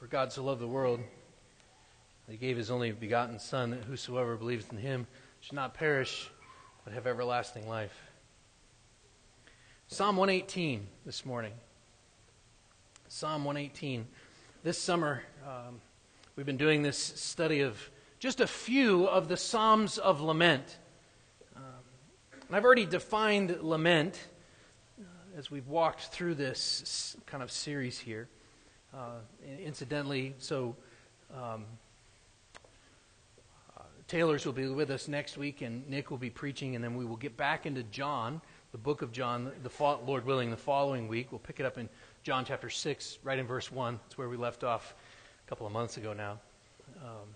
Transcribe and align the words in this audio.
For 0.00 0.06
God 0.06 0.32
so 0.32 0.42
loved 0.42 0.62
the 0.62 0.66
world 0.66 0.98
that 2.26 2.32
he 2.32 2.38
gave 2.38 2.56
his 2.56 2.70
only 2.70 2.90
begotten 2.90 3.38
Son, 3.38 3.72
that 3.72 3.84
whosoever 3.84 4.34
believes 4.34 4.64
in 4.72 4.78
him 4.78 5.06
should 5.40 5.52
not 5.52 5.74
perish, 5.74 6.30
but 6.86 6.94
have 6.94 7.06
everlasting 7.06 7.68
life. 7.68 7.92
Psalm 9.88 10.16
118 10.16 10.86
this 11.04 11.26
morning. 11.26 11.52
Psalm 13.08 13.44
118. 13.44 14.06
This 14.62 14.78
summer, 14.78 15.22
um, 15.46 15.82
we've 16.34 16.46
been 16.46 16.56
doing 16.56 16.80
this 16.82 16.96
study 16.96 17.60
of 17.60 17.90
just 18.18 18.40
a 18.40 18.46
few 18.46 19.04
of 19.04 19.28
the 19.28 19.36
Psalms 19.36 19.98
of 19.98 20.22
lament. 20.22 20.78
Um, 21.54 21.62
and 22.48 22.56
I've 22.56 22.64
already 22.64 22.86
defined 22.86 23.58
lament 23.60 24.18
uh, 24.98 25.04
as 25.36 25.50
we've 25.50 25.68
walked 25.68 26.04
through 26.04 26.36
this 26.36 27.18
kind 27.26 27.42
of 27.42 27.50
series 27.50 27.98
here. 27.98 28.30
Uh, 28.92 29.20
incidentally, 29.62 30.34
so 30.38 30.74
um, 31.32 31.64
uh, 33.78 33.82
Taylor's 34.08 34.44
will 34.44 34.52
be 34.52 34.66
with 34.66 34.90
us 34.90 35.06
next 35.06 35.38
week, 35.38 35.62
and 35.62 35.88
Nick 35.88 36.10
will 36.10 36.18
be 36.18 36.30
preaching, 36.30 36.74
and 36.74 36.82
then 36.82 36.96
we 36.96 37.04
will 37.04 37.16
get 37.16 37.36
back 37.36 37.66
into 37.66 37.84
John, 37.84 38.40
the 38.72 38.78
book 38.78 39.02
of 39.02 39.12
John, 39.12 39.52
the, 39.62 39.98
Lord 40.04 40.26
willing, 40.26 40.50
the 40.50 40.56
following 40.56 41.06
week. 41.06 41.30
We'll 41.30 41.38
pick 41.38 41.60
it 41.60 41.66
up 41.66 41.78
in 41.78 41.88
John 42.24 42.44
chapter 42.44 42.68
6, 42.68 43.18
right 43.22 43.38
in 43.38 43.46
verse 43.46 43.70
1. 43.70 44.00
That's 44.02 44.18
where 44.18 44.28
we 44.28 44.36
left 44.36 44.64
off 44.64 44.94
a 45.46 45.48
couple 45.48 45.66
of 45.68 45.72
months 45.72 45.96
ago 45.96 46.12
now. 46.12 46.40
Um, 47.00 47.28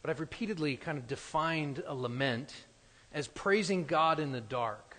but 0.00 0.10
I've 0.10 0.20
repeatedly 0.20 0.76
kind 0.76 0.96
of 0.96 1.06
defined 1.06 1.82
a 1.86 1.94
lament 1.94 2.54
as 3.12 3.28
praising 3.28 3.84
God 3.84 4.18
in 4.18 4.32
the 4.32 4.40
dark. 4.40 4.91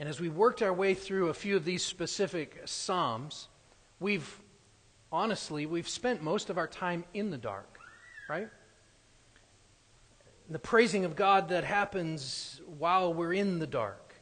And 0.00 0.08
as 0.08 0.18
we 0.18 0.30
worked 0.30 0.62
our 0.62 0.72
way 0.72 0.94
through 0.94 1.28
a 1.28 1.34
few 1.34 1.56
of 1.56 1.66
these 1.66 1.84
specific 1.84 2.62
Psalms, 2.64 3.48
we've 4.00 4.40
honestly, 5.12 5.66
we've 5.66 5.88
spent 5.88 6.22
most 6.22 6.48
of 6.48 6.56
our 6.56 6.66
time 6.66 7.04
in 7.12 7.30
the 7.30 7.36
dark, 7.36 7.78
right? 8.26 8.48
The 10.48 10.58
praising 10.58 11.04
of 11.04 11.16
God 11.16 11.50
that 11.50 11.64
happens 11.64 12.62
while 12.78 13.12
we're 13.12 13.34
in 13.34 13.58
the 13.58 13.66
dark. 13.66 14.14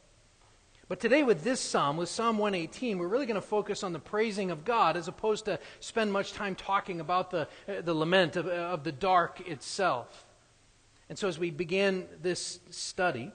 But 0.89 0.99
today, 0.99 1.23
with 1.23 1.45
this 1.45 1.61
psalm, 1.61 1.95
with 1.95 2.09
Psalm 2.09 2.39
118, 2.39 2.97
we're 2.97 3.07
really 3.07 3.25
going 3.25 3.35
to 3.35 3.41
focus 3.41 3.81
on 3.81 3.93
the 3.93 3.99
praising 3.99 4.51
of 4.51 4.65
God 4.65 4.97
as 4.97 5.07
opposed 5.07 5.45
to 5.45 5.59
spend 5.79 6.11
much 6.11 6.33
time 6.33 6.55
talking 6.55 6.99
about 6.99 7.31
the, 7.31 7.47
uh, 7.69 7.81
the 7.81 7.93
lament 7.93 8.35
of, 8.35 8.47
of 8.47 8.83
the 8.83 8.91
dark 8.91 9.47
itself. 9.47 10.25
And 11.07 11.17
so, 11.17 11.29
as 11.29 11.39
we 11.39 11.51
began 11.51 12.05
this 12.21 12.59
study, 12.69 13.31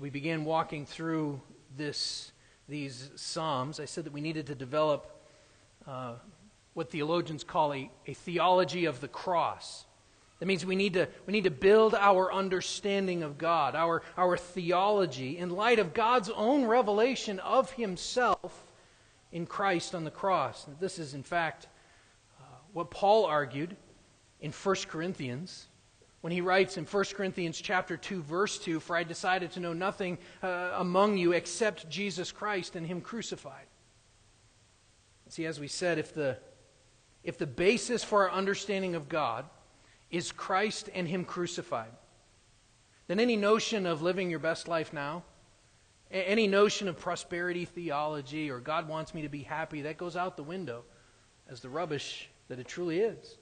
we 0.00 0.08
began 0.08 0.46
walking 0.46 0.86
through 0.86 1.40
this, 1.76 2.32
these 2.68 3.10
Psalms, 3.16 3.78
I 3.78 3.84
said 3.84 4.04
that 4.04 4.14
we 4.14 4.22
needed 4.22 4.46
to 4.46 4.54
develop 4.54 5.14
uh, 5.86 6.14
what 6.72 6.90
theologians 6.90 7.44
call 7.44 7.74
a, 7.74 7.90
a 8.06 8.14
theology 8.14 8.86
of 8.86 9.02
the 9.02 9.08
cross. 9.08 9.84
That 10.38 10.46
means 10.46 10.64
we 10.64 10.74
need 10.74 10.94
to, 10.94 11.06
we 11.26 11.32
need 11.32 11.44
to 11.44 11.50
build 11.50 11.94
our 11.94 12.32
understanding 12.32 13.22
of 13.22 13.36
God, 13.36 13.74
our, 13.74 14.02
our 14.16 14.38
theology, 14.38 15.36
in 15.36 15.50
light 15.50 15.78
of 15.78 15.92
God's 15.92 16.30
own 16.30 16.64
revelation 16.64 17.38
of 17.40 17.70
Himself 17.72 18.72
in 19.32 19.44
Christ 19.44 19.94
on 19.94 20.04
the 20.04 20.10
cross. 20.10 20.66
This 20.80 20.98
is, 20.98 21.12
in 21.12 21.22
fact, 21.22 21.66
uh, 22.40 22.44
what 22.72 22.90
Paul 22.90 23.26
argued 23.26 23.76
in 24.40 24.50
1 24.50 24.76
Corinthians 24.88 25.66
when 26.20 26.32
he 26.32 26.40
writes 26.40 26.76
in 26.76 26.84
1 26.84 27.04
Corinthians 27.14 27.60
chapter 27.60 27.96
2 27.96 28.22
verse 28.22 28.58
2 28.58 28.80
for 28.80 28.96
I 28.96 29.02
decided 29.02 29.52
to 29.52 29.60
know 29.60 29.72
nothing 29.72 30.18
uh, 30.42 30.72
among 30.74 31.16
you 31.16 31.32
except 31.32 31.88
Jesus 31.88 32.32
Christ 32.32 32.76
and 32.76 32.86
him 32.86 33.00
crucified. 33.00 33.66
See 35.28 35.46
as 35.46 35.60
we 35.60 35.68
said 35.68 35.98
if 35.98 36.12
the 36.12 36.38
if 37.22 37.38
the 37.38 37.46
basis 37.46 38.02
for 38.02 38.28
our 38.28 38.36
understanding 38.36 38.94
of 38.94 39.08
God 39.08 39.44
is 40.10 40.32
Christ 40.32 40.88
and 40.92 41.06
him 41.06 41.24
crucified 41.24 41.92
then 43.06 43.20
any 43.20 43.36
notion 43.36 43.86
of 43.86 44.02
living 44.02 44.30
your 44.30 44.40
best 44.40 44.66
life 44.66 44.92
now 44.92 45.22
any 46.10 46.48
notion 46.48 46.88
of 46.88 46.98
prosperity 46.98 47.64
theology 47.64 48.50
or 48.50 48.58
God 48.58 48.88
wants 48.88 49.14
me 49.14 49.22
to 49.22 49.28
be 49.28 49.42
happy 49.42 49.82
that 49.82 49.96
goes 49.96 50.16
out 50.16 50.36
the 50.36 50.42
window 50.42 50.82
as 51.48 51.60
the 51.60 51.68
rubbish 51.68 52.28
that 52.48 52.58
it 52.58 52.66
truly 52.66 53.00
is. 53.00 53.38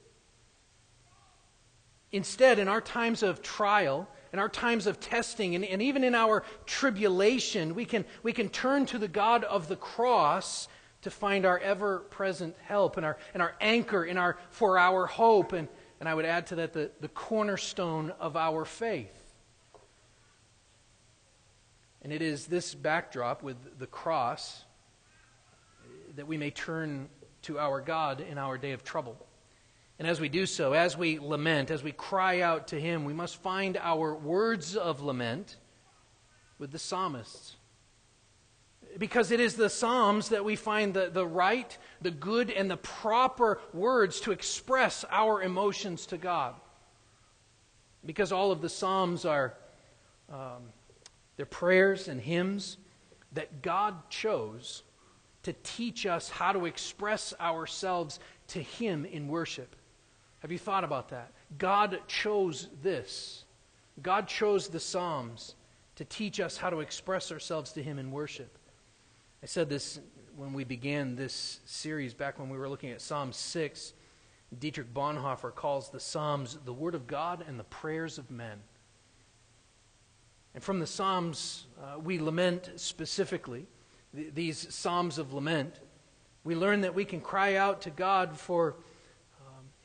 Instead, 2.11 2.59
in 2.59 2.67
our 2.67 2.81
times 2.81 3.21
of 3.21 3.41
trial, 3.41 4.07
in 4.33 4.39
our 4.39 4.49
times 4.49 4.87
of 4.87 4.99
testing, 4.99 5.55
and, 5.55 5.63
and, 5.63 5.81
even 5.81 6.03
in 6.03 6.15
our 6.15 6.43
tribulation, 6.65 7.75
we 7.75 7.85
can, 7.85 8.05
we 8.23 8.33
can 8.33 8.49
turn 8.49 8.85
to 8.87 8.97
the 8.97 9.07
God 9.07 9.43
of 9.43 9.67
the 9.67 9.75
cross 9.75 10.67
to 11.01 11.09
find 11.09 11.45
our 11.45 11.59
ever 11.59 11.99
present 11.99 12.55
help 12.61 12.97
and 12.97 13.05
our, 13.05 13.17
and 13.33 13.41
our 13.41 13.55
anchor 13.61 14.03
in 14.03 14.17
our, 14.17 14.37
for 14.49 14.77
our 14.77 15.05
hope. 15.05 15.53
And, 15.53 15.67
and 15.99 16.09
I 16.09 16.13
would 16.13 16.25
add 16.25 16.47
to 16.47 16.55
that 16.55 16.73
the, 16.73 16.91
the 16.99 17.07
cornerstone 17.07 18.11
of 18.19 18.35
our 18.35 18.65
faith. 18.65 19.15
And 22.01 22.13
it 22.13 22.21
is 22.21 22.47
this 22.47 22.73
backdrop 22.73 23.43
with 23.43 23.77
the 23.77 23.87
cross 23.87 24.63
that 26.15 26.27
we 26.27 26.37
may 26.37 26.49
turn 26.49 27.09
to 27.43 27.59
our 27.59 27.81
God 27.81 28.21
in 28.21 28.37
our 28.37 28.57
day 28.57 28.71
of 28.71 28.83
trouble. 28.83 29.25
And 29.99 30.07
as 30.07 30.21
we 30.21 30.29
do 30.29 30.45
so, 30.45 30.71
as 30.71 30.97
we 30.97 31.19
lament, 31.19 31.69
as 31.69 31.83
we 31.83 31.91
cry 31.91 32.39
out 32.39 32.69
to 32.69 32.79
Him, 32.79 33.03
we 33.03 33.13
must 33.13 33.41
find 33.41 33.77
our 33.77 34.15
words 34.15 34.77
of 34.77 35.01
lament 35.01 35.57
with 36.57 36.71
the 36.71 36.79
psalmists. 36.79 37.57
Because 38.97 39.31
it 39.31 39.39
is 39.39 39.55
the 39.55 39.69
Psalms 39.69 40.29
that 40.29 40.43
we 40.43 40.55
find 40.55 40.93
the, 40.93 41.09
the 41.11 41.27
right, 41.27 41.77
the 42.01 42.09
good, 42.09 42.49
and 42.49 42.71
the 42.71 42.77
proper 42.77 43.59
words 43.71 44.21
to 44.21 44.31
express 44.31 45.05
our 45.11 45.43
emotions 45.43 46.07
to 46.07 46.17
God. 46.17 46.55
Because 48.03 48.31
all 48.31 48.51
of 48.51 48.61
the 48.61 48.69
Psalms 48.69 49.25
are 49.25 49.53
um, 50.31 50.71
they're 51.37 51.45
prayers 51.45 52.07
and 52.07 52.19
hymns 52.19 52.77
that 53.33 53.61
God 53.61 54.09
chose 54.09 54.83
to 55.43 55.53
teach 55.63 56.05
us 56.05 56.29
how 56.29 56.51
to 56.51 56.65
express 56.65 57.33
ourselves 57.39 58.19
to 58.47 58.61
Him 58.61 59.05
in 59.05 59.27
worship. 59.27 59.75
Have 60.39 60.51
you 60.51 60.57
thought 60.57 60.83
about 60.83 61.09
that? 61.09 61.31
God 61.57 61.99
chose 62.07 62.67
this. 62.81 63.43
God 64.01 64.27
chose 64.27 64.69
the 64.69 64.79
Psalms 64.79 65.55
to 65.95 66.05
teach 66.05 66.39
us 66.39 66.57
how 66.57 66.69
to 66.69 66.79
express 66.79 67.31
ourselves 67.31 67.73
to 67.73 67.83
Him 67.83 67.99
in 67.99 68.11
worship. 68.11 68.57
I 69.43 69.45
said 69.45 69.69
this 69.69 69.99
when 70.35 70.53
we 70.53 70.63
began 70.63 71.15
this 71.15 71.59
series 71.65 72.13
back 72.13 72.39
when 72.39 72.49
we 72.49 72.57
were 72.57 72.69
looking 72.69 72.91
at 72.91 73.01
Psalm 73.01 73.33
6. 73.33 73.93
Dietrich 74.57 74.93
Bonhoeffer 74.93 75.53
calls 75.53 75.89
the 75.89 75.99
Psalms 75.99 76.57
the 76.65 76.73
Word 76.73 76.95
of 76.95 77.05
God 77.05 77.43
and 77.47 77.59
the 77.59 77.65
prayers 77.65 78.17
of 78.17 78.31
men. 78.31 78.59
And 80.55 80.63
from 80.63 80.79
the 80.79 80.87
Psalms, 80.87 81.65
uh, 81.81 81.99
we 81.99 82.19
lament 82.19 82.71
specifically, 82.77 83.67
th- 84.15 84.33
these 84.33 84.73
Psalms 84.73 85.17
of 85.17 85.33
lament. 85.33 85.79
We 86.43 86.55
learn 86.55 86.81
that 86.81 86.95
we 86.95 87.05
can 87.05 87.21
cry 87.21 87.55
out 87.55 87.81
to 87.81 87.89
God 87.89 88.37
for 88.37 88.77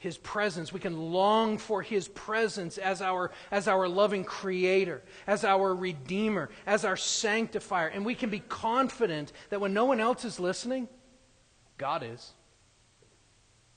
his 0.04 0.18
presence. 0.18 0.72
We 0.72 0.80
can 0.80 1.12
long 1.12 1.56
for 1.56 1.82
his 1.82 2.06
presence 2.08 2.76
as 2.76 3.00
our, 3.00 3.32
as 3.50 3.66
our 3.66 3.88
loving 3.88 4.22
creator, 4.22 5.02
as 5.26 5.44
our 5.44 5.74
redeemer, 5.74 6.50
as 6.66 6.84
our 6.84 6.96
sanctifier. 6.96 7.88
And 7.88 8.04
we 8.04 8.14
can 8.14 8.28
be 8.28 8.38
confident 8.38 9.32
that 9.48 9.60
when 9.60 9.72
no 9.72 9.86
one 9.86 10.00
else 10.00 10.24
is 10.24 10.38
listening, 10.38 10.88
God 11.78 12.04
is. 12.04 12.34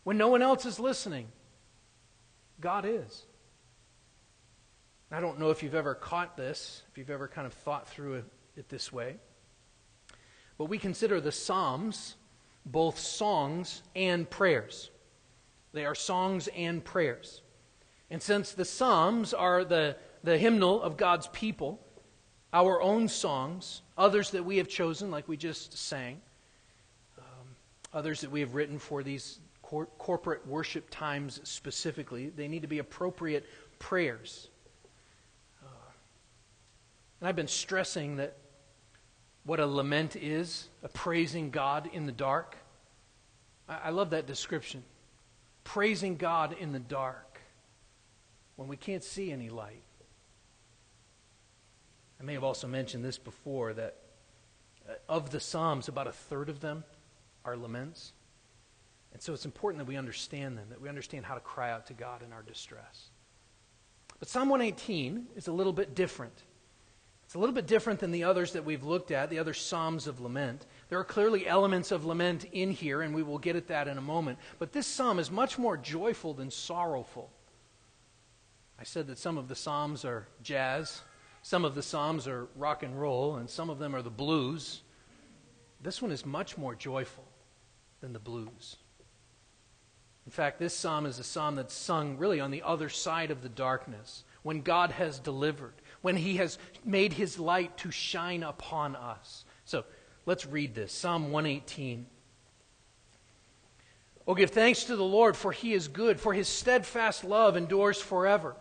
When 0.03 0.17
no 0.17 0.27
one 0.27 0.41
else 0.41 0.65
is 0.65 0.79
listening, 0.79 1.29
God 2.59 2.85
is. 2.85 3.25
I 5.09 5.21
don't 5.21 5.39
know 5.39 5.49
if 5.49 5.63
you've 5.63 5.75
ever 5.75 5.95
caught 5.95 6.35
this, 6.35 6.83
if 6.91 6.97
you've 6.97 7.09
ever 7.09 7.29
kind 7.29 7.47
of 7.47 7.53
thought 7.53 7.87
through 7.87 8.15
it, 8.15 8.25
it 8.57 8.69
this 8.69 8.91
way. 8.91 9.15
But 10.57 10.65
we 10.65 10.77
consider 10.77 11.21
the 11.21 11.31
Psalms 11.31 12.15
both 12.65 12.99
songs 12.99 13.81
and 13.95 14.29
prayers. 14.29 14.91
They 15.77 15.85
are 15.85 15.93
songs 15.93 16.49
and 16.55 16.83
prayers. 16.83 17.43
And 18.09 18.19
since 18.19 18.51
the 18.51 18.65
Psalms 18.65 19.31
are 19.31 19.63
the, 19.63 19.95
the 20.23 20.39
hymnal 20.39 20.81
of 20.81 20.97
God's 20.97 21.27
people, 21.27 21.79
our 22.51 22.81
own 22.81 23.07
songs, 23.07 23.83
others 23.95 24.31
that 24.31 24.43
we 24.43 24.57
have 24.57 24.67
chosen, 24.67 25.11
like 25.11 25.27
we 25.27 25.37
just 25.37 25.77
sang, 25.77 26.19
um, 27.19 27.55
others 27.93 28.21
that 28.21 28.31
we 28.31 28.39
have 28.39 28.55
written 28.55 28.79
for 28.79 29.03
these 29.03 29.37
cor- 29.61 29.85
corporate 29.99 30.47
worship 30.47 30.87
times 30.89 31.41
specifically, 31.43 32.29
they 32.29 32.47
need 32.47 32.63
to 32.63 32.67
be 32.67 32.79
appropriate 32.79 33.45
prayers. 33.77 34.47
Uh, 35.63 35.91
and 37.19 37.29
I've 37.29 37.35
been 37.35 37.47
stressing 37.47 38.15
that 38.15 38.35
what 39.43 39.59
a 39.59 39.67
lament 39.67 40.15
is, 40.15 40.69
a 40.81 40.89
praising 40.89 41.51
God 41.51 41.87
in 41.93 42.07
the 42.07 42.11
dark. 42.11 42.57
I, 43.69 43.77
I 43.83 43.89
love 43.91 44.09
that 44.09 44.25
description 44.25 44.83
praising 45.67 46.15
God 46.15 46.55
in 46.57 46.71
the 46.71 46.79
dark 46.79 47.41
when 48.55 48.69
we 48.69 48.77
can't 48.77 49.03
see 49.03 49.33
any 49.33 49.49
light. 49.49 49.83
I 52.21 52.23
may 52.23 52.33
have 52.33 52.43
also 52.45 52.67
mentioned 52.67 53.03
this 53.03 53.17
before 53.17 53.73
that 53.73 53.97
uh, 54.89 54.93
of 55.09 55.29
the 55.29 55.41
Psalms, 55.41 55.89
about 55.89 56.07
a 56.07 56.13
third 56.13 56.47
of 56.47 56.61
them 56.61 56.85
are 57.43 57.57
laments. 57.57 58.13
And 59.11 59.21
so 59.21 59.33
it's 59.33 59.43
important 59.43 59.79
that 59.79 59.89
we 59.89 59.97
understand 59.97 60.57
them, 60.57 60.67
that 60.69 60.79
we 60.79 60.87
understand 60.87 61.25
how 61.25 61.33
to 61.33 61.41
cry 61.41 61.69
out 61.69 61.85
to 61.87 61.93
God 61.93 62.23
in 62.23 62.31
our 62.31 62.43
distress. 62.43 63.09
But 64.19 64.29
Psalm 64.29 64.47
118 64.47 65.27
is 65.35 65.47
a 65.47 65.51
little 65.51 65.73
bit 65.73 65.95
different. 65.95 66.43
It's 67.25 67.35
a 67.35 67.39
little 67.39 67.53
bit 67.53 67.67
different 67.67 67.99
than 67.99 68.11
the 68.11 68.23
others 68.23 68.53
that 68.53 68.63
we've 68.63 68.85
looked 68.85 69.11
at, 69.11 69.29
the 69.29 69.39
other 69.39 69.53
Psalms 69.53 70.07
of 70.07 70.21
lament. 70.21 70.65
There 70.89 70.99
are 70.99 71.03
clearly 71.03 71.47
elements 71.47 71.91
of 71.91 72.05
lament 72.05 72.45
in 72.51 72.71
here, 72.71 73.01
and 73.01 73.13
we 73.13 73.23
will 73.23 73.39
get 73.39 73.55
at 73.55 73.67
that 73.67 73.87
in 73.87 73.97
a 73.97 74.01
moment. 74.01 74.39
But 74.57 74.71
this 74.71 74.87
psalm 74.87 75.19
is 75.19 75.29
much 75.29 75.57
more 75.57 75.75
joyful 75.75 76.33
than 76.33 76.49
sorrowful. 76.49 77.29
I 78.79 78.83
said 78.83 79.07
that 79.07 79.17
some 79.17 79.37
of 79.37 79.47
the 79.47 79.55
psalms 79.55 80.05
are 80.05 80.27
jazz, 80.41 81.01
some 81.41 81.65
of 81.65 81.75
the 81.75 81.81
psalms 81.81 82.27
are 82.27 82.47
rock 82.55 82.83
and 82.83 82.99
roll, 82.99 83.35
and 83.35 83.49
some 83.49 83.69
of 83.69 83.79
them 83.79 83.95
are 83.95 84.01
the 84.01 84.09
blues. 84.09 84.81
This 85.81 86.01
one 86.01 86.11
is 86.11 86.25
much 86.25 86.57
more 86.57 86.75
joyful 86.75 87.25
than 88.01 88.13
the 88.13 88.19
blues. 88.19 88.77
In 90.25 90.31
fact, 90.31 90.59
this 90.59 90.73
psalm 90.73 91.05
is 91.05 91.19
a 91.19 91.23
psalm 91.23 91.55
that's 91.55 91.73
sung 91.73 92.17
really 92.17 92.39
on 92.39 92.51
the 92.51 92.63
other 92.63 92.89
side 92.89 93.31
of 93.31 93.41
the 93.41 93.49
darkness, 93.49 94.23
when 94.43 94.61
God 94.61 94.91
has 94.91 95.19
delivered, 95.19 95.73
when 96.01 96.17
He 96.17 96.37
has 96.37 96.57
made 96.85 97.13
His 97.13 97.39
light 97.39 97.77
to 97.77 97.91
shine 97.91 98.43
upon 98.43 98.95
us. 98.95 99.45
So 99.65 99.85
let's 100.27 100.45
read 100.45 100.75
this 100.75 100.93
Psalm 100.93 101.31
118. 101.31 102.05
Oh, 104.27 104.35
give 104.35 104.51
thanks 104.51 104.83
to 104.83 104.95
the 104.95 105.03
Lord, 105.03 105.35
for 105.35 105.51
He 105.51 105.73
is 105.73 105.87
good, 105.87 106.19
for 106.19 106.33
His 106.33 106.47
steadfast 106.47 107.23
love 107.23 107.57
endures 107.57 107.99
forever. 107.99 108.55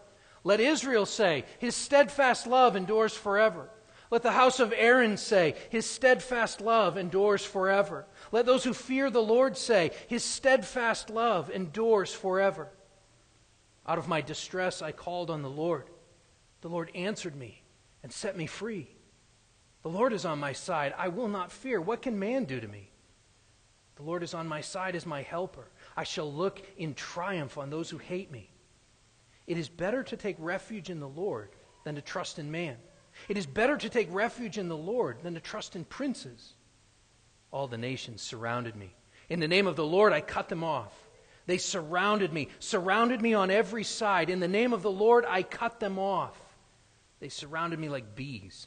Let 0.44 0.60
Israel 0.60 1.04
say, 1.04 1.44
His 1.58 1.74
steadfast 1.74 2.46
love 2.46 2.76
endures 2.76 3.14
forever. 3.14 3.68
Let 4.12 4.22
the 4.22 4.30
house 4.30 4.60
of 4.60 4.72
Aaron 4.76 5.16
say, 5.16 5.56
His 5.68 5.84
steadfast 5.84 6.60
love 6.60 6.96
endures 6.96 7.44
forever. 7.44 8.06
Let 8.30 8.46
those 8.46 8.62
who 8.62 8.72
fear 8.72 9.10
the 9.10 9.20
Lord 9.20 9.56
say, 9.56 9.90
His 10.06 10.22
steadfast 10.22 11.10
love 11.10 11.50
endures 11.50 12.14
forever. 12.14 12.68
Out 13.84 13.98
of 13.98 14.06
my 14.06 14.20
distress 14.20 14.82
I 14.82 14.92
called 14.92 15.30
on 15.30 15.42
the 15.42 15.50
Lord. 15.50 15.90
The 16.60 16.68
Lord 16.68 16.92
answered 16.94 17.34
me 17.34 17.62
and 18.04 18.12
set 18.12 18.36
me 18.36 18.46
free. 18.46 18.95
The 19.86 19.92
Lord 19.92 20.12
is 20.12 20.24
on 20.24 20.40
my 20.40 20.52
side. 20.52 20.92
I 20.98 21.06
will 21.06 21.28
not 21.28 21.52
fear. 21.52 21.80
What 21.80 22.02
can 22.02 22.18
man 22.18 22.44
do 22.44 22.58
to 22.58 22.66
me? 22.66 22.90
The 23.94 24.02
Lord 24.02 24.24
is 24.24 24.34
on 24.34 24.48
my 24.48 24.60
side 24.60 24.96
as 24.96 25.06
my 25.06 25.22
helper. 25.22 25.68
I 25.96 26.02
shall 26.02 26.30
look 26.32 26.60
in 26.76 26.92
triumph 26.92 27.56
on 27.56 27.70
those 27.70 27.88
who 27.88 27.98
hate 27.98 28.32
me. 28.32 28.50
It 29.46 29.56
is 29.56 29.68
better 29.68 30.02
to 30.02 30.16
take 30.16 30.34
refuge 30.40 30.90
in 30.90 30.98
the 30.98 31.08
Lord 31.08 31.50
than 31.84 31.94
to 31.94 32.02
trust 32.02 32.40
in 32.40 32.50
man. 32.50 32.78
It 33.28 33.38
is 33.38 33.46
better 33.46 33.76
to 33.76 33.88
take 33.88 34.12
refuge 34.12 34.58
in 34.58 34.66
the 34.66 34.76
Lord 34.76 35.18
than 35.22 35.34
to 35.34 35.40
trust 35.40 35.76
in 35.76 35.84
princes. 35.84 36.54
All 37.52 37.68
the 37.68 37.78
nations 37.78 38.22
surrounded 38.22 38.74
me. 38.74 38.92
In 39.28 39.38
the 39.38 39.46
name 39.46 39.68
of 39.68 39.76
the 39.76 39.86
Lord, 39.86 40.12
I 40.12 40.20
cut 40.20 40.48
them 40.48 40.64
off. 40.64 40.94
They 41.46 41.58
surrounded 41.58 42.32
me, 42.32 42.48
surrounded 42.58 43.22
me 43.22 43.34
on 43.34 43.52
every 43.52 43.84
side. 43.84 44.30
In 44.30 44.40
the 44.40 44.48
name 44.48 44.72
of 44.72 44.82
the 44.82 44.90
Lord, 44.90 45.24
I 45.28 45.44
cut 45.44 45.78
them 45.78 45.96
off. 45.96 46.36
They 47.20 47.28
surrounded 47.28 47.78
me 47.78 47.88
like 47.88 48.16
bees. 48.16 48.66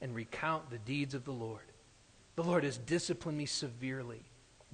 and 0.00 0.14
recount 0.14 0.70
the 0.70 0.78
deeds 0.78 1.14
of 1.14 1.24
the 1.24 1.32
Lord. 1.32 1.62
The 2.36 2.44
Lord 2.44 2.64
has 2.64 2.78
disciplined 2.78 3.36
me 3.36 3.46
severely, 3.46 4.22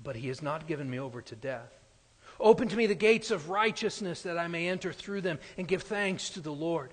but 0.03 0.17
he 0.17 0.29
has 0.29 0.43
not 0.43 0.67
given 0.67 0.89
me 0.91 0.99
over 0.99 1.23
to 1.23 1.37
death. 1.37 1.73
Open 2.41 2.69
to 2.69 2.77
me 2.77 2.87
the 2.87 2.95
gates 2.95 3.31
of 3.31 3.49
righteousness 3.49 4.23
that 4.23 4.39
I 4.39 4.49
may 4.49 4.69
enter 4.69 4.93
through 4.93 5.23
them 5.23 5.39
and 5.57 5.69
give 5.69 5.83
thanks 5.83 6.31
to 6.31 6.41
the 6.41 6.53
Lord. 6.53 6.93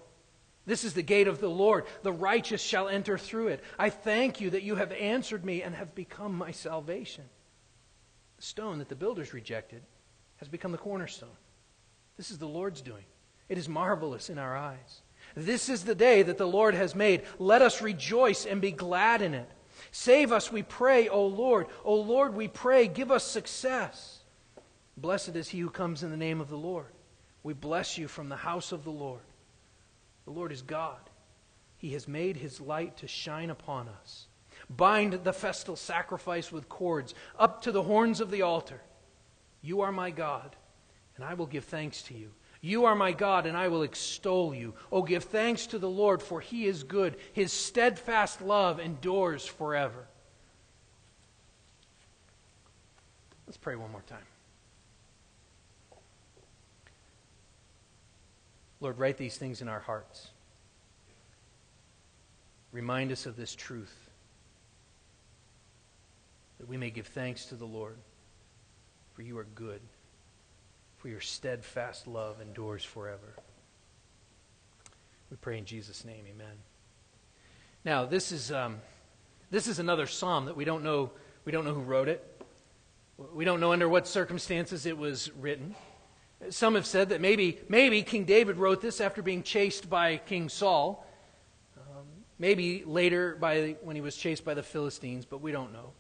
This 0.66 0.84
is 0.84 0.94
the 0.94 1.02
gate 1.02 1.28
of 1.28 1.42
the 1.42 1.50
Lord. 1.50 1.86
The 2.04 2.12
righteous 2.12 2.62
shall 2.62 2.88
enter 2.88 3.18
through 3.18 3.48
it. 3.50 3.64
I 3.80 3.90
thank 3.90 4.40
you 4.40 4.52
that 4.52 4.64
you 4.64 4.76
have 4.76 4.92
answered 4.92 5.44
me 5.44 5.64
and 5.64 5.74
have 5.76 5.96
become 5.96 6.38
my 6.38 6.52
salvation. 6.52 7.26
The 8.38 8.44
stone 8.44 8.78
that 8.80 8.90
the 8.90 8.96
builders 8.96 9.34
rejected 9.34 9.82
has 10.38 10.48
become 10.48 10.72
the 10.72 10.78
cornerstone. 10.78 11.30
This 12.18 12.32
is 12.32 12.38
the 12.38 12.48
Lord's 12.48 12.82
doing. 12.82 13.06
It 13.50 13.58
is 13.58 13.68
marvelous 13.68 14.30
in 14.30 14.38
our 14.38 14.56
eyes. 14.56 15.02
This 15.36 15.70
is 15.70 15.84
the 15.84 15.96
day 15.96 16.24
that 16.24 16.38
the 16.38 16.48
Lord 16.48 16.76
has 16.76 16.96
made. 16.96 17.24
Let 17.40 17.62
us 17.62 17.82
rejoice 17.82 18.46
and 18.46 18.62
be 18.62 18.72
glad 18.72 19.22
in 19.22 19.34
it. 19.34 19.50
Save 19.92 20.32
us, 20.32 20.52
we 20.52 20.64
pray, 20.64 21.10
O 21.10 21.26
Lord. 21.26 21.68
O 21.84 21.96
Lord, 21.96 22.36
we 22.36 22.48
pray, 22.48 22.88
give 22.88 23.12
us 23.12 23.24
success. 23.24 24.20
Blessed 24.98 25.36
is 25.36 25.50
he 25.50 25.60
who 25.60 25.70
comes 25.70 26.04
in 26.04 26.12
the 26.12 26.18
name 26.18 26.42
of 26.42 26.50
the 26.50 26.58
Lord. 26.58 26.88
We 27.44 27.54
bless 27.54 27.98
you 27.98 28.08
from 28.08 28.30
the 28.30 28.36
house 28.36 28.72
of 28.72 28.84
the 28.84 28.92
Lord. 28.92 29.22
The 30.26 30.32
Lord 30.32 30.52
is 30.52 30.62
God. 30.62 31.00
He 31.78 31.94
has 31.94 32.08
made 32.08 32.38
his 32.38 32.62
light 32.62 32.98
to 32.98 33.08
shine 33.08 33.50
upon 33.50 33.90
us. 33.90 34.28
Bind 34.70 35.14
the 35.24 35.34
festal 35.34 35.76
sacrifice 35.76 36.52
with 36.52 36.70
cords 36.70 37.16
up 37.40 37.64
to 37.64 37.72
the 37.72 37.82
horns 37.82 38.22
of 38.22 38.30
the 38.30 38.44
altar. 38.44 38.80
You 39.62 39.82
are 39.82 39.92
my 39.92 40.12
God, 40.12 40.56
and 41.16 41.26
I 41.26 41.34
will 41.34 41.48
give 41.48 41.66
thanks 41.66 42.04
to 42.04 42.14
you. 42.14 42.32
You 42.62 42.86
are 42.86 42.96
my 42.96 43.12
God, 43.12 43.48
and 43.48 43.58
I 43.58 43.70
will 43.70 43.82
extol 43.82 44.54
you. 44.54 44.76
Oh, 44.92 45.02
give 45.02 45.24
thanks 45.24 45.66
to 45.68 45.80
the 45.80 45.90
Lord, 45.90 46.22
for 46.22 46.40
he 46.40 46.68
is 46.68 46.84
good. 46.84 47.18
His 47.34 47.52
steadfast 47.52 48.40
love 48.40 48.80
endures 48.80 49.46
forever. 49.46 50.06
Let's 53.48 53.58
pray 53.58 53.76
one 53.76 53.92
more 53.92 54.04
time. 54.08 54.20
Lord, 58.80 59.00
write 59.00 59.18
these 59.18 59.38
things 59.38 59.62
in 59.62 59.68
our 59.68 59.80
hearts. 59.80 60.30
Remind 62.72 63.12
us 63.12 63.26
of 63.26 63.36
this 63.36 63.56
truth 63.56 64.10
that 66.60 66.68
we 66.68 66.78
may 66.78 66.92
give 66.92 67.08
thanks 67.08 67.46
to 67.48 67.56
the 67.56 67.66
Lord, 67.66 67.98
for 69.14 69.24
you 69.24 69.38
are 69.40 69.48
good, 69.56 69.82
for 71.02 71.10
your 71.10 71.20
steadfast 71.20 72.06
love 72.06 72.40
endures 72.42 72.84
forever. 72.84 73.36
We 75.32 75.38
pray 75.38 75.58
in 75.58 75.66
Jesus' 75.66 76.06
name, 76.06 76.26
amen. 76.30 76.54
Now, 77.84 78.06
this 78.06 78.32
is, 78.32 78.52
um, 78.52 78.82
this 79.50 79.68
is 79.68 79.80
another 79.80 80.06
psalm 80.06 80.46
that 80.46 80.56
we 80.56 80.64
don't 80.64 80.84
know, 80.84 81.10
we 81.44 81.52
don't 81.52 81.66
know 81.66 81.74
who 81.74 81.82
wrote 81.82 82.08
it. 82.08 82.44
We 83.34 83.46
don't 83.46 83.60
know 83.60 83.72
under 83.72 83.90
what 83.90 84.08
circumstances 84.08 84.86
it 84.86 84.96
was 84.96 85.32
written. 85.40 85.74
Some 86.52 86.76
have 86.76 86.86
said 86.86 87.10
that 87.10 87.20
maybe, 87.20 87.60
maybe 87.68 88.04
King 88.04 88.26
David 88.26 88.58
wrote 88.58 88.80
this 88.82 89.02
after 89.02 89.24
being 89.24 89.42
chased 89.42 89.90
by 89.90 90.18
King 90.18 90.50
Saul. 90.50 91.08
Um, 91.78 92.06
maybe 92.38 92.84
later 92.86 93.36
by, 93.40 93.76
when 93.82 93.96
he 93.96 94.04
was 94.04 94.16
chased 94.16 94.46
by 94.46 94.54
the 94.54 94.64
Philistines, 94.64 95.26
but 95.26 95.42
we 95.42 95.52
don't 95.52 95.74
know. 95.74 95.94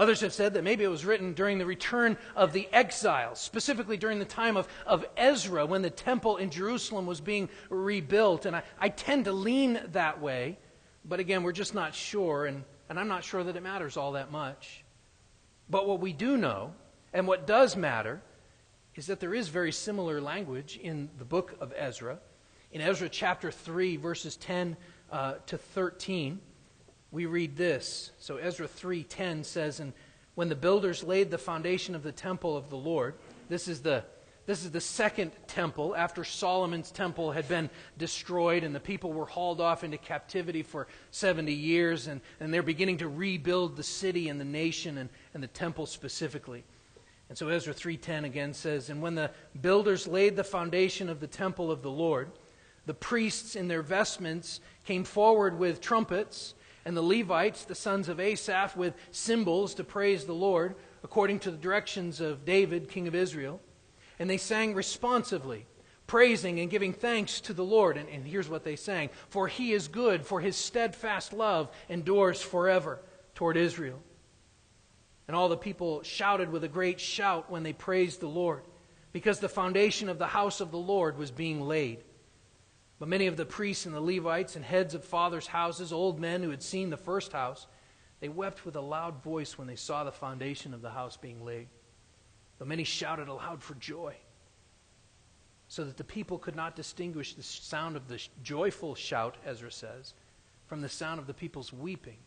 Others 0.00 0.22
have 0.22 0.32
said 0.32 0.54
that 0.54 0.64
maybe 0.64 0.82
it 0.82 0.88
was 0.88 1.04
written 1.04 1.34
during 1.34 1.58
the 1.58 1.66
return 1.66 2.16
of 2.34 2.54
the 2.54 2.66
exiles, 2.72 3.38
specifically 3.38 3.98
during 3.98 4.18
the 4.18 4.24
time 4.24 4.56
of, 4.56 4.66
of 4.86 5.04
Ezra 5.14 5.66
when 5.66 5.82
the 5.82 5.90
temple 5.90 6.38
in 6.38 6.48
Jerusalem 6.48 7.04
was 7.04 7.20
being 7.20 7.50
rebuilt. 7.68 8.46
And 8.46 8.56
I, 8.56 8.62
I 8.78 8.88
tend 8.88 9.26
to 9.26 9.32
lean 9.32 9.78
that 9.92 10.18
way, 10.18 10.58
but 11.04 11.20
again, 11.20 11.42
we're 11.42 11.52
just 11.52 11.74
not 11.74 11.94
sure, 11.94 12.46
and, 12.46 12.64
and 12.88 12.98
I'm 12.98 13.08
not 13.08 13.24
sure 13.24 13.44
that 13.44 13.56
it 13.56 13.62
matters 13.62 13.98
all 13.98 14.12
that 14.12 14.32
much. 14.32 14.84
But 15.68 15.86
what 15.86 16.00
we 16.00 16.14
do 16.14 16.38
know, 16.38 16.72
and 17.12 17.26
what 17.26 17.46
does 17.46 17.76
matter, 17.76 18.22
is 18.94 19.06
that 19.08 19.20
there 19.20 19.34
is 19.34 19.48
very 19.48 19.70
similar 19.70 20.18
language 20.22 20.80
in 20.82 21.10
the 21.18 21.26
book 21.26 21.54
of 21.60 21.74
Ezra. 21.76 22.20
In 22.72 22.80
Ezra 22.80 23.10
chapter 23.10 23.50
3, 23.50 23.98
verses 23.98 24.36
10 24.36 24.78
uh, 25.12 25.34
to 25.44 25.58
13, 25.58 26.40
we 27.12 27.26
read 27.26 27.56
this. 27.56 28.12
So 28.18 28.36
Ezra 28.36 28.68
3:10 28.68 29.44
says, 29.44 29.80
"And 29.80 29.92
when 30.34 30.48
the 30.48 30.54
builders 30.54 31.02
laid 31.02 31.30
the 31.30 31.38
foundation 31.38 31.94
of 31.94 32.02
the 32.02 32.12
temple 32.12 32.56
of 32.56 32.70
the 32.70 32.76
Lord, 32.76 33.14
this 33.48 33.68
is 33.68 33.82
the 33.82 34.04
this 34.46 34.64
is 34.64 34.72
the 34.72 34.80
second 34.80 35.30
temple 35.46 35.94
after 35.94 36.24
Solomon's 36.24 36.90
temple 36.90 37.30
had 37.30 37.46
been 37.46 37.70
destroyed 37.98 38.64
and 38.64 38.74
the 38.74 38.80
people 38.80 39.12
were 39.12 39.26
hauled 39.26 39.60
off 39.60 39.84
into 39.84 39.96
captivity 39.96 40.64
for 40.64 40.88
70 41.12 41.52
years, 41.52 42.08
and, 42.08 42.20
and 42.40 42.52
they're 42.52 42.62
beginning 42.62 42.98
to 42.98 43.08
rebuild 43.08 43.76
the 43.76 43.84
city 43.84 44.28
and 44.28 44.40
the 44.40 44.44
nation 44.44 44.98
and, 44.98 45.08
and 45.34 45.42
the 45.42 45.48
temple 45.48 45.86
specifically. 45.86 46.64
And 47.28 47.38
so 47.38 47.46
Ezra 47.48 47.72
3:10 47.72 48.24
again 48.24 48.52
says, 48.54 48.90
"And 48.90 49.00
when 49.00 49.14
the 49.14 49.30
builders 49.60 50.08
laid 50.08 50.34
the 50.34 50.42
foundation 50.42 51.08
of 51.08 51.20
the 51.20 51.28
temple 51.28 51.70
of 51.70 51.82
the 51.82 51.90
Lord, 51.90 52.32
the 52.86 52.94
priests 52.94 53.54
in 53.54 53.68
their 53.68 53.82
vestments 53.82 54.60
came 54.84 55.04
forward 55.04 55.58
with 55.58 55.80
trumpets, 55.80 56.54
and 56.84 56.96
the 56.96 57.02
Levites, 57.02 57.64
the 57.64 57.74
sons 57.74 58.08
of 58.08 58.20
Asaph, 58.20 58.76
with 58.76 58.94
cymbals 59.10 59.74
to 59.74 59.84
praise 59.84 60.24
the 60.24 60.32
Lord, 60.32 60.76
according 61.02 61.40
to 61.40 61.50
the 61.50 61.56
directions 61.56 62.20
of 62.20 62.44
David, 62.44 62.88
king 62.88 63.08
of 63.08 63.14
Israel, 63.14 63.60
and 64.18 64.28
they 64.28 64.36
sang 64.36 64.74
responsively, 64.74 65.66
praising 66.06 66.60
and 66.60 66.70
giving 66.70 66.92
thanks 66.92 67.40
to 67.42 67.52
the 67.52 67.64
Lord. 67.64 67.96
And, 67.96 68.08
and 68.08 68.26
here's 68.26 68.48
what 68.48 68.64
they 68.64 68.76
sang 68.76 69.10
For 69.28 69.48
he 69.48 69.72
is 69.72 69.88
good, 69.88 70.26
for 70.26 70.40
his 70.40 70.56
steadfast 70.56 71.32
love 71.32 71.70
endures 71.88 72.42
forever 72.42 73.00
toward 73.34 73.56
Israel. 73.56 74.00
And 75.28 75.36
all 75.36 75.48
the 75.48 75.56
people 75.56 76.02
shouted 76.02 76.50
with 76.50 76.64
a 76.64 76.68
great 76.68 76.98
shout 76.98 77.50
when 77.50 77.62
they 77.62 77.72
praised 77.72 78.20
the 78.20 78.26
Lord, 78.26 78.62
because 79.12 79.38
the 79.38 79.48
foundation 79.48 80.08
of 80.08 80.18
the 80.18 80.26
house 80.26 80.60
of 80.60 80.70
the 80.70 80.78
Lord 80.78 81.16
was 81.16 81.30
being 81.30 81.60
laid. 81.60 82.02
But 83.00 83.08
many 83.08 83.26
of 83.26 83.38
the 83.38 83.46
priests 83.46 83.86
and 83.86 83.94
the 83.94 84.00
Levites 84.00 84.56
and 84.56 84.64
heads 84.64 84.94
of 84.94 85.02
fathers' 85.02 85.46
houses, 85.46 85.90
old 85.90 86.20
men 86.20 86.42
who 86.42 86.50
had 86.50 86.62
seen 86.62 86.90
the 86.90 86.98
first 86.98 87.32
house, 87.32 87.66
they 88.20 88.28
wept 88.28 88.66
with 88.66 88.76
a 88.76 88.80
loud 88.80 89.22
voice 89.22 89.56
when 89.56 89.66
they 89.66 89.74
saw 89.74 90.04
the 90.04 90.12
foundation 90.12 90.74
of 90.74 90.82
the 90.82 90.90
house 90.90 91.16
being 91.16 91.42
laid. 91.42 91.68
But 92.58 92.68
many 92.68 92.84
shouted 92.84 93.28
aloud 93.28 93.62
for 93.62 93.74
joy, 93.76 94.16
so 95.66 95.82
that 95.84 95.96
the 95.96 96.04
people 96.04 96.38
could 96.38 96.54
not 96.54 96.76
distinguish 96.76 97.32
the 97.32 97.42
sound 97.42 97.96
of 97.96 98.06
the 98.06 98.20
joyful 98.42 98.94
shout, 98.94 99.38
Ezra 99.46 99.72
says, 99.72 100.12
from 100.66 100.82
the 100.82 100.88
sound 100.90 101.18
of 101.18 101.26
the 101.26 101.32
people's 101.32 101.72
weeping. 101.72 102.18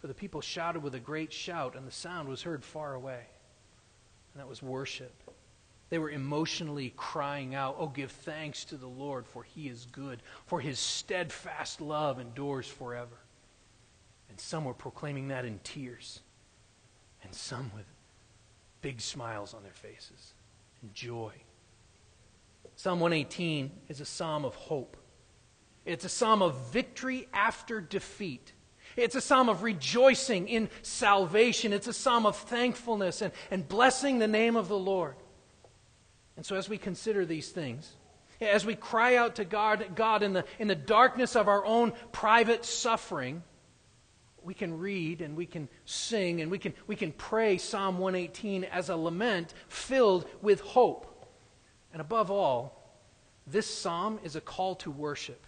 For 0.00 0.06
the 0.06 0.12
people 0.12 0.42
shouted 0.42 0.82
with 0.82 0.94
a 0.94 1.00
great 1.00 1.32
shout, 1.32 1.76
and 1.76 1.86
the 1.86 1.90
sound 1.90 2.28
was 2.28 2.42
heard 2.42 2.62
far 2.62 2.92
away. 2.92 3.24
And 4.34 4.40
that 4.40 4.48
was 4.48 4.62
worship. 4.62 5.14
They 5.90 5.98
were 5.98 6.10
emotionally 6.10 6.92
crying 6.96 7.54
out, 7.54 7.76
Oh, 7.78 7.88
give 7.88 8.10
thanks 8.10 8.64
to 8.66 8.76
the 8.76 8.88
Lord, 8.88 9.26
for 9.26 9.42
he 9.42 9.68
is 9.68 9.86
good, 9.92 10.22
for 10.46 10.60
his 10.60 10.78
steadfast 10.78 11.80
love 11.80 12.18
endures 12.18 12.66
forever. 12.66 13.18
And 14.28 14.40
some 14.40 14.64
were 14.64 14.74
proclaiming 14.74 15.28
that 15.28 15.44
in 15.44 15.60
tears, 15.62 16.20
and 17.22 17.34
some 17.34 17.70
with 17.74 17.86
big 18.80 19.00
smiles 19.00 19.54
on 19.54 19.62
their 19.62 19.72
faces 19.72 20.34
and 20.82 20.92
joy. 20.94 21.32
Psalm 22.76 23.00
118 23.00 23.70
is 23.88 24.00
a 24.00 24.04
psalm 24.04 24.44
of 24.44 24.54
hope. 24.54 24.96
It's 25.84 26.04
a 26.04 26.08
psalm 26.08 26.42
of 26.42 26.72
victory 26.72 27.28
after 27.32 27.80
defeat. 27.80 28.52
It's 28.96 29.14
a 29.14 29.20
psalm 29.20 29.48
of 29.48 29.62
rejoicing 29.62 30.48
in 30.48 30.68
salvation. 30.82 31.72
It's 31.72 31.88
a 31.88 31.92
psalm 31.92 32.26
of 32.26 32.36
thankfulness 32.36 33.22
and, 33.22 33.32
and 33.50 33.68
blessing 33.68 34.18
the 34.18 34.28
name 34.28 34.56
of 34.56 34.68
the 34.68 34.78
Lord. 34.78 35.16
And 36.36 36.44
so, 36.44 36.56
as 36.56 36.68
we 36.68 36.78
consider 36.78 37.24
these 37.24 37.50
things, 37.50 37.94
as 38.40 38.66
we 38.66 38.74
cry 38.74 39.16
out 39.16 39.36
to 39.36 39.44
God, 39.44 39.84
God 39.94 40.22
in, 40.22 40.32
the, 40.32 40.44
in 40.58 40.68
the 40.68 40.74
darkness 40.74 41.36
of 41.36 41.48
our 41.48 41.64
own 41.64 41.92
private 42.12 42.64
suffering, 42.64 43.42
we 44.42 44.54
can 44.54 44.78
read 44.78 45.22
and 45.22 45.36
we 45.36 45.46
can 45.46 45.68
sing 45.84 46.40
and 46.40 46.50
we 46.50 46.58
can, 46.58 46.74
we 46.86 46.96
can 46.96 47.12
pray 47.12 47.56
Psalm 47.56 47.98
118 47.98 48.64
as 48.64 48.88
a 48.88 48.96
lament 48.96 49.54
filled 49.68 50.26
with 50.42 50.60
hope. 50.60 51.10
And 51.92 52.00
above 52.00 52.30
all, 52.30 52.82
this 53.46 53.66
psalm 53.66 54.18
is 54.22 54.36
a 54.36 54.40
call 54.40 54.74
to 54.76 54.90
worship. 54.90 55.46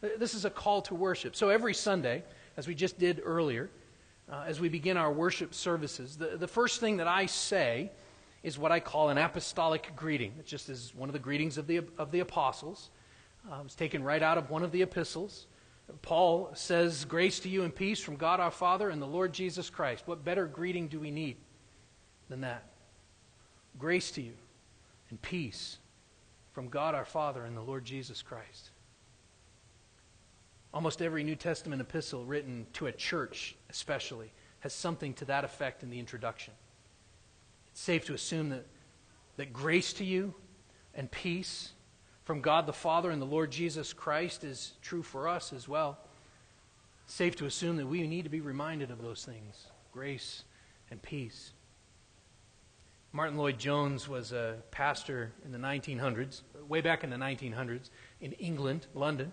This 0.00 0.34
is 0.34 0.44
a 0.44 0.50
call 0.50 0.82
to 0.82 0.94
worship. 0.94 1.36
So 1.36 1.48
every 1.48 1.74
Sunday, 1.74 2.24
as 2.56 2.66
we 2.66 2.74
just 2.74 2.98
did 2.98 3.20
earlier, 3.24 3.70
uh, 4.30 4.44
as 4.46 4.60
we 4.60 4.68
begin 4.68 4.96
our 4.96 5.12
worship 5.12 5.54
services, 5.54 6.16
the, 6.16 6.36
the 6.36 6.48
first 6.48 6.80
thing 6.80 6.96
that 6.98 7.08
I 7.08 7.26
say 7.26 7.90
is 8.42 8.58
what 8.58 8.72
I 8.72 8.80
call 8.80 9.10
an 9.10 9.18
apostolic 9.18 9.92
greeting. 9.94 10.34
It 10.38 10.46
just 10.46 10.68
is 10.68 10.92
one 10.94 11.08
of 11.08 11.12
the 11.12 11.18
greetings 11.18 11.58
of 11.58 11.66
the, 11.66 11.82
of 11.98 12.10
the 12.10 12.20
apostles. 12.20 12.90
Uh, 13.50 13.60
it 13.60 13.64
was 13.64 13.74
taken 13.74 14.02
right 14.02 14.22
out 14.22 14.38
of 14.38 14.50
one 14.50 14.62
of 14.62 14.72
the 14.72 14.82
epistles. 14.82 15.46
Paul 16.00 16.50
says, 16.54 17.04
Grace 17.04 17.40
to 17.40 17.48
you 17.48 17.64
and 17.64 17.74
peace 17.74 18.00
from 18.00 18.16
God 18.16 18.40
our 18.40 18.50
Father 18.50 18.88
and 18.88 19.00
the 19.00 19.06
Lord 19.06 19.32
Jesus 19.32 19.68
Christ. 19.68 20.04
What 20.06 20.24
better 20.24 20.46
greeting 20.46 20.88
do 20.88 20.98
we 20.98 21.10
need 21.10 21.36
than 22.28 22.40
that? 22.42 22.64
Grace 23.78 24.10
to 24.12 24.22
you 24.22 24.34
and 25.10 25.20
peace 25.20 25.78
from 26.52 26.68
God 26.68 26.94
our 26.94 27.04
Father 27.04 27.44
and 27.44 27.56
the 27.56 27.62
Lord 27.62 27.84
Jesus 27.84 28.22
Christ. 28.22 28.70
Almost 30.74 31.02
every 31.02 31.22
New 31.22 31.36
Testament 31.36 31.82
epistle 31.82 32.24
written 32.24 32.66
to 32.74 32.86
a 32.86 32.92
church, 32.92 33.54
especially, 33.68 34.32
has 34.60 34.72
something 34.72 35.12
to 35.14 35.24
that 35.26 35.44
effect 35.44 35.82
in 35.82 35.90
the 35.90 35.98
introduction. 35.98 36.54
It's 37.72 37.80
safe 37.80 38.04
to 38.06 38.14
assume 38.14 38.50
that, 38.50 38.66
that 39.36 39.52
grace 39.52 39.92
to 39.94 40.04
you 40.04 40.34
and 40.94 41.10
peace 41.10 41.70
from 42.24 42.40
God 42.40 42.66
the 42.66 42.72
Father 42.72 43.10
and 43.10 43.20
the 43.20 43.26
Lord 43.26 43.50
Jesus 43.50 43.92
Christ 43.92 44.44
is 44.44 44.74
true 44.82 45.02
for 45.02 45.26
us 45.26 45.52
as 45.52 45.68
well. 45.68 45.98
It's 47.04 47.14
safe 47.14 47.36
to 47.36 47.46
assume 47.46 47.76
that 47.78 47.86
we 47.86 48.06
need 48.06 48.24
to 48.24 48.30
be 48.30 48.40
reminded 48.40 48.90
of 48.90 49.02
those 49.02 49.24
things 49.24 49.66
grace 49.92 50.44
and 50.90 51.02
peace. 51.02 51.52
Martyn 53.14 53.36
Lloyd-Jones 53.36 54.08
was 54.08 54.32
a 54.32 54.56
pastor 54.70 55.32
in 55.44 55.52
the 55.52 55.58
1900s, 55.58 56.40
way 56.66 56.80
back 56.80 57.04
in 57.04 57.10
the 57.10 57.16
1900s, 57.16 57.90
in 58.22 58.32
England, 58.32 58.86
London. 58.94 59.32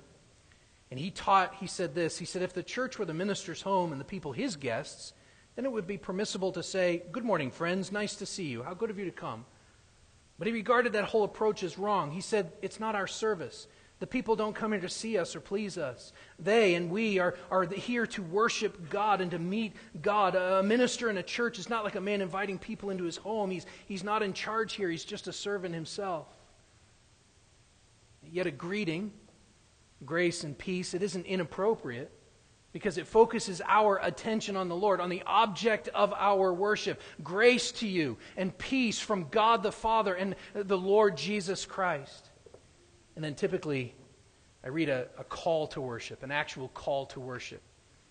And 0.91 0.99
he 0.99 1.11
taught, 1.11 1.55
he 1.55 1.67
said 1.67 1.95
this 1.95 2.17
he 2.17 2.25
said, 2.25 2.41
if 2.41 2.53
the 2.53 2.63
church 2.63 2.99
were 2.99 3.05
the 3.05 3.13
minister's 3.13 3.61
home 3.61 3.91
and 3.91 4.01
the 4.01 4.05
people 4.05 4.33
his 4.33 4.55
guests, 4.55 5.13
then 5.59 5.65
it 5.65 5.73
would 5.73 5.87
be 5.87 5.97
permissible 5.97 6.53
to 6.53 6.63
say, 6.63 7.03
Good 7.11 7.25
morning, 7.25 7.51
friends, 7.51 7.91
nice 7.91 8.15
to 8.15 8.25
see 8.25 8.45
you. 8.45 8.63
How 8.63 8.73
good 8.73 8.89
of 8.89 8.97
you 8.97 9.03
to 9.03 9.11
come. 9.11 9.43
But 10.37 10.47
he 10.47 10.53
regarded 10.53 10.93
that 10.93 11.03
whole 11.03 11.25
approach 11.25 11.63
as 11.63 11.77
wrong. 11.77 12.11
He 12.11 12.21
said, 12.21 12.53
It's 12.61 12.79
not 12.79 12.95
our 12.95 13.07
service. 13.07 13.67
The 13.99 14.07
people 14.07 14.37
don't 14.37 14.55
come 14.55 14.71
here 14.71 14.79
to 14.79 14.87
see 14.87 15.17
us 15.17 15.35
or 15.35 15.41
please 15.41 15.77
us. 15.77 16.13
They 16.39 16.75
and 16.75 16.89
we 16.89 17.19
are, 17.19 17.35
are 17.51 17.65
here 17.65 18.07
to 18.07 18.23
worship 18.23 18.89
God 18.89 19.19
and 19.19 19.31
to 19.31 19.37
meet 19.37 19.73
God. 20.01 20.35
A 20.35 20.63
minister 20.63 21.09
in 21.09 21.17
a 21.17 21.23
church 21.23 21.59
is 21.59 21.67
not 21.67 21.83
like 21.83 21.95
a 21.95 21.99
man 21.99 22.21
inviting 22.21 22.57
people 22.57 22.89
into 22.89 23.03
his 23.03 23.17
home. 23.17 23.51
He's, 23.51 23.65
he's 23.85 24.05
not 24.05 24.23
in 24.23 24.31
charge 24.31 24.75
here, 24.75 24.89
he's 24.89 25.03
just 25.03 25.27
a 25.27 25.33
servant 25.33 25.75
himself. 25.75 26.27
Yet 28.31 28.47
a 28.47 28.51
greeting 28.51 29.11
grace 30.05 30.45
and 30.45 30.57
peace, 30.57 30.93
it 30.93 31.03
isn't 31.03 31.25
inappropriate 31.25 32.13
because 32.71 32.97
it 32.97 33.07
focuses 33.07 33.61
our 33.67 33.99
attention 34.03 34.55
on 34.55 34.69
the 34.69 34.75
Lord, 34.75 35.01
on 35.01 35.09
the 35.09 35.23
object 35.25 35.87
of 35.89 36.13
our 36.13 36.53
worship. 36.53 37.01
Grace 37.23 37.71
to 37.73 37.87
you 37.87 38.17
and 38.37 38.55
peace 38.57 38.99
from 38.99 39.27
God 39.29 39.63
the 39.63 39.71
Father 39.71 40.13
and 40.13 40.35
the 40.53 40.77
Lord 40.77 41.17
Jesus 41.17 41.65
Christ. 41.65 42.29
And 43.15 43.23
then 43.23 43.35
typically, 43.35 43.95
I 44.63 44.67
read 44.67 44.89
a, 44.89 45.07
a 45.17 45.23
call 45.23 45.67
to 45.67 45.81
worship, 45.81 46.21
an 46.21 46.31
actual 46.31 46.67
call 46.69 47.07
to 47.07 47.19
worship. 47.19 47.61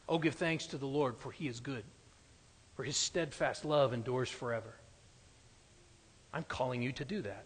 Oh, 0.08 0.18
give 0.18 0.34
thanks 0.34 0.66
to 0.68 0.78
the 0.78 0.86
Lord, 0.86 1.18
for 1.18 1.30
he 1.30 1.46
is 1.46 1.60
good, 1.60 1.84
for 2.74 2.82
his 2.82 2.96
steadfast 2.96 3.64
love 3.64 3.92
endures 3.92 4.30
forever. 4.30 4.74
I'm 6.32 6.44
calling 6.44 6.82
you 6.82 6.92
to 6.92 7.04
do 7.04 7.22
that. 7.22 7.44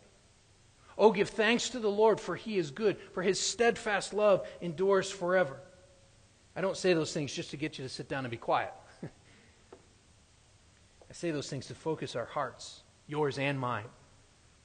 Oh, 0.97 1.11
give 1.11 1.31
thanks 1.31 1.71
to 1.71 1.79
the 1.79 1.91
Lord, 1.91 2.21
for 2.21 2.37
he 2.37 2.59
is 2.59 2.71
good, 2.71 2.97
for 3.13 3.23
his 3.23 3.41
steadfast 3.41 4.15
love 4.15 4.47
endures 4.61 5.11
forever. 5.11 5.61
I 6.55 6.61
don't 6.61 6.77
say 6.77 6.93
those 6.93 7.13
things 7.13 7.33
just 7.33 7.51
to 7.51 7.57
get 7.57 7.79
you 7.79 7.85
to 7.85 7.89
sit 7.89 8.09
down 8.09 8.25
and 8.25 8.31
be 8.31 8.37
quiet. 8.37 8.73
I 9.03 9.09
say 11.13 11.31
those 11.31 11.49
things 11.49 11.67
to 11.67 11.75
focus 11.75 12.15
our 12.15 12.27
hearts, 12.27 12.83
yours 13.07 13.39
and 13.39 13.59
mine, 13.59 13.87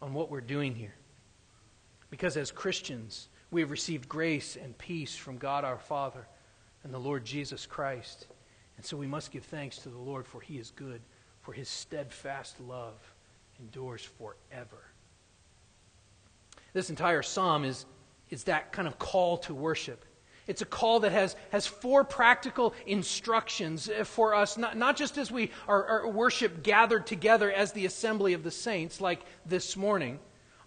on 0.01 0.13
what 0.13 0.29
we're 0.29 0.41
doing 0.41 0.75
here. 0.75 0.95
Because 2.09 2.37
as 2.37 2.51
Christians, 2.51 3.29
we 3.51 3.61
have 3.61 3.71
received 3.71 4.09
grace 4.09 4.57
and 4.61 4.77
peace 4.77 5.15
from 5.15 5.37
God 5.37 5.63
our 5.63 5.77
Father 5.77 6.27
and 6.83 6.93
the 6.93 6.99
Lord 6.99 7.25
Jesus 7.25 7.65
Christ. 7.65 8.27
And 8.77 8.85
so 8.85 8.97
we 8.97 9.07
must 9.07 9.31
give 9.31 9.43
thanks 9.43 9.77
to 9.79 9.89
the 9.89 9.97
Lord, 9.97 10.27
for 10.27 10.41
he 10.41 10.57
is 10.57 10.71
good, 10.71 11.01
for 11.41 11.53
his 11.53 11.69
steadfast 11.69 12.59
love 12.61 12.95
endures 13.59 14.03
forever. 14.03 14.83
This 16.73 16.89
entire 16.89 17.23
psalm 17.23 17.63
is, 17.65 17.85
is 18.29 18.43
that 18.43 18.71
kind 18.71 18.87
of 18.87 18.99
call 18.99 19.37
to 19.39 19.53
worship. 19.53 20.05
It's 20.47 20.61
a 20.61 20.65
call 20.65 21.01
that 21.01 21.11
has, 21.11 21.35
has 21.51 21.67
four 21.67 22.03
practical 22.03 22.73
instructions 22.85 23.89
for 24.05 24.33
us, 24.33 24.57
not, 24.57 24.77
not 24.77 24.95
just 24.95 25.17
as 25.17 25.29
we 25.29 25.51
are, 25.67 25.85
are 25.85 26.07
worship 26.09 26.63
gathered 26.63 27.05
together 27.05 27.51
as 27.51 27.73
the 27.73 27.85
assembly 27.85 28.33
of 28.33 28.43
the 28.43 28.51
saints, 28.51 29.01
like 29.01 29.21
this 29.45 29.75
morning, 29.75 30.19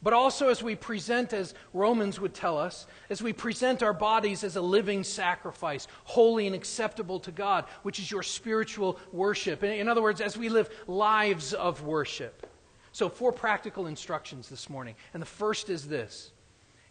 but 0.03 0.13
also 0.13 0.49
as 0.49 0.63
we 0.63 0.75
present, 0.75 1.33
as 1.33 1.55
Romans 1.73 2.21
would 2.21 2.35
tell 2.35 2.59
us, 2.59 2.87
as 3.09 3.23
we 3.23 3.33
present 3.33 3.83
our 3.83 3.93
bodies 3.93 4.45
as 4.45 4.57
a 4.57 4.61
living 4.61 5.03
sacrifice, 5.03 5.89
holy 6.05 6.47
and 6.47 6.55
acceptable 6.55 7.21
to 7.21 7.31
God, 7.31 7.65
which 7.83 7.99
is 7.99 8.11
your 8.11 8.23
spiritual 8.23 8.99
worship. 9.13 9.63
In, 9.63 9.73
in 9.73 9.89
other 9.89 10.03
words, 10.03 10.21
as 10.21 10.37
we 10.37 10.51
live 10.51 10.71
lives 10.87 11.55
of 11.55 11.83
worship. 11.83 12.47
So, 12.93 13.09
four 13.09 13.33
practical 13.33 13.87
instructions 13.87 14.49
this 14.49 14.69
morning. 14.69 14.95
And 15.15 15.23
the 15.23 15.27
first 15.27 15.71
is 15.71 15.87
this 15.87 16.33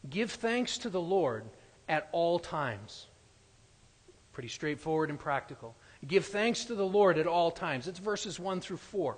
give 0.09 0.31
thanks 0.31 0.77
to 0.79 0.89
the 0.89 1.01
Lord 1.01 1.43
at 1.89 2.07
all 2.13 2.39
times. 2.39 3.07
Pretty 4.31 4.47
straightforward 4.47 5.09
and 5.09 5.19
practical. 5.19 5.75
Give 6.07 6.25
thanks 6.25 6.65
to 6.65 6.75
the 6.75 6.85
Lord 6.85 7.17
at 7.17 7.27
all 7.27 7.51
times. 7.51 7.87
It's 7.87 7.99
verses 7.99 8.39
1 8.39 8.61
through 8.61 8.77
4. 8.77 9.17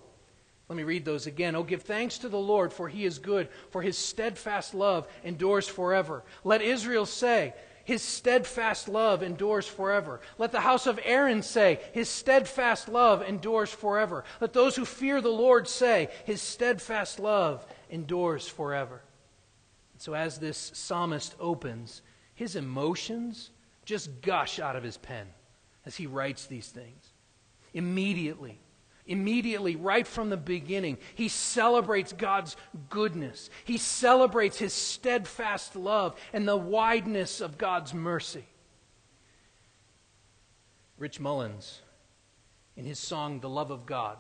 Let 0.68 0.78
me 0.78 0.84
read 0.84 1.04
those 1.04 1.28
again. 1.28 1.56
Oh, 1.56 1.64
give 1.64 1.82
thanks 1.82 2.18
to 2.20 2.30
the 2.30 2.40
Lord, 2.40 2.72
for 2.72 2.88
he 2.88 3.04
is 3.04 3.20
good, 3.20 3.50
for 3.72 3.82
his 3.82 3.98
steadfast 3.98 4.74
love 4.74 5.06
endures 5.24 5.68
forever. 5.68 6.24
Let 6.46 6.62
Israel 6.62 7.06
say, 7.06 7.54
His 7.84 8.02
steadfast 8.02 8.88
love 8.88 9.22
endures 9.22 9.68
forever. 9.68 10.22
Let 10.38 10.54
the 10.54 10.62
house 10.62 10.88
of 10.88 10.98
Aaron 11.04 11.44
say, 11.44 11.82
His 11.92 12.08
steadfast 12.08 12.88
love 12.88 13.22
endures 13.22 13.70
forever. 13.70 14.24
Let 14.40 14.54
those 14.54 14.78
who 14.78 14.86
fear 14.86 15.20
the 15.20 15.28
Lord 15.28 15.68
say, 15.68 16.08
His 16.24 16.42
steadfast 16.42 17.20
love 17.20 17.66
endures 17.90 18.48
forever. 18.48 19.02
So, 19.98 20.16
as 20.16 20.40
this 20.40 20.72
psalmist 20.74 21.36
opens, 21.38 22.02
his 22.42 22.56
emotions 22.56 23.52
just 23.86 24.20
gush 24.24 24.58
out 24.58 24.76
of 24.76 24.82
his 24.82 24.98
pen 24.98 25.28
as 25.86 25.96
he 25.96 26.08
writes 26.08 26.48
these 26.48 26.70
things. 26.70 27.14
Immediately, 27.76 28.60
immediately, 29.06 29.76
right 29.76 30.08
from 30.08 30.32
the 30.32 30.38
beginning, 30.38 30.98
he 31.14 31.28
celebrates 31.28 32.14
God's 32.14 32.58
goodness. 32.90 33.52
He 33.64 33.78
celebrates 33.78 34.58
his 34.58 34.74
steadfast 34.74 35.76
love 35.76 36.20
and 36.34 36.48
the 36.48 36.58
wideness 36.58 37.42
of 37.42 37.60
God's 37.60 37.94
mercy. 37.94 38.48
Rich 40.98 41.20
Mullins, 41.20 41.82
in 42.76 42.86
his 42.86 42.98
song, 42.98 43.40
The 43.40 43.50
Love 43.50 43.70
of 43.70 43.86
God, 43.86 44.18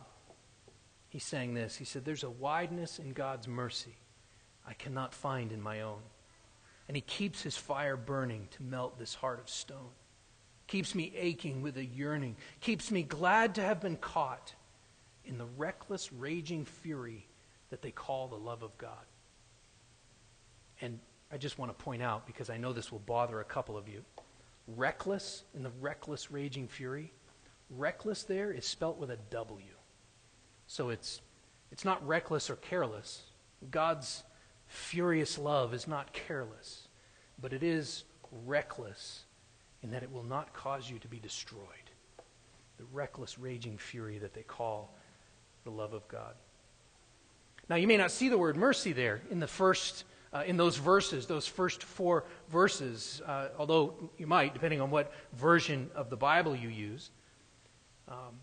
he 1.09 1.17
sang 1.17 1.55
this. 1.55 1.75
He 1.75 1.85
said, 1.85 2.05
There's 2.05 2.23
a 2.23 2.29
wideness 2.29 2.99
in 2.99 3.13
God's 3.13 3.47
mercy 3.47 3.95
I 4.67 4.73
cannot 4.73 5.11
find 5.11 5.51
in 5.51 5.59
my 5.59 5.81
own. 5.81 6.01
And 6.91 6.95
he 6.97 7.01
keeps 7.03 7.41
his 7.41 7.55
fire 7.55 7.95
burning 7.95 8.49
to 8.51 8.63
melt 8.63 8.99
this 8.99 9.15
heart 9.15 9.39
of 9.39 9.49
stone. 9.49 9.93
Keeps 10.67 10.93
me 10.93 11.13
aching 11.15 11.61
with 11.61 11.77
a 11.77 11.85
yearning. 11.85 12.35
Keeps 12.59 12.91
me 12.91 13.01
glad 13.01 13.55
to 13.55 13.61
have 13.61 13.79
been 13.79 13.95
caught 13.95 14.53
in 15.23 15.37
the 15.37 15.45
reckless, 15.55 16.11
raging 16.11 16.65
fury 16.65 17.25
that 17.69 17.81
they 17.81 17.91
call 17.91 18.27
the 18.27 18.35
love 18.35 18.61
of 18.61 18.77
God. 18.77 19.05
And 20.81 20.99
I 21.31 21.37
just 21.37 21.57
want 21.57 21.71
to 21.71 21.81
point 21.81 22.01
out, 22.01 22.27
because 22.27 22.49
I 22.49 22.57
know 22.57 22.73
this 22.73 22.91
will 22.91 22.99
bother 22.99 23.39
a 23.39 23.45
couple 23.45 23.77
of 23.77 23.87
you 23.87 24.03
reckless, 24.67 25.43
in 25.55 25.63
the 25.63 25.71
wreckless, 25.79 26.29
raging 26.29 26.67
fury, 26.67 27.13
wreckless 27.69 28.23
there 28.23 28.51
is 28.51 28.65
spelt 28.65 28.97
with 28.97 29.11
a 29.11 29.17
W. 29.29 29.63
So 30.67 30.89
it's, 30.89 31.21
it's 31.71 31.85
not 31.85 32.05
reckless 32.05 32.49
or 32.49 32.57
careless. 32.57 33.21
God's 33.69 34.23
furious 34.71 35.37
love 35.37 35.73
is 35.73 35.87
not 35.87 36.13
careless, 36.13 36.87
but 37.41 37.51
it 37.51 37.61
is 37.61 38.05
wreckless 38.45 39.25
in 39.83 39.91
that 39.91 40.01
it 40.01 40.11
will 40.11 40.23
not 40.23 40.53
cause 40.53 40.89
you 40.89 40.97
to 40.99 41.07
be 41.07 41.19
destroyed. 41.19 41.65
The 42.77 42.85
wreckless, 42.93 43.37
raging 43.37 43.77
fury 43.77 44.17
that 44.19 44.33
they 44.33 44.43
call 44.43 44.95
the 45.65 45.71
love 45.71 45.93
of 45.93 46.07
God. 46.07 46.35
Now, 47.69 47.75
you 47.75 47.87
may 47.87 47.97
not 47.97 48.11
see 48.11 48.29
the 48.29 48.37
word 48.37 48.55
mercy 48.55 48.93
there 48.93 49.21
in 49.29 49.39
the 49.39 49.47
first, 49.47 50.05
uh, 50.33 50.43
in 50.45 50.57
those 50.57 50.77
verses, 50.77 51.27
those 51.27 51.47
first 51.47 51.83
four 51.83 52.23
verses, 52.49 53.21
uh, 53.25 53.49
although 53.57 54.09
you 54.17 54.27
might, 54.27 54.53
depending 54.53 54.79
on 54.79 54.89
what 54.89 55.11
version 55.33 55.89
of 55.95 56.09
the 56.09 56.17
Bible 56.17 56.55
you 56.55 56.69
use. 56.69 57.11
Um, 58.07 58.39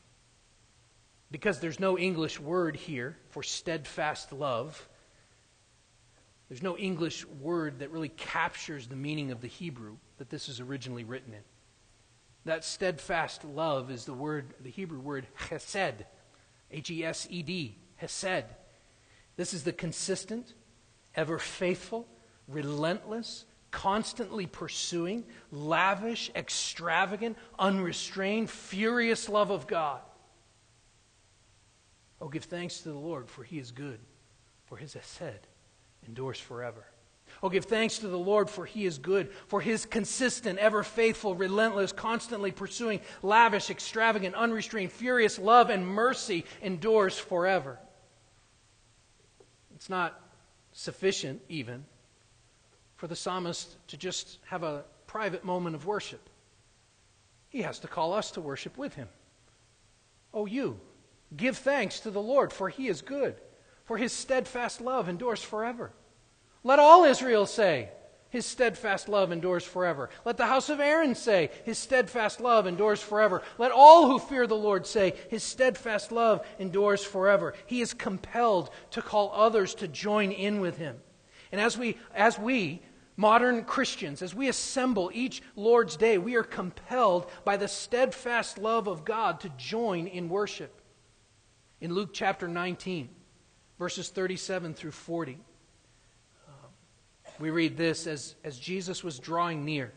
because 1.30 1.60
there's 1.60 1.80
no 1.80 1.98
English 1.98 2.38
word 2.38 2.76
here 2.76 3.16
for 3.30 3.42
steadfast 3.42 4.32
love. 4.32 4.88
There's 6.48 6.62
no 6.62 6.78
English 6.78 7.26
word 7.26 7.80
that 7.80 7.90
really 7.90 8.08
captures 8.08 8.86
the 8.86 8.96
meaning 8.96 9.30
of 9.30 9.40
the 9.40 9.48
Hebrew 9.48 9.96
that 10.16 10.30
this 10.30 10.48
is 10.48 10.60
originally 10.60 11.04
written 11.04 11.34
in. 11.34 11.42
That 12.44 12.64
steadfast 12.64 13.44
love 13.44 13.90
is 13.90 14.06
the 14.06 14.14
word, 14.14 14.54
the 14.60 14.70
Hebrew 14.70 15.00
word 15.00 15.26
chesed. 15.38 16.04
H 16.70 16.90
E 16.90 17.04
S 17.04 17.26
E 17.30 17.42
D, 17.42 17.76
Hesed. 17.96 18.44
This 19.36 19.52
is 19.52 19.62
the 19.62 19.72
consistent, 19.72 20.54
ever 21.14 21.38
faithful, 21.38 22.08
relentless, 22.46 23.44
constantly 23.70 24.46
pursuing, 24.46 25.24
lavish, 25.50 26.30
extravagant, 26.34 27.36
unrestrained, 27.58 28.48
furious 28.50 29.28
love 29.28 29.50
of 29.50 29.66
God. 29.66 30.00
Oh, 32.20 32.28
give 32.28 32.44
thanks 32.44 32.80
to 32.80 32.88
the 32.88 32.98
Lord, 32.98 33.28
for 33.28 33.44
he 33.44 33.58
is 33.58 33.70
good, 33.70 34.00
for 34.66 34.76
his 34.76 34.94
Hesed 34.94 35.46
endures 36.08 36.40
forever. 36.40 36.84
Oh, 37.42 37.50
give 37.50 37.66
thanks 37.66 37.98
to 37.98 38.08
the 38.08 38.18
Lord, 38.18 38.50
for 38.50 38.66
he 38.66 38.84
is 38.84 38.98
good, 38.98 39.30
for 39.46 39.60
his 39.60 39.86
consistent, 39.86 40.58
ever 40.58 40.82
faithful, 40.82 41.34
relentless, 41.34 41.92
constantly 41.92 42.50
pursuing, 42.50 43.00
lavish, 43.22 43.70
extravagant, 43.70 44.34
unrestrained, 44.34 44.90
furious 44.90 45.38
love 45.38 45.70
and 45.70 45.86
mercy 45.86 46.44
endures 46.62 47.16
forever. 47.16 47.78
It's 49.76 49.88
not 49.88 50.20
sufficient, 50.72 51.40
even, 51.48 51.84
for 52.96 53.06
the 53.06 53.14
psalmist 53.14 53.76
to 53.88 53.96
just 53.96 54.38
have 54.46 54.64
a 54.64 54.84
private 55.06 55.44
moment 55.44 55.76
of 55.76 55.86
worship. 55.86 56.28
He 57.50 57.62
has 57.62 57.78
to 57.80 57.88
call 57.88 58.14
us 58.14 58.32
to 58.32 58.40
worship 58.40 58.76
with 58.76 58.94
him. 58.94 59.08
Oh, 60.34 60.46
you, 60.46 60.80
give 61.36 61.58
thanks 61.58 62.00
to 62.00 62.10
the 62.10 62.20
Lord, 62.20 62.52
for 62.52 62.68
he 62.68 62.88
is 62.88 63.00
good, 63.00 63.36
for 63.84 63.96
his 63.96 64.12
steadfast 64.12 64.80
love 64.80 65.08
endures 65.08 65.42
forever. 65.42 65.92
Let 66.64 66.78
all 66.78 67.04
Israel 67.04 67.46
say, 67.46 67.90
His 68.30 68.44
steadfast 68.44 69.08
love 69.08 69.32
endures 69.32 69.64
forever. 69.64 70.10
Let 70.24 70.36
the 70.36 70.46
house 70.46 70.68
of 70.68 70.80
Aaron 70.80 71.14
say, 71.14 71.50
His 71.64 71.78
steadfast 71.78 72.40
love 72.40 72.66
endures 72.66 73.00
forever. 73.00 73.42
Let 73.58 73.72
all 73.72 74.06
who 74.06 74.18
fear 74.18 74.46
the 74.46 74.56
Lord 74.56 74.86
say, 74.86 75.14
His 75.28 75.42
steadfast 75.42 76.10
love 76.12 76.46
endures 76.58 77.04
forever. 77.04 77.54
He 77.66 77.80
is 77.80 77.94
compelled 77.94 78.70
to 78.90 79.02
call 79.02 79.32
others 79.34 79.74
to 79.76 79.88
join 79.88 80.32
in 80.32 80.60
with 80.60 80.78
Him. 80.78 80.96
And 81.52 81.60
as 81.60 81.78
we, 81.78 81.96
as 82.14 82.38
we, 82.38 82.82
modern 83.16 83.64
Christians, 83.64 84.20
as 84.20 84.34
we 84.34 84.48
assemble 84.48 85.10
each 85.14 85.42
Lord's 85.56 85.96
Day, 85.96 86.18
we 86.18 86.34
are 86.34 86.42
compelled 86.42 87.30
by 87.44 87.56
the 87.56 87.68
steadfast 87.68 88.58
love 88.58 88.88
of 88.88 89.04
God 89.04 89.40
to 89.40 89.48
join 89.50 90.06
in 90.06 90.28
worship. 90.28 90.80
In 91.80 91.94
Luke 91.94 92.10
chapter 92.12 92.48
19, 92.48 93.08
verses 93.78 94.08
37 94.08 94.74
through 94.74 94.90
40 94.90 95.38
we 97.38 97.50
read 97.50 97.76
this 97.76 98.06
as, 98.06 98.34
as 98.44 98.58
Jesus 98.58 99.04
was 99.04 99.18
drawing 99.18 99.64
near, 99.64 99.92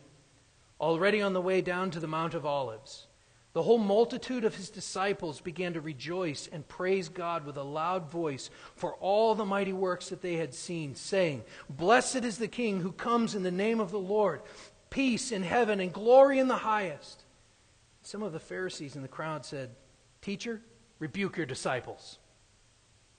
already 0.80 1.22
on 1.22 1.32
the 1.32 1.40
way 1.40 1.60
down 1.60 1.90
to 1.90 2.00
the 2.00 2.06
Mount 2.06 2.34
of 2.34 2.46
Olives. 2.46 3.06
The 3.52 3.62
whole 3.62 3.78
multitude 3.78 4.44
of 4.44 4.54
his 4.54 4.70
disciples 4.70 5.40
began 5.40 5.74
to 5.74 5.80
rejoice 5.80 6.48
and 6.50 6.66
praise 6.66 7.10
God 7.10 7.44
with 7.44 7.58
a 7.58 7.62
loud 7.62 8.10
voice 8.10 8.48
for 8.76 8.94
all 8.94 9.34
the 9.34 9.44
mighty 9.44 9.74
works 9.74 10.08
that 10.08 10.22
they 10.22 10.36
had 10.36 10.54
seen, 10.54 10.94
saying, 10.94 11.44
Blessed 11.68 12.24
is 12.24 12.38
the 12.38 12.48
King 12.48 12.80
who 12.80 12.92
comes 12.92 13.34
in 13.34 13.42
the 13.42 13.50
name 13.50 13.78
of 13.78 13.90
the 13.90 13.98
Lord, 13.98 14.40
peace 14.88 15.32
in 15.32 15.42
heaven 15.42 15.80
and 15.80 15.92
glory 15.92 16.38
in 16.38 16.48
the 16.48 16.56
highest. 16.56 17.24
Some 18.00 18.22
of 18.22 18.32
the 18.32 18.40
Pharisees 18.40 18.96
in 18.96 19.02
the 19.02 19.08
crowd 19.08 19.44
said, 19.44 19.70
Teacher, 20.22 20.62
rebuke 20.98 21.36
your 21.36 21.46
disciples. 21.46 22.18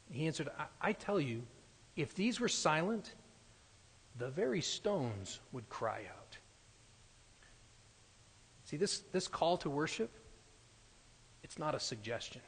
He 0.10 0.26
answered, 0.26 0.50
I, 0.58 0.90
I 0.90 0.94
tell 0.94 1.20
you, 1.20 1.44
if 1.96 2.16
these 2.16 2.40
were 2.40 2.50
silent, 2.50 3.14
the 4.17 4.30
very 4.30 4.62
stones 4.62 5.39
would 5.52 5.67
cry 5.69 6.02
out. 6.10 6.38
See, 8.65 8.78
this, 8.78 8.99
this 9.12 9.28
call 9.28 9.58
to 9.58 9.69
worship, 9.69 10.12
it's 11.43 11.60
not 11.60 11.76
a 11.76 11.80
suggestion. 11.80 12.41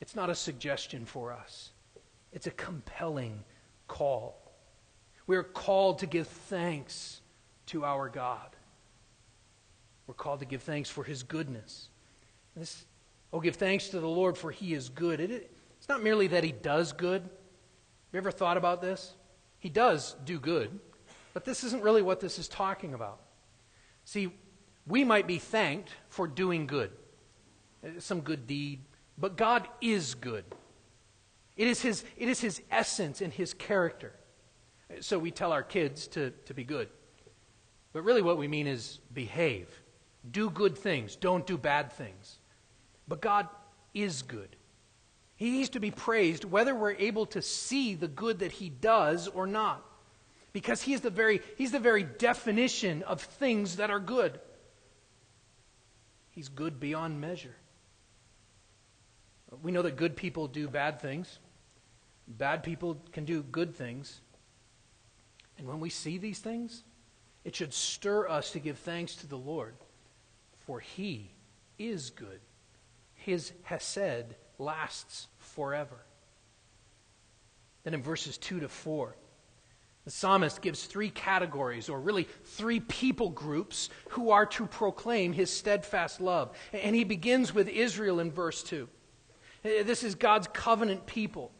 It's 0.00 0.14
not 0.14 0.30
a 0.30 0.34
suggestion 0.34 1.04
for 1.04 1.32
us, 1.32 1.70
it's 2.32 2.46
a 2.46 2.52
compelling 2.52 3.44
call. 3.88 4.42
We 5.26 5.36
are 5.36 5.42
called 5.42 5.98
to 6.00 6.06
give 6.06 6.28
thanks 6.28 7.20
to 7.66 7.84
our 7.84 8.08
God. 8.08 8.54
We're 10.06 10.14
called 10.14 10.38
to 10.38 10.46
give 10.46 10.62
thanks 10.62 10.88
for 10.88 11.02
his 11.02 11.24
goodness. 11.24 11.88
This, 12.54 12.84
oh, 13.32 13.40
give 13.40 13.56
thanks 13.56 13.88
to 13.88 13.98
the 13.98 14.06
Lord 14.06 14.38
for 14.38 14.52
he 14.52 14.72
is 14.72 14.88
good. 14.88 15.18
It, 15.18 15.50
it's 15.78 15.88
not 15.88 16.02
merely 16.02 16.28
that 16.28 16.44
he 16.44 16.52
does 16.52 16.92
good. 16.92 17.22
Have 17.22 17.30
you 18.12 18.18
ever 18.18 18.30
thought 18.30 18.56
about 18.56 18.80
this? 18.80 19.14
He 19.66 19.70
does 19.70 20.14
do 20.24 20.38
good, 20.38 20.78
but 21.34 21.44
this 21.44 21.64
isn't 21.64 21.82
really 21.82 22.00
what 22.00 22.20
this 22.20 22.38
is 22.38 22.46
talking 22.46 22.94
about. 22.94 23.18
See, 24.04 24.32
we 24.86 25.02
might 25.02 25.26
be 25.26 25.38
thanked 25.38 25.90
for 26.08 26.28
doing 26.28 26.68
good, 26.68 26.92
uh, 27.84 27.98
some 27.98 28.20
good 28.20 28.46
deed, 28.46 28.84
but 29.18 29.36
God 29.36 29.66
is 29.80 30.14
good. 30.14 30.44
It 31.56 31.66
is 31.66 31.82
his, 31.82 32.04
it 32.16 32.28
is 32.28 32.40
his 32.40 32.62
essence 32.70 33.20
and 33.20 33.32
his 33.32 33.54
character. 33.54 34.12
So 35.00 35.18
we 35.18 35.32
tell 35.32 35.50
our 35.50 35.64
kids 35.64 36.06
to, 36.14 36.30
to 36.44 36.54
be 36.54 36.62
good. 36.62 36.88
But 37.92 38.02
really, 38.02 38.22
what 38.22 38.38
we 38.38 38.46
mean 38.46 38.68
is 38.68 39.00
behave. 39.12 39.66
Do 40.30 40.48
good 40.48 40.78
things, 40.78 41.16
don't 41.16 41.44
do 41.44 41.58
bad 41.58 41.90
things. 41.92 42.38
But 43.08 43.20
God 43.20 43.48
is 43.94 44.22
good. 44.22 44.54
He 45.36 45.50
needs 45.50 45.68
to 45.70 45.80
be 45.80 45.90
praised 45.90 46.44
whether 46.44 46.74
we're 46.74 46.92
able 46.92 47.26
to 47.26 47.42
see 47.42 47.94
the 47.94 48.08
good 48.08 48.38
that 48.38 48.52
he 48.52 48.68
does 48.68 49.28
or 49.28 49.46
not. 49.46 49.84
Because 50.52 50.80
he 50.82 50.94
is 50.94 51.02
the 51.02 51.10
very, 51.10 51.42
he's 51.56 51.72
the 51.72 51.78
very 51.78 52.02
definition 52.02 53.02
of 53.02 53.20
things 53.20 53.76
that 53.76 53.90
are 53.90 54.00
good. 54.00 54.40
He's 56.30 56.48
good 56.48 56.80
beyond 56.80 57.20
measure. 57.20 57.54
We 59.62 59.72
know 59.72 59.82
that 59.82 59.96
good 59.96 60.16
people 60.16 60.48
do 60.48 60.68
bad 60.68 61.00
things, 61.00 61.38
bad 62.26 62.62
people 62.62 62.98
can 63.12 63.24
do 63.24 63.42
good 63.42 63.74
things. 63.74 64.20
And 65.58 65.66
when 65.68 65.80
we 65.80 65.90
see 65.90 66.18
these 66.18 66.38
things, 66.38 66.82
It 67.46 67.54
should 67.54 67.72
stir 67.72 68.28
us 68.28 68.50
to 68.50 68.58
give 68.58 68.76
thanks 68.76 69.14
to 69.16 69.28
the 69.28 69.38
Lord, 69.38 69.76
for 70.66 70.80
he 70.80 71.30
is 71.78 72.10
good. 72.10 72.40
His 73.14 73.52
hesed 73.62 74.34
lasts 74.58 75.28
forever. 75.38 75.96
Then 77.84 77.94
in 77.94 78.02
verses 78.02 78.38
2 78.38 78.60
to 78.60 78.68
4, 78.68 79.16
the 80.04 80.10
psalmist 80.10 80.62
gives 80.62 80.84
three 80.84 81.10
categories, 81.10 81.88
or 81.88 82.00
really 82.00 82.28
three 82.44 82.78
people 82.78 83.30
groups, 83.30 83.90
who 84.10 84.30
are 84.30 84.46
to 84.46 84.66
proclaim 84.66 85.32
his 85.32 85.50
steadfast 85.50 86.20
love. 86.20 86.56
And 86.72 86.94
he 86.94 87.02
begins 87.02 87.52
with 87.52 87.68
Israel 87.68 88.20
in 88.20 88.30
verse 88.30 88.62
2. 88.62 88.88
This 89.62 90.04
is 90.04 90.14
God's 90.14 90.46
covenant 90.52 91.06
people, 91.06 91.50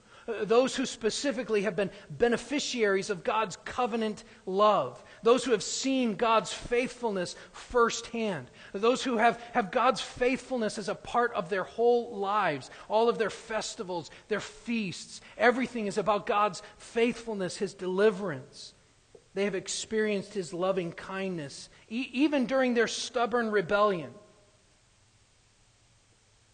those 0.43 0.77
who 0.77 0.87
specifically 0.87 1.63
have 1.63 1.75
been 1.75 1.91
beneficiaries 2.09 3.11
of 3.11 3.25
God's 3.25 3.57
covenant 3.65 4.23
love, 4.47 5.03
those 5.27 5.45
who 5.45 5.51
have 5.51 5.63
seen 5.65 6.15
God's 6.15 6.53
faithfulness 6.53 7.35
firsthand, 7.51 8.49
those 8.73 9.03
who 9.03 9.17
have, 9.17 9.43
have 9.55 9.73
God's 9.73 10.01
faithfulness 10.01 10.79
as 10.79 10.89
a 10.89 10.95
part 10.95 11.35
of 11.35 11.49
their 11.49 11.65
whole 11.65 12.17
lives, 12.17 12.71
all 12.89 13.09
of 13.09 13.19
their 13.19 13.29
festivals, 13.29 14.13
their 14.29 14.39
feasts. 14.39 15.21
Everything 15.37 15.89
is 15.89 15.99
about 15.99 16.27
God's 16.27 16.63
faithfulness, 16.79 17.57
His 17.57 17.75
deliverance. 17.75 18.73
They 19.35 19.43
have 19.43 19.57
experienced 19.57 20.33
His 20.33 20.55
loving 20.55 20.93
kindness, 20.93 21.71
e- 21.91 22.09
even 22.13 22.47
during 22.47 22.75
their 22.75 22.87
stubborn 22.87 23.51
rebellion. 23.51 24.13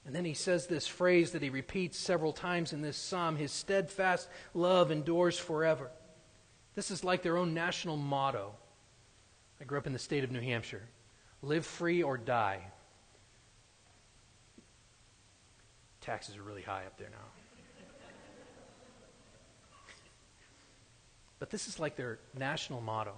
And 0.06 0.16
then 0.16 0.24
he 0.24 0.32
says 0.32 0.66
this 0.66 0.86
phrase 0.86 1.32
that 1.32 1.42
he 1.42 1.50
repeats 1.50 1.98
several 1.98 2.32
times 2.32 2.72
in 2.72 2.80
this 2.80 2.96
psalm 2.96 3.36
His 3.36 3.52
steadfast 3.52 4.30
love 4.54 4.90
endures 4.90 5.38
forever. 5.38 5.90
This 6.74 6.90
is 6.90 7.04
like 7.04 7.22
their 7.22 7.36
own 7.36 7.52
national 7.52 7.98
motto. 7.98 8.54
I 9.62 9.64
grew 9.64 9.78
up 9.78 9.86
in 9.86 9.92
the 9.92 9.98
state 10.00 10.24
of 10.24 10.32
New 10.32 10.40
Hampshire 10.40 10.82
live 11.40 11.64
free 11.64 12.02
or 12.02 12.18
die. 12.18 12.66
Taxes 16.00 16.36
are 16.36 16.42
really 16.42 16.62
high 16.62 16.84
up 16.84 16.98
there 16.98 17.10
now. 17.10 17.84
but 21.38 21.48
this 21.48 21.68
is 21.68 21.78
like 21.78 21.94
their 21.94 22.18
national 22.36 22.80
motto 22.80 23.14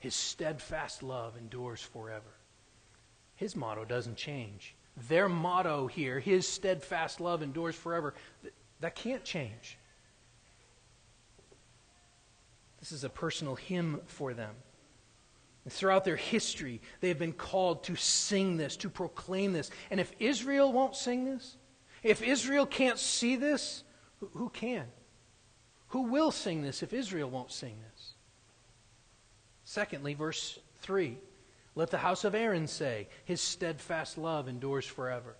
His 0.00 0.14
steadfast 0.14 1.02
love 1.02 1.34
endures 1.38 1.80
forever. 1.80 2.34
His 3.36 3.56
motto 3.56 3.86
doesn't 3.86 4.16
change. 4.16 4.74
Their 5.08 5.30
motto 5.30 5.86
here, 5.86 6.20
His 6.20 6.46
steadfast 6.46 7.22
love 7.22 7.42
endures 7.42 7.74
forever, 7.74 8.12
that 8.80 8.94
can't 8.94 9.24
change. 9.24 9.78
This 12.80 12.92
is 12.92 13.02
a 13.02 13.08
personal 13.08 13.54
hymn 13.54 14.02
for 14.04 14.34
them. 14.34 14.54
And 15.64 15.72
throughout 15.72 16.04
their 16.04 16.16
history, 16.16 16.80
they 17.00 17.08
have 17.08 17.18
been 17.18 17.32
called 17.32 17.84
to 17.84 17.96
sing 17.96 18.56
this, 18.56 18.76
to 18.78 18.90
proclaim 18.90 19.52
this. 19.52 19.70
And 19.90 19.98
if 19.98 20.12
Israel 20.18 20.72
won't 20.72 20.94
sing 20.94 21.24
this, 21.24 21.56
if 22.02 22.22
Israel 22.22 22.66
can't 22.66 22.98
see 22.98 23.36
this, 23.36 23.82
who 24.34 24.50
can? 24.50 24.84
Who 25.88 26.02
will 26.02 26.30
sing 26.30 26.62
this 26.62 26.82
if 26.82 26.92
Israel 26.92 27.30
won't 27.30 27.52
sing 27.52 27.76
this? 27.92 28.14
Secondly, 29.64 30.14
verse 30.14 30.58
3 30.82 31.16
Let 31.74 31.90
the 31.90 31.98
house 31.98 32.24
of 32.24 32.34
Aaron 32.34 32.66
say, 32.66 33.08
His 33.24 33.40
steadfast 33.40 34.18
love 34.18 34.48
endures 34.48 34.86
forever. 34.86 35.36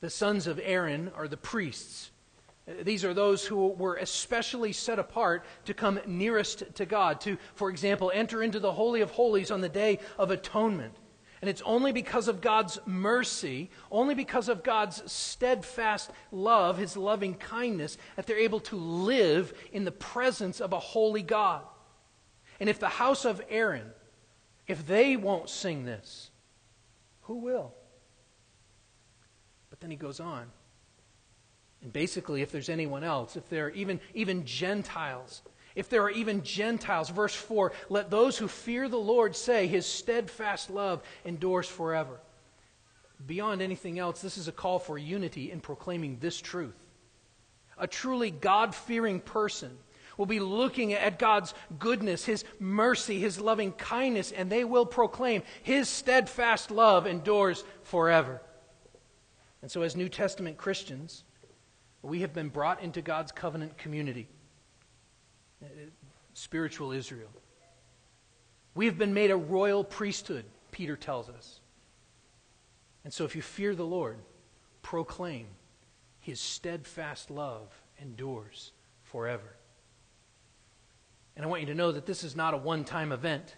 The 0.00 0.10
sons 0.10 0.46
of 0.46 0.60
Aaron 0.62 1.10
are 1.14 1.28
the 1.28 1.36
priests. 1.36 2.11
These 2.66 3.04
are 3.04 3.14
those 3.14 3.44
who 3.44 3.68
were 3.68 3.96
especially 3.96 4.72
set 4.72 4.98
apart 4.98 5.44
to 5.64 5.74
come 5.74 6.00
nearest 6.06 6.74
to 6.76 6.86
God, 6.86 7.20
to, 7.22 7.36
for 7.54 7.70
example, 7.70 8.12
enter 8.14 8.42
into 8.42 8.60
the 8.60 8.72
Holy 8.72 9.00
of 9.00 9.10
Holies 9.10 9.50
on 9.50 9.60
the 9.60 9.68
Day 9.68 9.98
of 10.16 10.30
Atonement. 10.30 10.94
And 11.40 11.48
it's 11.48 11.62
only 11.62 11.90
because 11.90 12.28
of 12.28 12.40
God's 12.40 12.78
mercy, 12.86 13.68
only 13.90 14.14
because 14.14 14.48
of 14.48 14.62
God's 14.62 15.10
steadfast 15.10 16.12
love, 16.30 16.78
His 16.78 16.96
loving 16.96 17.34
kindness, 17.34 17.98
that 18.14 18.28
they're 18.28 18.38
able 18.38 18.60
to 18.60 18.76
live 18.76 19.52
in 19.72 19.84
the 19.84 19.90
presence 19.90 20.60
of 20.60 20.72
a 20.72 20.78
holy 20.78 21.22
God. 21.22 21.62
And 22.60 22.68
if 22.68 22.78
the 22.78 22.88
house 22.88 23.24
of 23.24 23.42
Aaron, 23.50 23.90
if 24.68 24.86
they 24.86 25.16
won't 25.16 25.50
sing 25.50 25.84
this, 25.84 26.30
who 27.22 27.38
will? 27.38 27.74
But 29.68 29.80
then 29.80 29.90
he 29.90 29.96
goes 29.96 30.20
on. 30.20 30.46
And 31.82 31.92
basically, 31.92 32.42
if 32.42 32.52
there's 32.52 32.68
anyone 32.68 33.04
else, 33.04 33.36
if 33.36 33.48
there 33.48 33.66
are 33.66 33.70
even, 33.70 34.00
even 34.14 34.44
Gentiles, 34.44 35.42
if 35.74 35.88
there 35.88 36.02
are 36.02 36.10
even 36.10 36.42
Gentiles, 36.42 37.10
verse 37.10 37.34
4, 37.34 37.72
let 37.88 38.10
those 38.10 38.38
who 38.38 38.46
fear 38.46 38.88
the 38.88 38.98
Lord 38.98 39.34
say, 39.34 39.66
His 39.66 39.86
steadfast 39.86 40.70
love 40.70 41.02
endures 41.24 41.66
forever. 41.66 42.20
Beyond 43.26 43.62
anything 43.62 43.98
else, 43.98 44.20
this 44.20 44.36
is 44.36 44.48
a 44.48 44.52
call 44.52 44.78
for 44.78 44.98
unity 44.98 45.50
in 45.50 45.60
proclaiming 45.60 46.18
this 46.20 46.40
truth. 46.40 46.76
A 47.78 47.86
truly 47.86 48.30
God 48.30 48.74
fearing 48.74 49.20
person 49.20 49.76
will 50.16 50.26
be 50.26 50.40
looking 50.40 50.92
at 50.92 51.18
God's 51.18 51.54
goodness, 51.78 52.24
His 52.24 52.44
mercy, 52.60 53.18
His 53.18 53.40
loving 53.40 53.72
kindness, 53.72 54.30
and 54.30 54.50
they 54.50 54.64
will 54.64 54.86
proclaim 54.86 55.42
His 55.62 55.88
steadfast 55.88 56.70
love 56.70 57.06
endures 57.06 57.64
forever. 57.82 58.40
And 59.62 59.70
so, 59.70 59.82
as 59.82 59.96
New 59.96 60.08
Testament 60.08 60.58
Christians, 60.58 61.24
we 62.02 62.20
have 62.20 62.32
been 62.32 62.48
brought 62.48 62.82
into 62.82 63.00
God's 63.00 63.32
covenant 63.32 63.78
community, 63.78 64.28
uh, 65.62 65.66
spiritual 66.34 66.92
Israel. 66.92 67.30
We 68.74 68.86
have 68.86 68.98
been 68.98 69.14
made 69.14 69.30
a 69.30 69.36
royal 69.36 69.84
priesthood, 69.84 70.44
Peter 70.70 70.96
tells 70.96 71.28
us. 71.28 71.60
And 73.04 73.12
so 73.12 73.24
if 73.24 73.36
you 73.36 73.42
fear 73.42 73.74
the 73.74 73.84
Lord, 73.84 74.18
proclaim 74.82 75.46
his 76.20 76.40
steadfast 76.40 77.30
love 77.30 77.68
endures 78.00 78.72
forever. 79.02 79.56
And 81.36 81.44
I 81.44 81.48
want 81.48 81.62
you 81.62 81.66
to 81.68 81.74
know 81.74 81.92
that 81.92 82.06
this 82.06 82.24
is 82.24 82.36
not 82.36 82.54
a 82.54 82.56
one 82.56 82.84
time 82.84 83.12
event. 83.12 83.56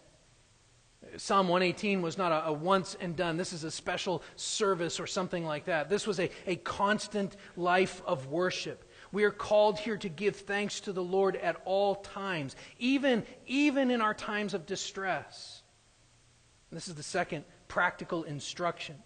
Psalm 1.16 1.48
118 1.48 2.02
was 2.02 2.18
not 2.18 2.32
a, 2.32 2.48
a, 2.48 2.52
once 2.52 2.96
and 3.00 3.16
done. 3.16 3.36
This 3.36 3.52
is 3.52 3.64
a 3.64 3.70
special 3.70 4.22
service 4.36 4.98
or 4.98 5.06
something 5.06 5.44
like 5.44 5.66
that. 5.66 5.88
This 5.88 6.06
was 6.06 6.20
a, 6.20 6.30
a 6.46 6.56
constant 6.56 7.36
life 7.56 8.02
of 8.06 8.26
worship. 8.28 8.90
We 9.12 9.24
are 9.24 9.30
called 9.30 9.78
here 9.78 9.96
to 9.98 10.08
give 10.08 10.36
thanks 10.36 10.80
to 10.80 10.92
the 10.92 11.02
Lord 11.02 11.36
at 11.36 11.56
all 11.64 11.96
times, 11.96 12.56
even, 12.78 13.24
even 13.46 13.90
in 13.90 14.00
our 14.00 14.14
times 14.14 14.54
of 14.54 14.66
distress. 14.66 15.62
And 16.70 16.76
this 16.76 16.88
is 16.88 16.96
the 16.96 17.02
second 17.02 17.44
practical 17.68 18.24
instruction. 18.24 18.96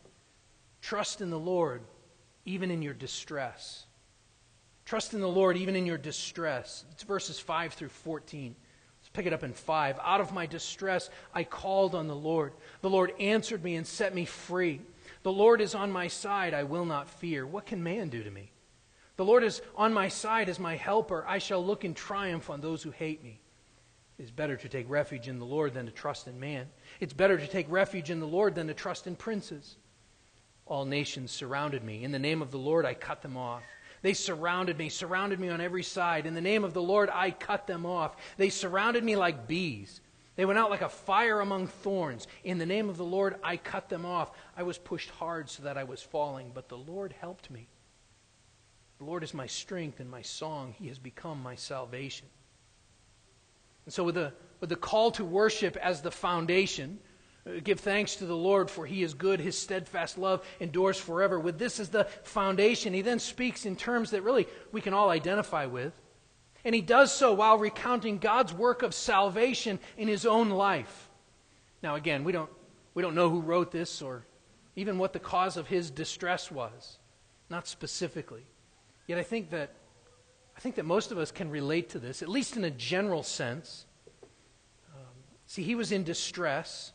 Trust 0.80 1.20
in 1.20 1.30
the 1.30 1.38
Lord 1.38 1.82
even 2.44 2.70
in 2.70 2.80
your 2.80 2.94
distress. 2.94 3.84
Trust 4.86 5.12
in 5.12 5.20
the 5.20 5.28
Lord 5.28 5.58
even 5.58 5.76
in 5.76 5.84
your 5.84 5.98
distress. 5.98 6.86
It's 6.92 7.02
verses 7.02 7.38
5 7.38 7.74
through 7.74 7.90
14. 7.90 8.56
Pick 9.18 9.26
it 9.26 9.32
up 9.32 9.42
in 9.42 9.52
5. 9.52 9.98
Out 10.00 10.20
of 10.20 10.32
my 10.32 10.46
distress, 10.46 11.10
I 11.34 11.42
called 11.42 11.96
on 11.96 12.06
the 12.06 12.14
Lord. 12.14 12.52
The 12.82 12.88
Lord 12.88 13.12
answered 13.18 13.64
me 13.64 13.74
and 13.74 13.84
set 13.84 14.14
me 14.14 14.24
free. 14.24 14.80
The 15.24 15.32
Lord 15.32 15.60
is 15.60 15.74
on 15.74 15.90
my 15.90 16.06
side. 16.06 16.54
I 16.54 16.62
will 16.62 16.84
not 16.84 17.10
fear. 17.10 17.44
What 17.44 17.66
can 17.66 17.82
man 17.82 18.10
do 18.10 18.22
to 18.22 18.30
me? 18.30 18.52
The 19.16 19.24
Lord 19.24 19.42
is 19.42 19.60
on 19.74 19.92
my 19.92 20.06
side 20.06 20.48
as 20.48 20.60
my 20.60 20.76
helper. 20.76 21.24
I 21.26 21.38
shall 21.38 21.66
look 21.66 21.84
in 21.84 21.94
triumph 21.94 22.48
on 22.48 22.60
those 22.60 22.80
who 22.80 22.92
hate 22.92 23.24
me. 23.24 23.40
It 24.20 24.22
is 24.22 24.30
better 24.30 24.56
to 24.56 24.68
take 24.68 24.88
refuge 24.88 25.26
in 25.26 25.40
the 25.40 25.44
Lord 25.44 25.74
than 25.74 25.86
to 25.86 25.92
trust 25.92 26.28
in 26.28 26.38
man. 26.38 26.68
It's 27.00 27.12
better 27.12 27.38
to 27.38 27.46
take 27.48 27.68
refuge 27.68 28.10
in 28.10 28.20
the 28.20 28.24
Lord 28.24 28.54
than 28.54 28.68
to 28.68 28.74
trust 28.74 29.08
in 29.08 29.16
princes. 29.16 29.78
All 30.64 30.84
nations 30.84 31.32
surrounded 31.32 31.82
me. 31.82 32.04
In 32.04 32.12
the 32.12 32.20
name 32.20 32.40
of 32.40 32.52
the 32.52 32.58
Lord, 32.58 32.86
I 32.86 32.94
cut 32.94 33.22
them 33.22 33.36
off. 33.36 33.64
They 34.02 34.14
surrounded 34.14 34.78
me, 34.78 34.88
surrounded 34.88 35.40
me 35.40 35.48
on 35.48 35.60
every 35.60 35.82
side. 35.82 36.26
In 36.26 36.34
the 36.34 36.40
name 36.40 36.64
of 36.64 36.74
the 36.74 36.82
Lord, 36.82 37.10
I 37.12 37.30
cut 37.30 37.66
them 37.66 37.84
off. 37.84 38.16
They 38.36 38.48
surrounded 38.50 39.02
me 39.02 39.16
like 39.16 39.48
bees. 39.48 40.00
They 40.36 40.44
went 40.44 40.58
out 40.58 40.70
like 40.70 40.82
a 40.82 40.88
fire 40.88 41.40
among 41.40 41.66
thorns. 41.66 42.28
In 42.44 42.58
the 42.58 42.66
name 42.66 42.88
of 42.88 42.96
the 42.96 43.04
Lord, 43.04 43.36
I 43.42 43.56
cut 43.56 43.88
them 43.88 44.06
off. 44.06 44.30
I 44.56 44.62
was 44.62 44.78
pushed 44.78 45.10
hard 45.10 45.50
so 45.50 45.64
that 45.64 45.76
I 45.76 45.82
was 45.82 46.00
falling, 46.00 46.52
but 46.54 46.68
the 46.68 46.78
Lord 46.78 47.12
helped 47.20 47.50
me. 47.50 47.66
The 48.98 49.04
Lord 49.04 49.24
is 49.24 49.34
my 49.34 49.46
strength 49.46 49.98
and 49.98 50.08
my 50.08 50.22
song. 50.22 50.74
He 50.78 50.88
has 50.88 50.98
become 50.98 51.42
my 51.42 51.56
salvation. 51.56 52.28
And 53.84 53.92
so, 53.92 54.04
with 54.04 54.16
the, 54.16 54.32
with 54.60 54.70
the 54.70 54.76
call 54.76 55.10
to 55.12 55.24
worship 55.24 55.76
as 55.78 56.02
the 56.02 56.10
foundation, 56.10 56.98
Uh, 57.48 57.60
give 57.62 57.80
thanks 57.80 58.16
to 58.16 58.26
the 58.26 58.36
Lord, 58.36 58.70
for 58.70 58.86
he 58.86 59.02
is 59.02 59.14
good. 59.14 59.40
His 59.40 59.58
steadfast 59.58 60.18
love 60.18 60.44
endures 60.60 60.98
forever. 60.98 61.38
With 61.40 61.58
this 61.58 61.80
as 61.80 61.88
the 61.88 62.04
foundation, 62.22 62.92
he 62.92 63.02
then 63.02 63.18
speaks 63.18 63.64
in 63.64 63.76
terms 63.76 64.10
that 64.10 64.22
really 64.22 64.46
we 64.72 64.80
can 64.80 64.94
all 64.94 65.10
identify 65.10 65.66
with. 65.66 65.98
And 66.64 66.74
he 66.74 66.80
does 66.80 67.12
so 67.12 67.32
while 67.32 67.58
recounting 67.58 68.18
God's 68.18 68.52
work 68.52 68.82
of 68.82 68.94
salvation 68.94 69.78
in 69.96 70.08
his 70.08 70.26
own 70.26 70.50
life. 70.50 71.08
Now, 71.82 71.94
again, 71.94 72.24
we 72.24 72.32
don't, 72.32 72.50
we 72.94 73.02
don't 73.02 73.14
know 73.14 73.30
who 73.30 73.40
wrote 73.40 73.70
this 73.70 74.02
or 74.02 74.24
even 74.74 74.98
what 74.98 75.12
the 75.12 75.18
cause 75.18 75.56
of 75.56 75.68
his 75.68 75.90
distress 75.90 76.50
was, 76.50 76.98
not 77.48 77.66
specifically. 77.66 78.44
Yet 79.06 79.18
I 79.18 79.22
think 79.22 79.50
that, 79.50 79.72
I 80.56 80.60
think 80.60 80.74
that 80.74 80.84
most 80.84 81.12
of 81.12 81.18
us 81.18 81.30
can 81.30 81.50
relate 81.50 81.90
to 81.90 81.98
this, 81.98 82.22
at 82.22 82.28
least 82.28 82.56
in 82.56 82.64
a 82.64 82.70
general 82.70 83.22
sense. 83.22 83.86
Um, 84.94 85.06
see, 85.46 85.62
he 85.62 85.74
was 85.74 85.92
in 85.92 86.04
distress, 86.04 86.92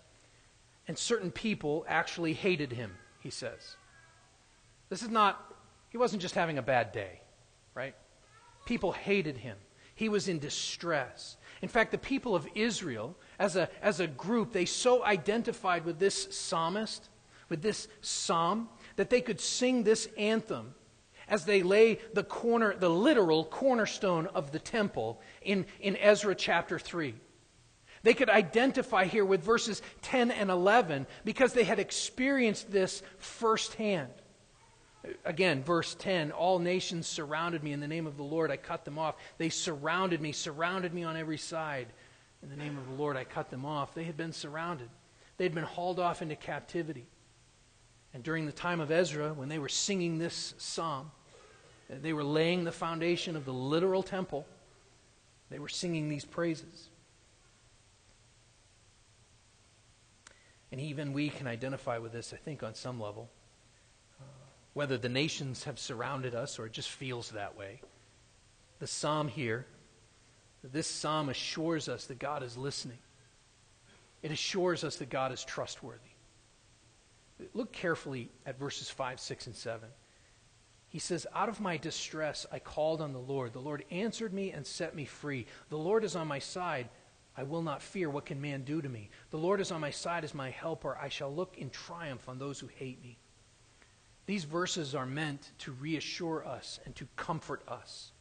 and 0.88 0.98
certain 0.98 1.32
people 1.32 1.86
actually 1.88 2.34
hated 2.34 2.74
him, 2.74 2.92
he 3.20 3.30
says. 3.30 3.76
This 4.90 5.02
is 5.02 5.10
not, 5.10 5.54
he 5.90 5.98
wasn't 5.98 6.22
just 6.22 6.36
having 6.36 6.58
a 6.58 6.62
bad 6.62 6.92
day, 6.92 7.22
right? 7.74 7.96
People 8.66 8.92
hated 8.92 9.38
him. 9.38 9.58
He 9.96 10.10
was 10.10 10.28
in 10.28 10.40
distress. 10.40 11.38
In 11.62 11.70
fact, 11.70 11.92
the 11.92 11.98
people 11.98 12.36
of 12.36 12.48
Israel, 12.56 13.16
as 13.40 13.56
a, 13.56 13.70
as 13.82 14.00
a 14.00 14.08
group, 14.08 14.52
they 14.52 14.66
so 14.66 15.04
identified 15.04 15.86
with 15.86 16.00
this 16.00 16.28
psalmist, 16.36 17.10
with 17.50 17.62
this 17.62 17.88
psalm, 18.02 18.70
that 18.96 19.10
they 19.10 19.22
could 19.22 19.40
sing 19.40 19.84
this 19.84 20.08
anthem 20.18 20.74
as 21.28 21.46
they 21.46 21.64
lay 21.64 22.00
the 22.14 22.24
corner, 22.24 22.76
the 22.76 22.90
literal 22.90 23.46
cornerstone 23.46 24.28
of 24.28 24.52
the 24.52 24.60
temple 24.60 25.22
in, 25.42 25.66
in 25.80 25.96
Ezra 25.98 26.36
chapter 26.36 26.78
3. 26.78 27.16
They 28.04 28.14
could 28.14 28.30
identify 28.30 29.06
here 29.06 29.24
with 29.24 29.44
verses 29.44 29.82
10 30.02 30.30
and 30.30 30.50
11 30.50 31.08
because 31.24 31.54
they 31.54 31.64
had 31.64 31.80
experienced 31.80 32.70
this 32.70 33.02
firsthand. 33.18 34.12
Again, 35.26 35.64
verse 35.64 35.96
10 35.96 36.32
All 36.32 36.60
nations 36.60 37.08
surrounded 37.08 37.64
me 37.64 37.72
in 37.72 37.80
the 37.80 37.88
name 37.88 38.06
of 38.06 38.18
the 38.18 38.24
Lord. 38.24 38.52
I 38.52 38.58
cut 38.58 38.84
them 38.84 39.00
off. 39.00 39.16
They 39.38 39.50
surrounded 39.50 40.22
me, 40.22 40.34
surrounded 40.34 40.94
me 40.94 41.04
on 41.04 41.16
every 41.16 41.38
side. 41.38 41.88
In 42.42 42.50
the 42.50 42.58
name 42.58 42.78
of 42.78 42.88
the 42.88 42.94
Lord, 42.96 43.16
I 43.16 43.24
cut 43.24 43.50
them 43.50 43.66
off. 43.66 43.96
They 43.96 44.04
had 44.04 44.18
been 44.18 44.34
surrounded, 44.34 44.90
they 45.38 45.46
had 45.46 45.56
been 45.56 45.64
hauled 45.64 46.00
off 46.00 46.22
into 46.22 46.36
captivity. 46.36 47.08
And 48.14 48.22
during 48.22 48.46
the 48.46 48.52
time 48.52 48.80
of 48.80 48.92
Ezra, 48.92 49.34
when 49.34 49.50
they 49.50 49.58
were 49.58 49.70
singing 49.70 50.20
this 50.20 50.54
psalm, 50.60 51.10
they 51.90 52.14
were 52.14 52.24
laying 52.24 52.64
the 52.64 52.72
foundation 52.72 53.36
of 53.36 53.44
the 53.44 53.54
literal 53.54 54.04
temple. 54.04 54.46
They 55.50 55.58
were 55.58 55.70
singing 55.70 56.10
these 56.10 56.24
praises. 56.24 56.90
And 60.74 60.82
even 60.82 61.14
we 61.14 61.30
can 61.30 61.46
identify 61.46 62.00
with 62.00 62.14
this, 62.14 62.34
I 62.34 62.38
think, 62.38 62.64
on 62.64 62.74
some 62.74 63.00
level. 63.00 63.30
Uh, 64.20 64.24
whether 64.74 64.98
the 64.98 65.08
nations 65.08 65.66
have 65.66 65.78
surrounded 65.78 66.34
us 66.34 66.58
or 66.58 66.66
it 66.66 66.72
just 66.72 66.90
feels 66.90 67.30
that 67.30 67.56
way. 67.56 67.80
The 68.80 68.88
psalm 68.88 69.28
here, 69.28 69.68
this 70.64 70.88
psalm 70.88 71.30
assures 71.30 71.88
us 71.88 72.06
that 72.06 72.18
God 72.18 72.42
is 72.42 72.58
listening. 72.58 72.98
It 74.24 74.32
assures 74.32 74.84
us 74.84 74.96
that 74.96 75.12
God 75.12 75.32
is 75.32 75.44
trustworthy. 75.44 76.00
Look 77.54 77.72
carefully 77.72 78.32
at 78.48 78.58
verses 78.58 78.90
5, 78.90 79.20
6, 79.20 79.46
and 79.46 79.56
7. 79.56 79.88
He 80.90 80.98
says, 80.98 81.28
Out 81.36 81.50
of 81.50 81.62
my 81.62 81.78
distress 81.78 82.48
I 82.52 82.58
called 82.58 83.00
on 83.00 83.14
the 83.14 83.20
Lord. 83.20 83.54
The 83.54 83.60
Lord 83.60 83.86
answered 83.92 84.34
me 84.34 84.50
and 84.50 84.66
set 84.66 84.96
me 84.96 85.06
free. 85.06 85.46
The 85.70 85.78
Lord 85.78 86.04
is 86.04 86.16
on 86.16 86.28
my 86.28 86.40
side. 86.40 86.90
I 87.36 87.44
will 87.44 87.64
not 87.64 87.82
fear. 87.82 88.10
What 88.10 88.26
can 88.26 88.42
man 88.42 88.64
do 88.64 88.82
to 88.82 88.90
me? 88.90 89.10
The 89.32 89.38
Lord 89.38 89.60
is 89.60 89.72
on 89.72 89.82
my 89.82 89.90
side 89.90 90.24
as 90.24 90.36
my 90.36 90.52
helper. 90.52 90.98
I 91.02 91.10
shall 91.10 91.34
look 91.34 91.58
in 91.58 91.70
triumph 91.70 92.30
on 92.30 92.38
those 92.38 92.60
who 92.60 92.68
hate 92.68 93.02
me. 93.02 93.18
These 94.26 94.44
verses 94.44 94.96
are 94.96 95.06
meant 95.06 95.52
to 95.60 95.72
reassure 95.72 96.46
us 96.46 96.80
and 96.86 96.96
to 96.96 97.08
comfort 97.16 97.64
us. 97.68 98.12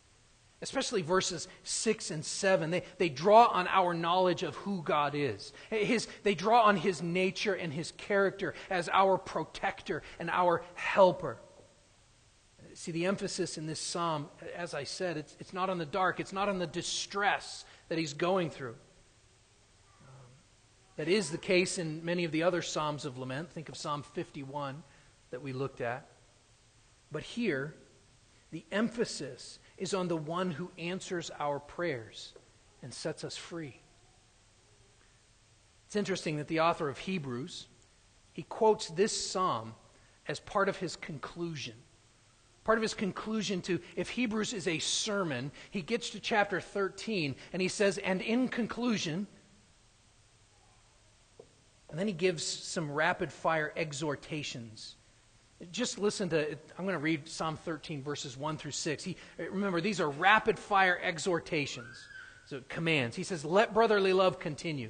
Especially 0.62 1.02
verses 1.02 1.48
6 1.64 2.10
and 2.10 2.24
7. 2.24 2.70
They, 2.70 2.84
they 2.98 3.08
draw 3.08 3.46
on 3.46 3.68
our 3.68 3.94
knowledge 3.94 4.42
of 4.44 4.54
who 4.56 4.82
God 4.82 5.14
is. 5.14 5.52
His, 5.70 6.08
they 6.22 6.34
draw 6.34 6.62
on 6.62 6.76
His 6.76 7.02
nature 7.02 7.54
and 7.54 7.72
His 7.72 7.92
character 7.92 8.54
as 8.70 8.88
our 8.92 9.18
protector 9.18 10.02
and 10.18 10.30
our 10.30 10.62
helper. 10.74 11.38
See, 12.74 12.92
the 12.92 13.06
emphasis 13.06 13.58
in 13.58 13.66
this 13.66 13.80
psalm, 13.80 14.28
as 14.56 14.72
I 14.72 14.84
said, 14.84 15.16
it's, 15.16 15.36
it's 15.38 15.52
not 15.52 15.68
on 15.68 15.78
the 15.78 15.84
dark, 15.84 16.20
it's 16.20 16.32
not 16.32 16.48
on 16.48 16.58
the 16.58 16.66
distress 16.66 17.64
that 17.88 17.98
he's 17.98 18.14
going 18.14 18.48
through. 18.48 18.76
That 20.96 21.08
is 21.08 21.30
the 21.30 21.38
case 21.38 21.78
in 21.78 22.04
many 22.04 22.24
of 22.24 22.32
the 22.32 22.42
other 22.42 22.62
Psalms 22.62 23.04
of 23.04 23.18
lament. 23.18 23.50
Think 23.50 23.68
of 23.68 23.76
Psalm 23.76 24.02
51 24.02 24.82
that 25.30 25.42
we 25.42 25.52
looked 25.52 25.80
at. 25.80 26.06
But 27.10 27.22
here, 27.22 27.74
the 28.50 28.64
emphasis 28.70 29.58
is 29.78 29.94
on 29.94 30.08
the 30.08 30.16
one 30.16 30.50
who 30.50 30.70
answers 30.78 31.30
our 31.38 31.58
prayers 31.58 32.34
and 32.82 32.92
sets 32.92 33.24
us 33.24 33.36
free. 33.36 33.80
It's 35.86 35.96
interesting 35.96 36.36
that 36.36 36.48
the 36.48 36.60
author 36.60 36.88
of 36.88 36.98
Hebrews, 36.98 37.66
he 38.32 38.42
quotes 38.42 38.88
this 38.88 39.30
psalm 39.30 39.74
as 40.28 40.40
part 40.40 40.68
of 40.68 40.76
his 40.76 40.96
conclusion. 40.96 41.74
Part 42.64 42.78
of 42.78 42.82
his 42.82 42.94
conclusion 42.94 43.60
to 43.62 43.80
if 43.96 44.10
Hebrews 44.10 44.52
is 44.52 44.68
a 44.68 44.78
sermon, 44.78 45.50
he 45.70 45.82
gets 45.82 46.10
to 46.10 46.20
chapter 46.20 46.60
13 46.60 47.34
and 47.52 47.60
he 47.60 47.68
says, 47.68 47.98
and 47.98 48.22
in 48.22 48.48
conclusion, 48.48 49.26
and 51.92 52.00
then 52.00 52.06
he 52.06 52.14
gives 52.14 52.42
some 52.42 52.90
rapid 52.90 53.30
fire 53.30 53.70
exhortations. 53.76 54.96
Just 55.70 55.98
listen 55.98 56.30
to, 56.30 56.52
I'm 56.78 56.86
going 56.86 56.94
to 56.94 56.98
read 56.98 57.28
Psalm 57.28 57.58
13, 57.58 58.02
verses 58.02 58.34
1 58.34 58.56
through 58.56 58.70
6. 58.70 59.04
He, 59.04 59.16
remember, 59.36 59.82
these 59.82 60.00
are 60.00 60.08
rapid 60.08 60.58
fire 60.58 60.98
exhortations, 61.02 62.02
so 62.46 62.62
commands. 62.70 63.14
He 63.14 63.24
says, 63.24 63.44
Let 63.44 63.74
brotherly 63.74 64.14
love 64.14 64.38
continue. 64.38 64.88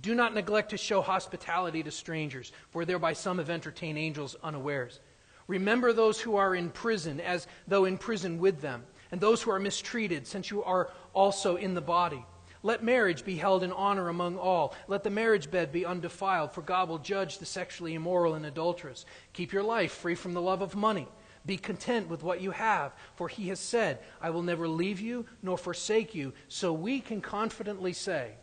Do 0.00 0.16
not 0.16 0.34
neglect 0.34 0.70
to 0.70 0.76
show 0.76 1.00
hospitality 1.00 1.84
to 1.84 1.92
strangers, 1.92 2.50
for 2.70 2.84
thereby 2.84 3.12
some 3.12 3.38
have 3.38 3.48
entertained 3.48 3.96
angels 3.96 4.34
unawares. 4.42 4.98
Remember 5.46 5.92
those 5.92 6.20
who 6.20 6.34
are 6.34 6.56
in 6.56 6.70
prison, 6.70 7.20
as 7.20 7.46
though 7.68 7.84
in 7.84 7.98
prison 7.98 8.40
with 8.40 8.60
them, 8.60 8.82
and 9.12 9.20
those 9.20 9.42
who 9.42 9.52
are 9.52 9.60
mistreated, 9.60 10.26
since 10.26 10.50
you 10.50 10.64
are 10.64 10.90
also 11.14 11.54
in 11.54 11.74
the 11.74 11.80
body. 11.80 12.24
Let 12.62 12.84
marriage 12.84 13.24
be 13.24 13.36
held 13.36 13.64
in 13.64 13.72
honor 13.72 14.08
among 14.08 14.38
all. 14.38 14.74
Let 14.86 15.02
the 15.02 15.10
marriage 15.10 15.50
bed 15.50 15.72
be 15.72 15.84
undefiled, 15.84 16.52
for 16.52 16.62
God 16.62 16.88
will 16.88 16.98
judge 16.98 17.38
the 17.38 17.46
sexually 17.46 17.94
immoral 17.94 18.34
and 18.34 18.46
adulterous. 18.46 19.04
Keep 19.32 19.52
your 19.52 19.64
life 19.64 19.92
free 19.92 20.14
from 20.14 20.32
the 20.32 20.40
love 20.40 20.62
of 20.62 20.76
money. 20.76 21.08
Be 21.44 21.56
content 21.56 22.08
with 22.08 22.22
what 22.22 22.40
you 22.40 22.52
have, 22.52 22.94
for 23.16 23.28
he 23.28 23.48
has 23.48 23.58
said, 23.58 23.98
I 24.20 24.30
will 24.30 24.42
never 24.42 24.68
leave 24.68 25.00
you 25.00 25.26
nor 25.42 25.58
forsake 25.58 26.14
you. 26.14 26.32
So 26.46 26.72
we 26.72 27.00
can 27.00 27.20
confidently 27.20 27.92
say, 27.92 28.34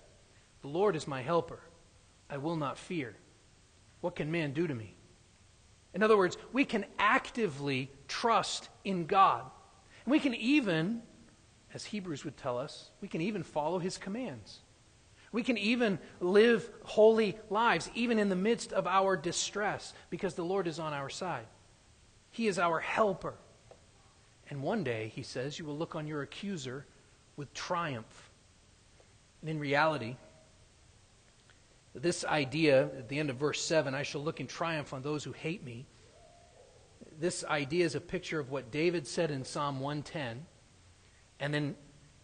The 0.62 0.68
Lord 0.68 0.98
is 0.98 1.08
my 1.08 1.22
helper. 1.22 1.62
I 2.30 2.38
will 2.38 2.58
not 2.58 2.78
fear. 2.78 3.16
What 4.02 4.18
can 4.18 4.32
man 4.32 4.52
do 4.52 4.68
to 4.68 4.76
me? 4.76 4.96
In 5.94 6.04
other 6.04 6.18
words, 6.18 6.38
we 6.52 6.66
can 6.66 6.86
actively 7.00 7.90
trust 8.08 8.70
in 8.84 9.06
God. 9.06 9.46
And 10.06 10.12
we 10.12 10.20
can 10.20 10.36
even 10.36 11.02
as 11.74 11.86
Hebrews 11.86 12.26
would 12.26 12.38
tell 12.38 12.58
us, 12.58 12.90
we 13.02 13.08
can 13.08 13.22
even 13.22 13.44
follow 13.44 13.80
his 13.80 13.98
commands. 13.98 14.60
We 15.32 15.44
can 15.44 15.58
even 15.58 16.00
live 16.20 16.68
holy 16.84 17.38
lives, 17.50 17.90
even 17.94 18.18
in 18.18 18.30
the 18.30 18.36
midst 18.36 18.74
of 18.74 18.88
our 18.88 19.16
distress, 19.16 19.94
because 20.10 20.34
the 20.34 20.44
Lord 20.44 20.66
is 20.66 20.80
on 20.80 20.94
our 20.94 21.10
side. 21.10 21.46
He 22.32 22.48
is 22.48 22.58
our 22.58 22.80
helper. 22.80 23.36
And 24.50 24.64
one 24.64 24.84
day, 24.84 25.12
he 25.14 25.22
says, 25.22 25.60
you 25.60 25.66
will 25.66 25.78
look 25.78 25.96
on 25.96 26.08
your 26.08 26.24
accuser 26.24 26.86
with 27.38 27.54
triumph. 27.54 28.32
And 29.42 29.50
in 29.52 29.60
reality, 29.60 30.16
this 31.94 32.26
idea, 32.26 32.86
at 32.86 33.10
the 33.10 33.20
end 33.20 33.30
of 33.30 33.36
verse 33.36 33.62
7, 33.62 33.94
I 33.94 34.02
shall 34.02 34.22
look 34.22 34.40
in 34.40 34.48
triumph 34.48 34.94
on 34.94 35.04
those 35.04 35.24
who 35.24 35.32
hate 35.32 35.64
me, 35.64 35.86
this 37.20 37.44
idea 37.44 37.86
is 37.86 37.96
a 37.96 38.02
picture 38.02 38.40
of 38.40 38.50
what 38.50 38.72
David 38.72 39.06
said 39.06 39.30
in 39.30 39.44
Psalm 39.44 39.80
110 39.80 40.46
and 41.40 41.54
then, 41.54 41.76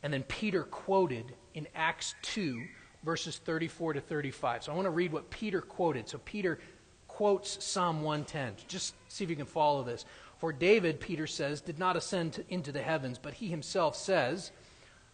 and 0.04 0.14
then 0.14 0.24
Peter 0.24 0.64
quoted 0.64 1.34
in 1.54 1.68
Acts 1.76 2.16
2, 2.24 2.62
verses 3.04 3.38
34 3.38 3.94
to 3.94 4.02
35. 4.02 4.64
So 4.64 4.72
I 4.72 4.76
want 4.76 4.86
to 4.86 4.92
read 4.92 5.12
what 5.12 5.30
Peter 5.30 5.62
quoted. 5.62 6.10
So 6.10 6.20
Peter 6.26 6.60
quotes 7.08 7.64
Psalm 7.64 8.02
110. 8.02 8.66
Just 8.68 8.96
see 9.08 9.24
if 9.24 9.30
you 9.30 9.36
can 9.36 9.46
follow 9.46 9.84
this. 9.84 10.06
For 10.38 10.52
David, 10.52 11.00
Peter 11.00 11.28
says, 11.28 11.62
did 11.62 11.80
not 11.80 11.96
ascend 11.96 12.34
to, 12.34 12.44
into 12.50 12.72
the 12.72 12.82
heavens, 12.82 13.18
but 13.18 13.36
he 13.36 13.48
himself 13.48 13.96
says, 13.96 14.52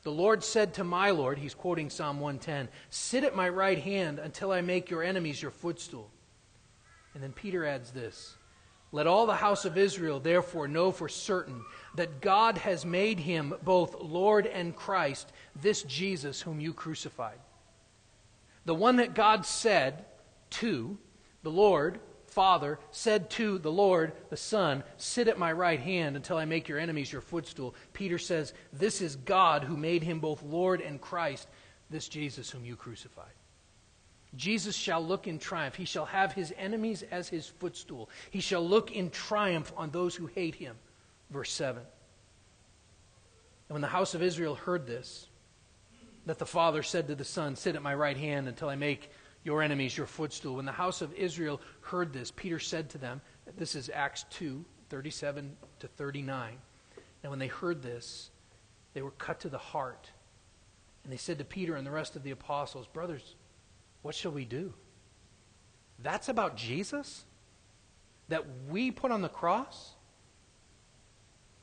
The 0.03 0.11
Lord 0.11 0.43
said 0.43 0.73
to 0.75 0.83
my 0.83 1.11
Lord, 1.11 1.37
he's 1.37 1.53
quoting 1.53 1.89
Psalm 1.89 2.19
110, 2.19 2.69
Sit 2.89 3.23
at 3.23 3.35
my 3.35 3.47
right 3.49 3.77
hand 3.77 4.17
until 4.17 4.51
I 4.51 4.61
make 4.61 4.89
your 4.89 5.03
enemies 5.03 5.41
your 5.41 5.51
footstool. 5.51 6.09
And 7.13 7.21
then 7.21 7.33
Peter 7.33 7.65
adds 7.65 7.91
this 7.91 8.35
let 8.91 9.07
all 9.07 9.25
the 9.25 9.35
house 9.35 9.63
of 9.63 9.77
Israel 9.77 10.19
therefore 10.19 10.67
know 10.67 10.91
for 10.91 11.07
certain 11.07 11.63
that 11.95 12.21
God 12.21 12.57
has 12.57 12.85
made 12.85 13.19
him 13.19 13.53
both 13.63 14.01
Lord 14.01 14.45
and 14.45 14.75
Christ, 14.75 15.31
this 15.55 15.83
Jesus 15.83 16.41
whom 16.41 16.59
you 16.59 16.73
crucified. 16.73 17.39
The 18.65 18.75
one 18.75 18.97
that 18.97 19.15
God 19.15 19.45
said 19.45 20.05
to, 20.51 20.97
the 21.41 21.51
Lord, 21.51 21.99
Father, 22.27 22.79
said 22.91 23.29
to 23.31 23.57
the 23.57 23.71
Lord, 23.71 24.13
the 24.29 24.37
Son, 24.37 24.83
Sit 24.97 25.27
at 25.27 25.39
my 25.39 25.51
right 25.51 25.79
hand 25.79 26.15
until 26.15 26.37
I 26.37 26.45
make 26.45 26.67
your 26.67 26.79
enemies 26.79 27.11
your 27.11 27.21
footstool. 27.21 27.75
Peter 27.93 28.17
says, 28.17 28.53
This 28.71 29.01
is 29.01 29.15
God 29.15 29.63
who 29.63 29.75
made 29.75 30.03
him 30.03 30.19
both 30.19 30.43
Lord 30.43 30.81
and 30.81 30.99
Christ, 30.99 31.47
this 31.89 32.07
Jesus 32.07 32.49
whom 32.49 32.65
you 32.65 32.75
crucified. 32.75 33.33
Jesus 34.35 34.75
shall 34.75 35.05
look 35.05 35.27
in 35.27 35.39
triumph. 35.39 35.75
He 35.75 35.85
shall 35.85 36.05
have 36.05 36.31
his 36.31 36.53
enemies 36.57 37.03
as 37.11 37.27
his 37.27 37.47
footstool. 37.47 38.09
He 38.29 38.39
shall 38.39 38.65
look 38.65 38.91
in 38.91 39.09
triumph 39.09 39.73
on 39.75 39.89
those 39.89 40.15
who 40.15 40.27
hate 40.27 40.55
him. 40.55 40.77
Verse 41.29 41.51
7. 41.51 41.81
And 41.81 43.73
when 43.73 43.81
the 43.81 43.87
house 43.87 44.15
of 44.15 44.21
Israel 44.21 44.55
heard 44.55 44.87
this, 44.87 45.27
that 46.25 46.39
the 46.39 46.45
Father 46.45 46.83
said 46.83 47.07
to 47.07 47.15
the 47.15 47.25
Son, 47.25 47.55
Sit 47.55 47.75
at 47.75 47.81
my 47.81 47.95
right 47.95 48.17
hand 48.17 48.47
until 48.47 48.69
I 48.69 48.75
make 48.75 49.09
your 49.43 49.61
enemies 49.61 49.97
your 49.97 50.07
footstool. 50.07 50.57
When 50.57 50.65
the 50.65 50.71
house 50.71 51.01
of 51.01 51.13
Israel 51.13 51.61
heard 51.81 52.13
this, 52.13 52.31
Peter 52.31 52.59
said 52.59 52.89
to 52.91 52.97
them, 52.97 53.21
This 53.57 53.75
is 53.75 53.89
Acts 53.93 54.25
2 54.31 54.63
37 54.89 55.55
to 55.79 55.87
39. 55.87 56.57
Now, 57.23 57.29
when 57.29 57.39
they 57.39 57.47
heard 57.47 57.81
this, 57.81 58.29
they 58.93 59.01
were 59.01 59.11
cut 59.11 59.39
to 59.41 59.49
the 59.49 59.57
heart. 59.57 60.09
And 61.03 61.13
they 61.13 61.17
said 61.17 61.37
to 61.37 61.45
Peter 61.45 61.75
and 61.75 61.87
the 61.87 61.91
rest 61.91 62.15
of 62.15 62.23
the 62.23 62.31
apostles, 62.31 62.87
Brothers, 62.87 63.35
what 64.01 64.15
shall 64.15 64.31
we 64.31 64.45
do? 64.45 64.73
That's 65.99 66.29
about 66.29 66.57
Jesus? 66.57 67.23
That 68.29 68.45
we 68.69 68.91
put 68.91 69.11
on 69.11 69.21
the 69.21 69.29
cross? 69.29 69.93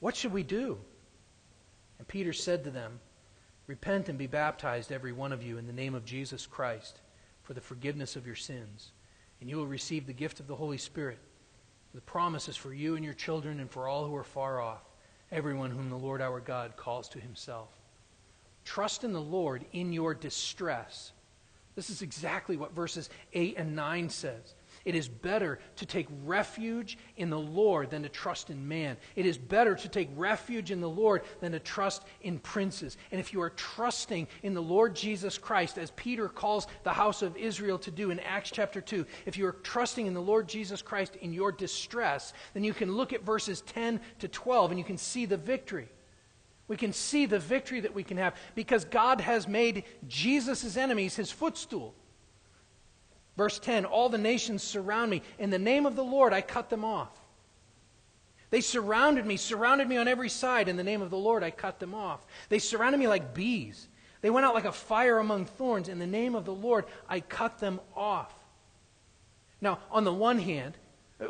What 0.01 0.15
should 0.15 0.33
we 0.33 0.43
do? 0.43 0.79
And 1.99 2.07
Peter 2.07 2.33
said 2.33 2.65
to 2.65 2.71
them, 2.71 3.01
Repent 3.67 4.09
and 4.09 4.17
be 4.19 4.27
baptized, 4.27 4.91
every 4.91 5.13
one 5.13 5.33
of 5.33 5.43
you, 5.43 5.59
in 5.59 5.67
the 5.67 5.73
name 5.73 5.95
of 5.95 6.05
Jesus 6.05 6.47
Christ, 6.47 7.01
for 7.43 7.53
the 7.53 7.61
forgiveness 7.61 8.17
of 8.17 8.27
your 8.27 8.37
sins, 8.37 8.93
and 9.41 9.51
you 9.51 9.57
will 9.57 9.67
receive 9.67 10.07
the 10.07 10.13
gift 10.13 10.41
of 10.41 10.47
the 10.47 10.57
Holy 10.57 10.79
Spirit. 10.79 11.19
The 11.95 12.01
promise 12.01 12.49
is 12.49 12.57
for 12.57 12.73
you 12.73 12.97
and 12.97 13.05
your 13.05 13.15
children 13.15 13.61
and 13.61 13.71
for 13.71 13.87
all 13.87 14.07
who 14.07 14.15
are 14.15 14.25
far 14.25 14.61
off, 14.61 14.83
everyone 15.31 15.71
whom 15.71 15.91
the 15.91 15.97
Lord 15.97 16.23
our 16.23 16.41
God 16.41 16.77
calls 16.77 17.09
to 17.11 17.21
himself. 17.21 17.69
Trust 18.65 19.05
in 19.05 19.13
the 19.13 19.21
Lord 19.21 19.65
in 19.73 19.93
your 19.93 20.15
distress. 20.15 21.13
This 21.79 21.91
is 21.91 22.03
exactly 22.03 22.57
what 22.57 22.75
verses 22.75 23.09
8 23.35 23.55
and 23.57 23.77
9 23.77 24.09
says. 24.09 24.57
It 24.85 24.97
is 24.97 25.07
better 25.07 25.61
to 25.77 25.87
take 25.87 26.09
refuge 26.25 26.99
in 27.17 27.31
the 27.31 27.39
Lord 27.39 27.91
than 27.91 28.03
to 28.03 28.09
trust 28.09 28.51
in 28.51 28.67
man. 28.67 28.97
It 29.15 29.27
is 29.27 29.39
better 29.39 29.77
to 29.77 29.89
take 29.89 30.09
refuge 30.17 30.73
in 30.73 30.81
the 30.81 30.91
Lord 30.91 31.23
than 31.39 31.53
to 31.53 31.61
trust 31.61 32.03
in 32.23 32.41
princes. 32.41 32.97
And 33.13 33.21
if 33.21 33.33
you 33.33 33.41
are 33.43 33.51
trusting 33.51 34.27
in 34.43 34.55
the 34.55 34.61
Lord 34.61 34.97
Jesus 34.97 35.39
Christ, 35.39 35.79
as 35.79 35.93
Peter 35.93 36.29
calls 36.29 36.67
the 36.83 36.93
house 36.93 37.23
of 37.23 37.37
Israel 37.37 37.79
to 37.79 37.93
do 37.93 38.11
in 38.11 38.19
Acts 38.19 38.51
chapter 38.51 38.81
2, 38.81 39.07
if 39.25 39.39
you 39.39 39.47
are 39.47 39.53
trusting 39.53 40.09
in 40.09 40.15
the 40.15 40.21
Lord 40.21 40.49
Jesus 40.49 40.83
Christ 40.83 41.15
in 41.15 41.33
your 41.33 41.53
distress, 41.53 42.33
then 42.55 42.65
you 42.65 42.75
can 42.75 42.91
look 42.91 43.13
at 43.13 43.23
verses 43.23 43.61
10 43.61 44.01
to 44.19 44.27
12 44.27 44.73
and 44.73 44.81
you 44.81 44.85
can 44.85 44.99
see 44.99 45.27
the 45.27 45.37
victory. 45.37 45.89
We 46.69 46.77
can 46.77 46.93
see 46.93 47.25
the 47.25 47.39
victory 47.39 47.81
that 47.81 47.95
we 47.95 48.05
can 48.05 48.19
have 48.19 48.37
because 48.55 48.85
God 48.85 49.23
has 49.23 49.49
made 49.49 49.85
Jesus' 50.07 50.77
enemies 50.77 51.17
his 51.17 51.31
footstool. 51.31 51.95
Verse 53.39 53.59
10 53.59 53.87
All 53.87 54.11
the 54.11 54.19
nations 54.19 54.63
surround 54.63 55.11
me. 55.11 55.23
In 55.39 55.49
the 55.49 55.59
name 55.59 55.87
of 55.87 55.97
the 55.97 56.05
Lord, 56.05 56.35
I 56.35 56.43
cut 56.43 56.69
them 56.69 56.85
off. 56.85 57.19
They 58.51 58.61
surrounded 58.61 59.27
me, 59.27 59.37
surrounded 59.37 59.89
me 59.89 59.97
on 59.97 60.09
every 60.09 60.29
side. 60.29 60.69
In 60.69 60.77
the 60.77 60.85
name 60.85 61.03
of 61.03 61.11
the 61.11 61.19
Lord, 61.19 61.43
I 61.43 61.51
cut 61.51 61.79
them 61.79 61.95
off. 61.95 62.27
They 62.49 62.59
surrounded 62.59 62.99
me 62.99 63.09
like 63.09 63.35
bees. 63.35 63.89
They 64.21 64.31
went 64.31 64.47
out 64.47 64.55
like 64.55 64.65
a 64.65 64.73
fire 64.73 65.19
among 65.19 65.47
thorns. 65.47 65.89
In 65.89 65.99
the 65.99 66.07
name 66.07 66.35
of 66.35 66.45
the 66.45 66.55
Lord, 66.55 66.85
I 67.09 67.21
cut 67.21 67.59
them 67.59 67.81
off. 67.97 68.35
Now, 69.61 69.79
on 69.91 70.05
the 70.05 70.13
one 70.13 70.39
hand, 70.39 70.77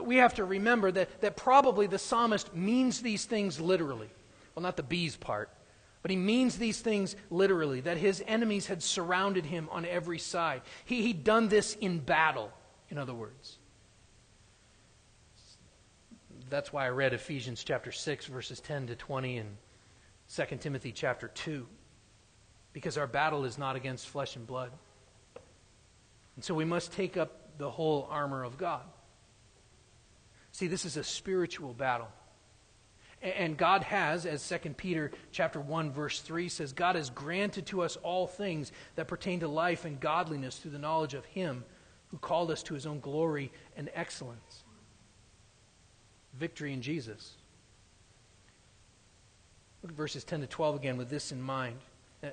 we 0.03 0.17
have 0.17 0.35
to 0.35 0.45
remember 0.45 0.91
that, 0.93 1.21
that 1.21 1.37
probably 1.37 1.87
the 1.87 1.99
psalmist 1.99 2.55
means 2.55 3.01
these 3.01 3.25
things 3.25 3.61
literally. 3.61 4.11
Well, 4.59 4.65
not 4.65 4.77
the 4.77 4.83
bees 4.83 5.15
part. 5.15 5.51
But 6.03 6.11
he 6.11 6.17
means 6.17 6.59
these 6.59 6.81
things 6.81 7.15
literally, 7.31 7.81
that 7.83 7.97
his 7.97 8.25
enemies 8.27 8.67
had 8.67 8.83
surrounded 8.83 9.47
him 9.47 9.69
on 9.71 9.85
every 9.85 10.19
side. 10.19 10.63
He, 10.85 11.03
he'd 11.03 11.23
done 11.23 11.47
this 11.47 11.77
in 11.77 12.01
battle, 12.01 12.51
in 12.89 12.99
other 12.99 13.15
words. 13.15 13.59
That's 16.51 16.73
why 16.73 16.87
I 16.87 16.89
read 16.89 17.13
Ephesians 17.13 17.63
chapter 17.63 17.93
6, 17.93 18.27
verses 18.27 18.59
10 18.59 18.89
to 18.89 18.97
20, 18.97 19.39
and 19.39 19.57
2 20.35 20.57
Timothy 20.57 20.91
chapter 20.91 21.29
2. 21.29 21.65
Because 22.73 22.99
our 22.99 23.07
battle 23.07 23.45
is 23.45 23.59
not 23.59 23.77
against 23.77 24.09
flesh 24.09 24.35
and 24.35 24.45
blood. 24.45 24.73
And 26.35 26.45
so 26.45 26.53
we 26.53 26.65
must 26.65 26.93
take 26.93 27.17
up 27.17 27.59
the 27.59 27.71
whole 27.71 28.09
armor 28.11 28.43
of 28.43 28.59
God. 28.59 28.83
See, 30.51 30.67
this 30.67 30.85
is 30.85 30.97
a 30.97 31.05
spiritual 31.05 31.75
battle. 31.75 32.09
And 33.21 33.57
God 33.57 33.83
has, 33.83 34.27
as 34.27 34.47
2 34.49 34.71
Peter 34.71 35.11
chapter 35.33 35.61
1 35.61 35.91
verse 35.91 36.21
3 36.21 36.49
says, 36.49 36.73
God 36.73 36.95
has 36.95 37.11
granted 37.11 37.67
to 37.67 37.83
us 37.83 37.97
all 37.97 38.27
things 38.27 38.71
that 38.95 39.09
pertain 39.09 39.41
to 39.41 39.49
life 39.49 39.85
and 39.85 39.99
godliness 39.99 40.59
through 40.59 40.71
the 40.71 40.79
knowledge 40.79 41.15
of 41.15 41.25
him 41.25 41.65
who 42.11 42.19
called 42.19 42.51
us 42.51 42.63
to 42.65 42.75
his 42.75 42.87
own 42.87 43.01
glory 43.01 43.51
and 43.77 43.91
excellence. 43.95 44.63
Victory 46.35 46.73
in 46.73 46.81
Jesus. 46.81 47.33
Look 49.83 49.91
at 49.93 49.97
verses 49.97 50.25
10 50.25 50.41
to 50.41 50.47
12 50.47 50.77
again 50.77 50.97
with 50.97 51.11
this 51.11 51.33
in 51.33 51.43
mind. 51.43 51.77
Uh, 52.23 52.29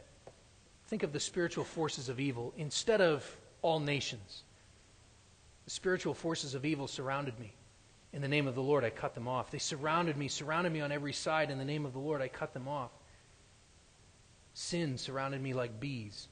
think 0.88 1.04
of 1.04 1.14
the 1.14 1.20
spiritual 1.20 1.64
forces 1.64 2.10
of 2.10 2.20
evil 2.20 2.54
instead 2.58 3.02
of 3.02 3.26
all 3.62 3.80
nations. 3.80 4.44
The 5.66 5.72
spiritual 5.72 6.14
forces 6.14 6.54
of 6.54 6.64
evil 6.64 6.88
surrounded 6.88 7.40
me. 7.40 7.54
In 8.16 8.22
the 8.22 8.30
name 8.30 8.48
of 8.48 8.56
the 8.56 8.64
Lord, 8.64 8.86
I 8.86 8.92
cut 8.92 9.14
them 9.14 9.28
off. 9.28 9.52
They 9.52 9.58
surrounded 9.58 10.16
me, 10.16 10.30
surrounded 10.30 10.72
me 10.72 10.80
on 10.80 10.94
every 10.94 11.12
side. 11.12 11.52
In 11.52 11.58
the 11.58 11.66
name 11.66 11.86
of 11.86 11.92
the 11.92 12.00
Lord, 12.00 12.22
I 12.22 12.30
cut 12.30 12.54
them 12.54 12.66
off. 12.66 12.92
Sin 14.54 14.98
surrounded 14.98 15.42
me 15.42 15.54
like 15.54 15.82
bees, 15.82 16.30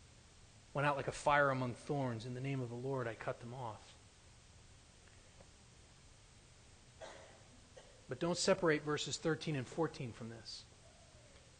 went 0.74 0.88
out 0.88 0.96
like 0.96 1.10
a 1.10 1.12
fire 1.12 1.50
among 1.50 1.74
thorns. 1.74 2.26
In 2.26 2.36
the 2.36 2.40
name 2.40 2.62
of 2.62 2.70
the 2.70 2.76
Lord, 2.76 3.06
I 3.06 3.16
cut 3.16 3.42
them 3.42 3.54
off. 3.54 3.82
But 8.08 8.18
don't 8.18 8.38
separate 8.38 8.86
verses 8.86 9.18
13 9.18 9.58
and 9.58 9.68
14 9.68 10.14
from 10.14 10.30
this. 10.30 10.64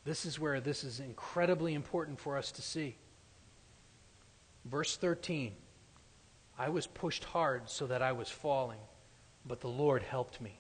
This 0.06 0.26
is 0.26 0.40
where 0.40 0.62
this 0.62 0.86
is 0.86 1.02
incredibly 1.02 1.74
important 1.74 2.18
for 2.18 2.38
us 2.38 2.50
to 2.54 2.62
see. 2.62 2.96
Verse 4.64 4.96
13 4.96 5.52
I 6.58 6.70
was 6.70 6.88
pushed 6.88 7.26
hard 7.26 7.70
so 7.70 7.88
that 7.88 8.02
I 8.02 8.14
was 8.14 8.30
falling 8.30 8.80
but 9.46 9.62
the 9.62 9.68
Lord 9.68 10.04
helped 10.04 10.42
me. 10.42 10.60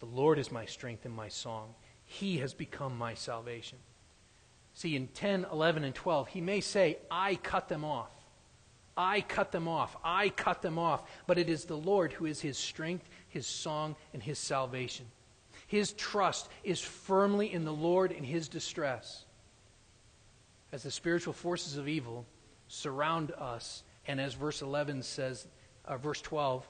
The 0.00 0.06
Lord 0.06 0.38
is 0.38 0.50
my 0.50 0.66
strength 0.66 1.04
and 1.04 1.14
my 1.14 1.28
song. 1.28 1.74
He 2.04 2.38
has 2.38 2.54
become 2.54 2.96
my 2.96 3.14
salvation. 3.14 3.78
See, 4.74 4.96
in 4.96 5.08
10, 5.08 5.46
11, 5.52 5.84
and 5.84 5.94
12, 5.94 6.28
he 6.28 6.40
may 6.40 6.60
say, 6.60 6.98
I 7.10 7.36
cut 7.36 7.68
them 7.68 7.84
off. 7.84 8.10
I 8.96 9.20
cut 9.20 9.52
them 9.52 9.68
off. 9.68 9.96
I 10.04 10.28
cut 10.30 10.62
them 10.62 10.78
off. 10.78 11.04
But 11.26 11.38
it 11.38 11.48
is 11.48 11.64
the 11.64 11.76
Lord 11.76 12.12
who 12.12 12.26
is 12.26 12.40
his 12.40 12.58
strength, 12.58 13.08
his 13.28 13.46
song, 13.46 13.96
and 14.12 14.22
his 14.22 14.38
salvation. 14.38 15.06
His 15.66 15.92
trust 15.92 16.48
is 16.64 16.80
firmly 16.80 17.52
in 17.52 17.64
the 17.64 17.72
Lord 17.72 18.10
in 18.10 18.24
his 18.24 18.48
distress. 18.48 19.24
As 20.72 20.82
the 20.82 20.90
spiritual 20.90 21.32
forces 21.32 21.76
of 21.76 21.88
evil 21.88 22.26
surround 22.68 23.32
us, 23.32 23.82
and 24.06 24.20
as 24.20 24.34
verse 24.34 24.62
11 24.62 25.02
says, 25.02 25.46
uh, 25.84 25.96
verse 25.96 26.20
12, 26.20 26.66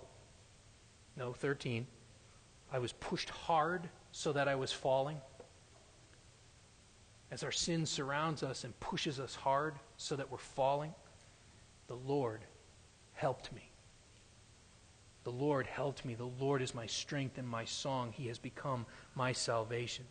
no, 1.21 1.35
13. 1.35 1.87
I 2.73 2.79
was 2.79 2.93
pushed 2.93 3.29
hard 3.29 3.87
so 4.11 4.33
that 4.33 4.49
I 4.49 4.55
was 4.55 4.73
falling. 4.73 5.19
As 7.31 7.45
our 7.45 7.53
sin 7.53 7.85
surrounds 7.85 8.43
us 8.43 8.65
and 8.65 8.81
pushes 8.81 9.21
us 9.21 9.35
hard 9.35 9.75
so 9.99 10.17
that 10.17 10.33
we're 10.33 10.39
falling, 10.39 10.95
the 11.89 11.95
Lord 11.95 12.41
helped 13.13 13.53
me. 13.53 13.71
The 15.25 15.31
Lord 15.31 15.67
helped 15.67 16.07
me. 16.07 16.15
The 16.15 16.25
Lord 16.41 16.63
is 16.63 16.75
my 16.75 16.87
strength 16.87 17.37
and 17.37 17.47
my 17.47 17.67
song. 17.67 18.13
He 18.17 18.29
has 18.29 18.39
become 18.39 18.87
my 19.15 19.33
salvation. 19.33 20.07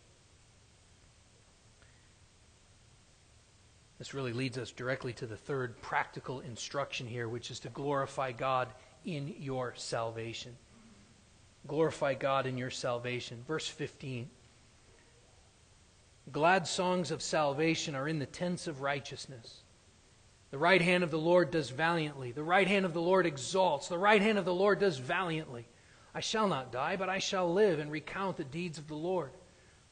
This 3.98 4.14
really 4.14 4.32
leads 4.32 4.56
us 4.56 4.70
directly 4.70 5.12
to 5.14 5.26
the 5.26 5.36
third 5.36 5.82
practical 5.82 6.38
instruction 6.38 7.08
here, 7.08 7.28
which 7.28 7.50
is 7.50 7.58
to 7.60 7.68
glorify 7.68 8.30
God 8.30 8.68
in 9.04 9.34
your 9.38 9.74
salvation. 9.76 10.56
Glorify 11.66 12.14
God 12.14 12.46
in 12.46 12.58
your 12.58 12.70
salvation. 12.70 13.44
Verse 13.46 13.66
15. 13.66 14.28
Glad 16.32 16.66
songs 16.66 17.10
of 17.10 17.22
salvation 17.22 17.94
are 17.94 18.08
in 18.08 18.18
the 18.18 18.26
tents 18.26 18.66
of 18.66 18.82
righteousness. 18.82 19.62
The 20.50 20.58
right 20.58 20.82
hand 20.82 21.04
of 21.04 21.10
the 21.10 21.18
Lord 21.18 21.50
does 21.50 21.70
valiantly. 21.70 22.32
The 22.32 22.42
right 22.42 22.66
hand 22.66 22.84
of 22.84 22.92
the 22.92 23.00
Lord 23.00 23.26
exalts. 23.26 23.88
The 23.88 23.98
right 23.98 24.20
hand 24.20 24.38
of 24.38 24.44
the 24.44 24.54
Lord 24.54 24.80
does 24.80 24.98
valiantly. 24.98 25.68
I 26.14 26.20
shall 26.20 26.48
not 26.48 26.72
die, 26.72 26.96
but 26.96 27.08
I 27.08 27.18
shall 27.18 27.52
live 27.52 27.78
and 27.78 27.90
recount 27.90 28.36
the 28.36 28.44
deeds 28.44 28.78
of 28.78 28.88
the 28.88 28.94
Lord. 28.94 29.30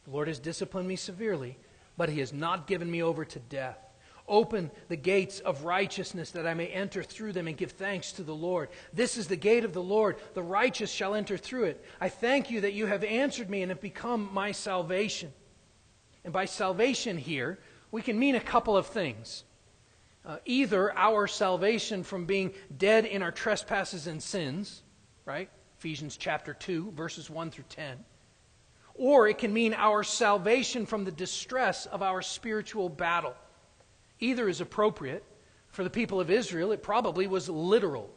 The 0.04 0.10
Lord 0.10 0.28
has 0.28 0.40
disciplined 0.40 0.88
me 0.88 0.96
severely, 0.96 1.58
but 1.96 2.08
he 2.08 2.18
has 2.20 2.32
not 2.32 2.66
given 2.66 2.90
me 2.90 3.02
over 3.02 3.24
to 3.24 3.38
death. 3.38 3.78
Open 4.28 4.70
the 4.88 4.96
gates 4.96 5.40
of 5.40 5.64
righteousness 5.64 6.30
that 6.32 6.46
I 6.46 6.54
may 6.54 6.66
enter 6.66 7.02
through 7.02 7.32
them 7.32 7.48
and 7.48 7.56
give 7.56 7.72
thanks 7.72 8.12
to 8.12 8.22
the 8.22 8.34
Lord. 8.34 8.68
This 8.92 9.16
is 9.16 9.26
the 9.26 9.36
gate 9.36 9.64
of 9.64 9.72
the 9.72 9.82
Lord. 9.82 10.16
The 10.34 10.42
righteous 10.42 10.90
shall 10.90 11.14
enter 11.14 11.36
through 11.36 11.64
it. 11.64 11.84
I 12.00 12.08
thank 12.08 12.50
you 12.50 12.60
that 12.60 12.74
you 12.74 12.86
have 12.86 13.04
answered 13.04 13.48
me 13.48 13.62
and 13.62 13.70
have 13.70 13.80
become 13.80 14.28
my 14.32 14.52
salvation. 14.52 15.32
And 16.24 16.32
by 16.32 16.44
salvation 16.44 17.16
here, 17.16 17.58
we 17.90 18.02
can 18.02 18.18
mean 18.18 18.34
a 18.34 18.40
couple 18.40 18.76
of 18.76 18.86
things. 18.86 19.44
Uh, 20.26 20.36
either 20.44 20.96
our 20.96 21.26
salvation 21.26 22.02
from 22.02 22.26
being 22.26 22.52
dead 22.76 23.06
in 23.06 23.22
our 23.22 23.32
trespasses 23.32 24.06
and 24.06 24.22
sins, 24.22 24.82
right? 25.24 25.48
Ephesians 25.78 26.18
chapter 26.18 26.52
2, 26.52 26.92
verses 26.92 27.30
1 27.30 27.50
through 27.50 27.64
10. 27.70 28.04
Or 28.94 29.26
it 29.26 29.38
can 29.38 29.54
mean 29.54 29.72
our 29.72 30.02
salvation 30.02 30.84
from 30.84 31.04
the 31.04 31.12
distress 31.12 31.86
of 31.86 32.02
our 32.02 32.20
spiritual 32.20 32.88
battle. 32.88 33.34
Either 34.20 34.48
is 34.48 34.60
appropriate. 34.60 35.24
For 35.68 35.84
the 35.84 35.90
people 35.90 36.18
of 36.18 36.30
Israel, 36.30 36.72
it 36.72 36.82
probably 36.82 37.26
was 37.26 37.48
literal, 37.48 38.10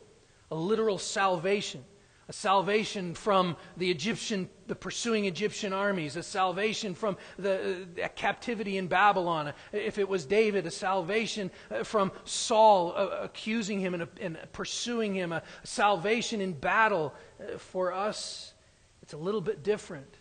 a 0.49 0.55
literal 0.55 0.97
salvation 0.97 1.83
a 2.31 2.33
salvation 2.33 3.13
from 3.13 3.57
the 3.75 3.91
Egyptian, 3.91 4.49
the 4.67 4.73
pursuing 4.73 5.25
Egyptian 5.25 5.73
armies, 5.73 6.15
a 6.15 6.23
salvation 6.23 6.95
from 6.95 7.17
the 7.37 7.85
uh, 8.01 8.07
captivity 8.15 8.77
in 8.77 8.87
Babylon. 8.87 9.51
If 9.73 9.97
it 9.97 10.07
was 10.07 10.25
David, 10.25 10.65
a 10.65 10.71
salvation 10.71 11.51
uh, 11.69 11.83
from 11.83 12.09
Saul 12.23 12.93
uh, 12.95 13.19
accusing 13.23 13.81
him 13.81 13.95
and, 13.95 14.03
uh, 14.03 14.05
and, 14.21 14.37
pursuing 14.53 15.13
him, 15.13 15.33
a 15.33 15.43
salvation 15.65 16.39
in 16.39 16.53
battle. 16.53 17.13
Uh, 17.37 17.57
for 17.57 17.91
us, 17.91 18.53
it's 19.01 19.11
a 19.11 19.17
little 19.17 19.41
bit 19.41 19.61
different 19.61 20.15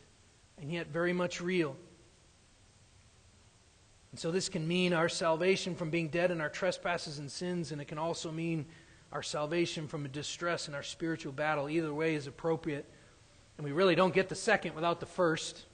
and 0.61 0.73
yet 0.73 0.89
very 0.89 1.13
much 1.13 1.41
real. 1.41 1.77
And 4.11 4.19
so 4.19 4.31
this 4.31 4.49
can 4.49 4.67
mean 4.67 4.93
our 4.93 5.09
salvation 5.09 5.75
from 5.75 5.91
being 5.91 6.09
dead 6.09 6.31
in 6.31 6.41
our 6.41 6.49
trespasses 6.49 7.19
and 7.19 7.31
sins, 7.31 7.73
and 7.73 7.81
it 7.81 7.87
can 7.87 7.99
also 7.99 8.33
mean 8.33 8.67
our 9.13 9.23
salvation 9.23 9.89
from 9.89 10.05
a 10.05 10.09
distress 10.09 10.69
in 10.69 10.75
our 10.75 10.83
spiritual 10.83 11.33
battle. 11.33 11.69
Either 11.69 11.93
way 11.93 12.15
is 12.15 12.27
appropriate. 12.27 12.87
And 13.57 13.65
we 13.65 13.73
really 13.73 13.95
don't 13.95 14.15
get 14.15 14.29
the 14.29 14.35
second 14.35 14.75
without 14.75 15.01
the 15.01 15.07
first. 15.07 15.65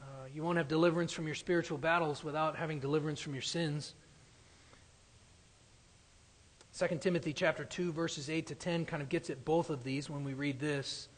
Uh, 0.00 0.04
you 0.32 0.42
won't 0.42 0.58
have 0.58 0.68
deliverance 0.68 1.12
from 1.12 1.26
your 1.26 1.34
spiritual 1.34 1.78
battles 1.78 2.24
without 2.24 2.56
having 2.56 2.80
deliverance 2.80 3.20
from 3.20 3.34
your 3.34 3.42
sins. 3.42 3.94
2 6.76 6.98
Timothy 6.98 7.32
chapter 7.32 7.64
2 7.64 7.92
verses 7.92 8.28
8 8.28 8.46
to 8.48 8.54
10 8.54 8.84
kind 8.86 9.02
of 9.02 9.08
gets 9.08 9.30
at 9.30 9.44
both 9.44 9.70
of 9.70 9.84
these 9.84 10.10
when 10.10 10.24
we 10.24 10.34
read 10.34 10.58
this. 10.58 11.08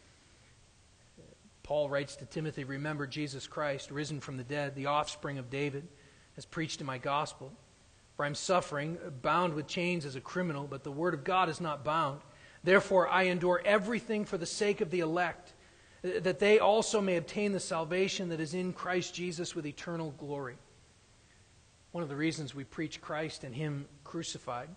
Paul 1.63 1.89
writes 1.89 2.15
to 2.17 2.27
Timothy, 2.27 2.65
"Remember 2.65 3.07
Jesus 3.07 3.47
Christ, 3.47 3.91
risen 3.91 4.21
from 4.21 4.37
the 4.37 4.45
dead, 4.45 4.75
the 4.75 4.87
offspring 4.87 5.39
of 5.39 5.51
David, 5.51 5.89
has 6.37 6.47
preached 6.47 6.81
in 6.81 6.87
my 6.87 6.99
gospel." 6.99 7.53
For 8.15 8.25
I'm 8.25 8.35
suffering, 8.35 8.99
bound 9.21 9.53
with 9.53 9.67
chains 9.67 10.07
as 10.07 10.17
a 10.17 10.21
criminal, 10.21 10.67
but 10.67 10.85
the 10.85 10.93
word 10.93 11.13
of 11.13 11.25
God 11.25 11.51
is 11.51 11.61
not 11.61 11.85
bound. 11.85 12.23
Therefore, 12.65 13.09
I 13.09 13.25
endure 13.25 13.61
everything 13.65 14.25
for 14.25 14.39
the 14.39 14.47
sake 14.47 14.81
of 14.81 14.91
the 14.91 15.01
elect, 15.01 15.53
that 16.03 16.39
they 16.39 16.59
also 16.59 17.01
may 17.01 17.17
obtain 17.17 17.53
the 17.53 17.61
salvation 17.61 18.31
that 18.31 18.41
is 18.41 18.55
in 18.55 18.73
Christ 18.73 19.15
Jesus 19.15 19.55
with 19.55 19.67
eternal 19.67 20.13
glory. 20.13 20.57
One 21.93 22.03
of 22.03 22.09
the 22.09 22.17
reasons 22.17 22.55
we 22.55 22.65
preach 22.65 23.01
Christ 23.01 23.45
and 23.45 23.55
Him 23.55 23.89
crucified 24.05 24.71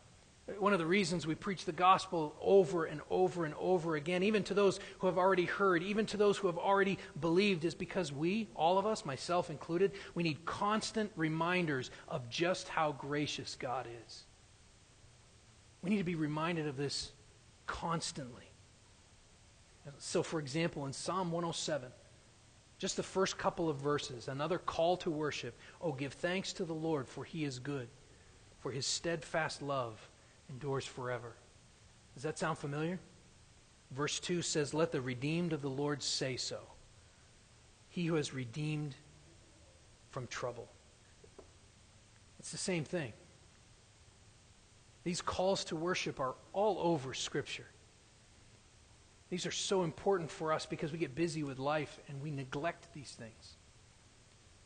one 0.57 0.73
of 0.73 0.79
the 0.79 0.85
reasons 0.85 1.27
we 1.27 1.35
preach 1.35 1.65
the 1.65 1.71
gospel 1.71 2.35
over 2.41 2.85
and 2.85 3.01
over 3.09 3.45
and 3.45 3.53
over 3.59 3.95
again, 3.95 4.23
even 4.23 4.43
to 4.43 4.53
those 4.53 4.79
who 4.99 5.07
have 5.07 5.17
already 5.17 5.45
heard, 5.45 5.83
even 5.83 6.05
to 6.07 6.17
those 6.17 6.37
who 6.37 6.47
have 6.47 6.57
already 6.57 6.97
believed, 7.19 7.65
is 7.65 7.75
because 7.75 8.11
we, 8.11 8.47
all 8.55 8.77
of 8.77 8.85
us, 8.85 9.05
myself 9.05 9.49
included, 9.49 9.91
we 10.15 10.23
need 10.23 10.45
constant 10.45 11.11
reminders 11.15 11.91
of 12.07 12.29
just 12.29 12.67
how 12.69 12.93
gracious 12.93 13.55
God 13.55 13.87
is. 14.05 14.23
We 15.81 15.89
need 15.89 15.97
to 15.97 16.03
be 16.03 16.15
reminded 16.15 16.67
of 16.67 16.77
this 16.77 17.11
constantly. 17.67 18.43
So, 19.97 20.23
for 20.23 20.39
example, 20.39 20.85
in 20.85 20.93
Psalm 20.93 21.31
107, 21.31 21.89
just 22.77 22.95
the 22.95 23.03
first 23.03 23.37
couple 23.37 23.69
of 23.69 23.77
verses, 23.77 24.27
another 24.27 24.57
call 24.57 24.97
to 24.97 25.09
worship. 25.09 25.57
Oh, 25.81 25.91
give 25.91 26.13
thanks 26.13 26.53
to 26.53 26.65
the 26.65 26.73
Lord, 26.73 27.07
for 27.07 27.23
he 27.23 27.43
is 27.43 27.59
good, 27.59 27.89
for 28.59 28.71
his 28.71 28.85
steadfast 28.85 29.61
love 29.61 30.09
endures 30.49 30.85
forever. 30.85 31.35
Does 32.13 32.23
that 32.23 32.37
sound 32.37 32.57
familiar? 32.57 32.99
Verse 33.91 34.19
2 34.19 34.41
says, 34.41 34.73
Let 34.73 34.91
the 34.91 35.01
redeemed 35.01 35.53
of 35.53 35.61
the 35.61 35.69
Lord 35.69 36.03
say 36.03 36.37
so. 36.37 36.59
He 37.89 38.05
who 38.05 38.15
has 38.15 38.33
redeemed 38.33 38.95
from 40.11 40.27
trouble. 40.27 40.67
It's 42.39 42.51
the 42.51 42.57
same 42.57 42.83
thing. 42.83 43.13
These 45.03 45.21
calls 45.21 45.63
to 45.65 45.75
worship 45.75 46.19
are 46.19 46.35
all 46.53 46.77
over 46.79 47.13
Scripture. 47.13 47.67
These 49.29 49.45
are 49.45 49.51
so 49.51 49.83
important 49.83 50.31
for 50.31 50.51
us 50.51 50.65
because 50.65 50.91
we 50.91 50.97
get 50.97 51.15
busy 51.15 51.43
with 51.43 51.59
life 51.59 51.99
and 52.07 52.21
we 52.21 52.31
neglect 52.31 52.93
these 52.93 53.11
things. 53.11 53.55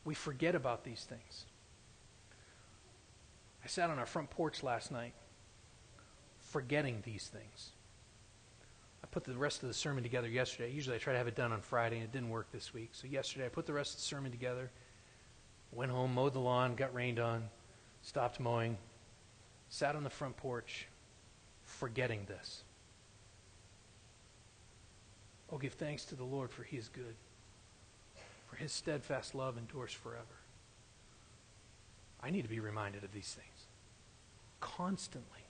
We 0.05 0.13
forget 0.13 0.55
about 0.55 0.83
these 0.83 1.03
things. 1.03 1.45
I 3.63 3.67
sat 3.67 3.89
on 3.89 3.99
our 3.99 4.05
front 4.05 4.29
porch 4.29 4.63
last 4.63 4.91
night 4.91 5.13
forgetting 6.53 7.01
these 7.03 7.31
things. 7.33 7.71
I 9.03 9.07
put 9.07 9.23
the 9.23 9.33
rest 9.33 9.63
of 9.63 9.69
the 9.69 9.73
sermon 9.73 10.03
together 10.03 10.27
yesterday. 10.27 10.71
Usually 10.71 10.95
I 10.95 10.99
try 10.99 11.13
to 11.13 11.17
have 11.17 11.27
it 11.27 11.35
done 11.35 11.51
on 11.51 11.61
Friday, 11.61 11.95
and 11.95 12.05
it 12.05 12.11
didn't 12.11 12.29
work 12.29 12.51
this 12.51 12.75
week. 12.75 12.91
So 12.93 13.07
yesterday 13.07 13.47
I 13.47 13.49
put 13.49 13.65
the 13.65 13.73
rest 13.73 13.93
of 13.93 13.97
the 13.97 14.03
sermon 14.03 14.31
together, 14.31 14.69
went 15.71 15.91
home, 15.91 16.13
mowed 16.13 16.33
the 16.33 16.39
lawn, 16.39 16.75
got 16.75 16.93
rained 16.93 17.19
on, 17.19 17.49
stopped 18.03 18.39
mowing, 18.39 18.77
sat 19.69 19.95
on 19.95 20.03
the 20.03 20.11
front 20.11 20.37
porch, 20.37 20.87
forgetting 21.65 22.25
this. 22.27 22.61
Oh, 25.51 25.57
give 25.57 25.73
thanks 25.73 26.05
to 26.05 26.15
the 26.15 26.23
Lord, 26.23 26.51
for 26.51 26.61
he 26.61 26.77
is 26.77 26.87
good, 26.87 27.15
for 28.47 28.57
his 28.57 28.71
steadfast 28.71 29.33
love 29.33 29.57
endures 29.57 29.91
forever. 29.91 30.37
I 32.21 32.29
need 32.29 32.43
to 32.43 32.49
be 32.49 32.59
reminded 32.59 33.03
of 33.03 33.11
these 33.11 33.33
things 33.33 33.65
constantly. 34.61 35.42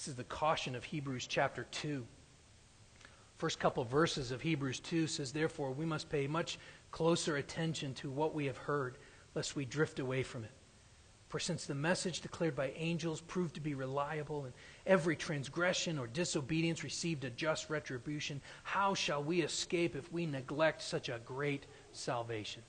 This 0.00 0.08
is 0.08 0.14
the 0.14 0.24
caution 0.24 0.74
of 0.74 0.82
Hebrews 0.82 1.26
chapter 1.26 1.66
2. 1.72 2.06
First 3.36 3.60
couple 3.60 3.82
of 3.82 3.90
verses 3.90 4.30
of 4.30 4.40
Hebrews 4.40 4.80
2 4.80 5.06
says, 5.06 5.30
Therefore, 5.30 5.72
we 5.72 5.84
must 5.84 6.08
pay 6.08 6.26
much 6.26 6.58
closer 6.90 7.36
attention 7.36 7.92
to 7.96 8.10
what 8.10 8.34
we 8.34 8.46
have 8.46 8.56
heard, 8.56 8.96
lest 9.34 9.56
we 9.56 9.66
drift 9.66 9.98
away 9.98 10.22
from 10.22 10.44
it. 10.44 10.52
For 11.28 11.38
since 11.38 11.66
the 11.66 11.74
message 11.74 12.22
declared 12.22 12.56
by 12.56 12.72
angels 12.76 13.20
proved 13.20 13.56
to 13.56 13.60
be 13.60 13.74
reliable, 13.74 14.46
and 14.46 14.54
every 14.86 15.16
transgression 15.16 15.98
or 15.98 16.06
disobedience 16.06 16.82
received 16.82 17.24
a 17.24 17.30
just 17.30 17.68
retribution, 17.68 18.40
how 18.62 18.94
shall 18.94 19.22
we 19.22 19.42
escape 19.42 19.94
if 19.94 20.10
we 20.10 20.24
neglect 20.24 20.80
such 20.80 21.10
a 21.10 21.20
great 21.26 21.66
salvation? 21.92 22.62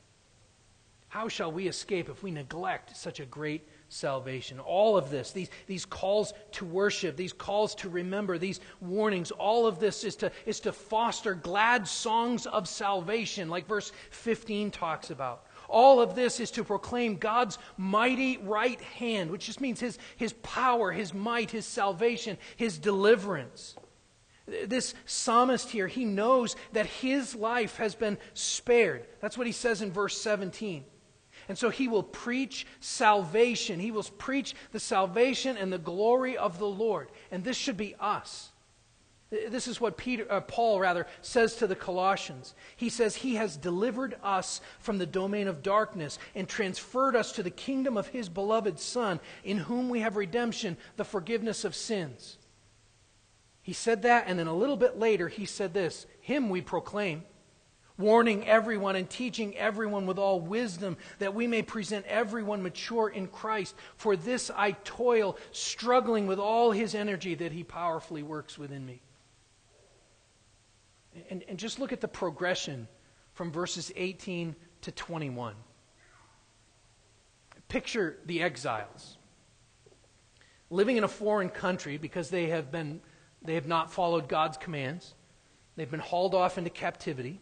How 1.11 1.27
shall 1.27 1.51
we 1.51 1.67
escape 1.67 2.07
if 2.07 2.23
we 2.23 2.31
neglect 2.31 2.95
such 2.95 3.19
a 3.19 3.25
great 3.25 3.67
salvation. 3.91 4.59
All 4.59 4.97
of 4.97 5.09
this, 5.09 5.31
these, 5.31 5.49
these 5.67 5.85
calls 5.85 6.33
to 6.53 6.65
worship, 6.65 7.17
these 7.17 7.33
calls 7.33 7.75
to 7.75 7.89
remember, 7.89 8.37
these 8.37 8.61
warnings, 8.79 9.31
all 9.31 9.67
of 9.67 9.79
this 9.79 10.03
is 10.03 10.15
to, 10.17 10.31
is 10.45 10.61
to 10.61 10.71
foster 10.71 11.33
glad 11.33 11.87
songs 11.87 12.45
of 12.45 12.67
salvation, 12.67 13.49
like 13.49 13.67
verse 13.67 13.91
15 14.11 14.71
talks 14.71 15.11
about. 15.11 15.45
All 15.67 16.01
of 16.01 16.15
this 16.15 16.39
is 16.39 16.51
to 16.51 16.63
proclaim 16.63 17.17
God's 17.17 17.57
mighty 17.77 18.37
right 18.37 18.79
hand, 18.79 19.29
which 19.31 19.45
just 19.45 19.61
means 19.61 19.79
his, 19.79 19.97
his 20.15 20.33
power, 20.41 20.91
his 20.91 21.13
might, 21.13 21.51
his 21.51 21.65
salvation, 21.65 22.37
his 22.55 22.77
deliverance. 22.77 23.75
This 24.65 24.93
psalmist 25.05 25.69
here, 25.69 25.87
he 25.87 26.03
knows 26.03 26.55
that 26.73 26.85
his 26.85 27.35
life 27.35 27.77
has 27.77 27.95
been 27.95 28.17
spared. 28.33 29.05
That's 29.19 29.37
what 29.37 29.47
he 29.47 29.53
says 29.53 29.81
in 29.81 29.91
verse 29.91 30.19
17. 30.19 30.85
And 31.49 31.57
so 31.57 31.69
he 31.69 31.87
will 31.87 32.03
preach 32.03 32.65
salvation. 32.79 33.79
He 33.79 33.91
will 33.91 34.03
preach 34.03 34.55
the 34.71 34.79
salvation 34.79 35.57
and 35.57 35.71
the 35.71 35.77
glory 35.77 36.37
of 36.37 36.59
the 36.59 36.67
Lord. 36.67 37.09
And 37.31 37.43
this 37.43 37.57
should 37.57 37.77
be 37.77 37.95
us. 37.99 38.51
This 39.29 39.69
is 39.69 39.79
what 39.79 39.95
Peter, 39.95 40.29
uh, 40.29 40.41
Paul 40.41 40.81
rather 40.81 41.07
says 41.21 41.55
to 41.55 41.67
the 41.67 41.75
Colossians. 41.75 42.53
He 42.75 42.89
says, 42.89 43.15
He 43.15 43.35
has 43.35 43.55
delivered 43.55 44.17
us 44.21 44.59
from 44.79 44.97
the 44.97 45.05
domain 45.05 45.47
of 45.47 45.63
darkness 45.63 46.19
and 46.35 46.49
transferred 46.49 47.15
us 47.15 47.31
to 47.33 47.43
the 47.43 47.49
kingdom 47.49 47.95
of 47.95 48.07
His 48.07 48.27
beloved 48.27 48.77
Son, 48.77 49.21
in 49.45 49.57
whom 49.57 49.87
we 49.87 50.01
have 50.01 50.17
redemption, 50.17 50.75
the 50.97 51.05
forgiveness 51.05 51.63
of 51.63 51.75
sins. 51.75 52.37
He 53.61 53.71
said 53.73 54.01
that, 54.01 54.25
and 54.27 54.37
then 54.37 54.47
a 54.47 54.53
little 54.53 54.75
bit 54.75 54.99
later, 54.99 55.29
he 55.29 55.45
said 55.45 55.73
this 55.73 56.07
Him 56.19 56.49
we 56.49 56.61
proclaim 56.61 57.23
warning 57.97 58.47
everyone 58.47 58.95
and 58.95 59.09
teaching 59.09 59.55
everyone 59.57 60.05
with 60.05 60.17
all 60.17 60.39
wisdom, 60.39 60.97
that 61.19 61.33
we 61.33 61.47
may 61.47 61.61
present 61.61 62.05
everyone 62.07 62.63
mature 62.63 63.09
in 63.09 63.27
Christ. 63.27 63.75
For 63.97 64.15
this 64.15 64.51
I 64.55 64.71
toil, 64.83 65.37
struggling 65.51 66.27
with 66.27 66.39
all 66.39 66.71
his 66.71 66.95
energy 66.95 67.35
that 67.35 67.51
he 67.51 67.63
powerfully 67.63 68.23
works 68.23 68.57
within 68.57 68.85
me. 68.85 69.01
And, 71.29 71.43
and 71.47 71.57
just 71.57 71.79
look 71.79 71.91
at 71.91 72.01
the 72.01 72.07
progression 72.07 72.87
from 73.33 73.51
verses 73.51 73.91
18 73.95 74.55
to 74.81 74.91
21. 74.91 75.55
Picture 77.67 78.17
the 78.25 78.41
exiles 78.41 79.17
living 80.71 80.97
in 80.97 81.03
a 81.03 81.07
foreign 81.07 81.49
country 81.49 81.97
because 81.97 82.29
they 82.29 82.47
have 82.47 82.71
been 82.71 83.01
they 83.43 83.55
have 83.55 83.67
not 83.67 83.91
followed 83.91 84.27
God's 84.27 84.57
commands. 84.57 85.13
They've 85.75 85.89
been 85.89 85.99
hauled 85.99 86.35
off 86.35 86.57
into 86.57 86.69
captivity 86.69 87.41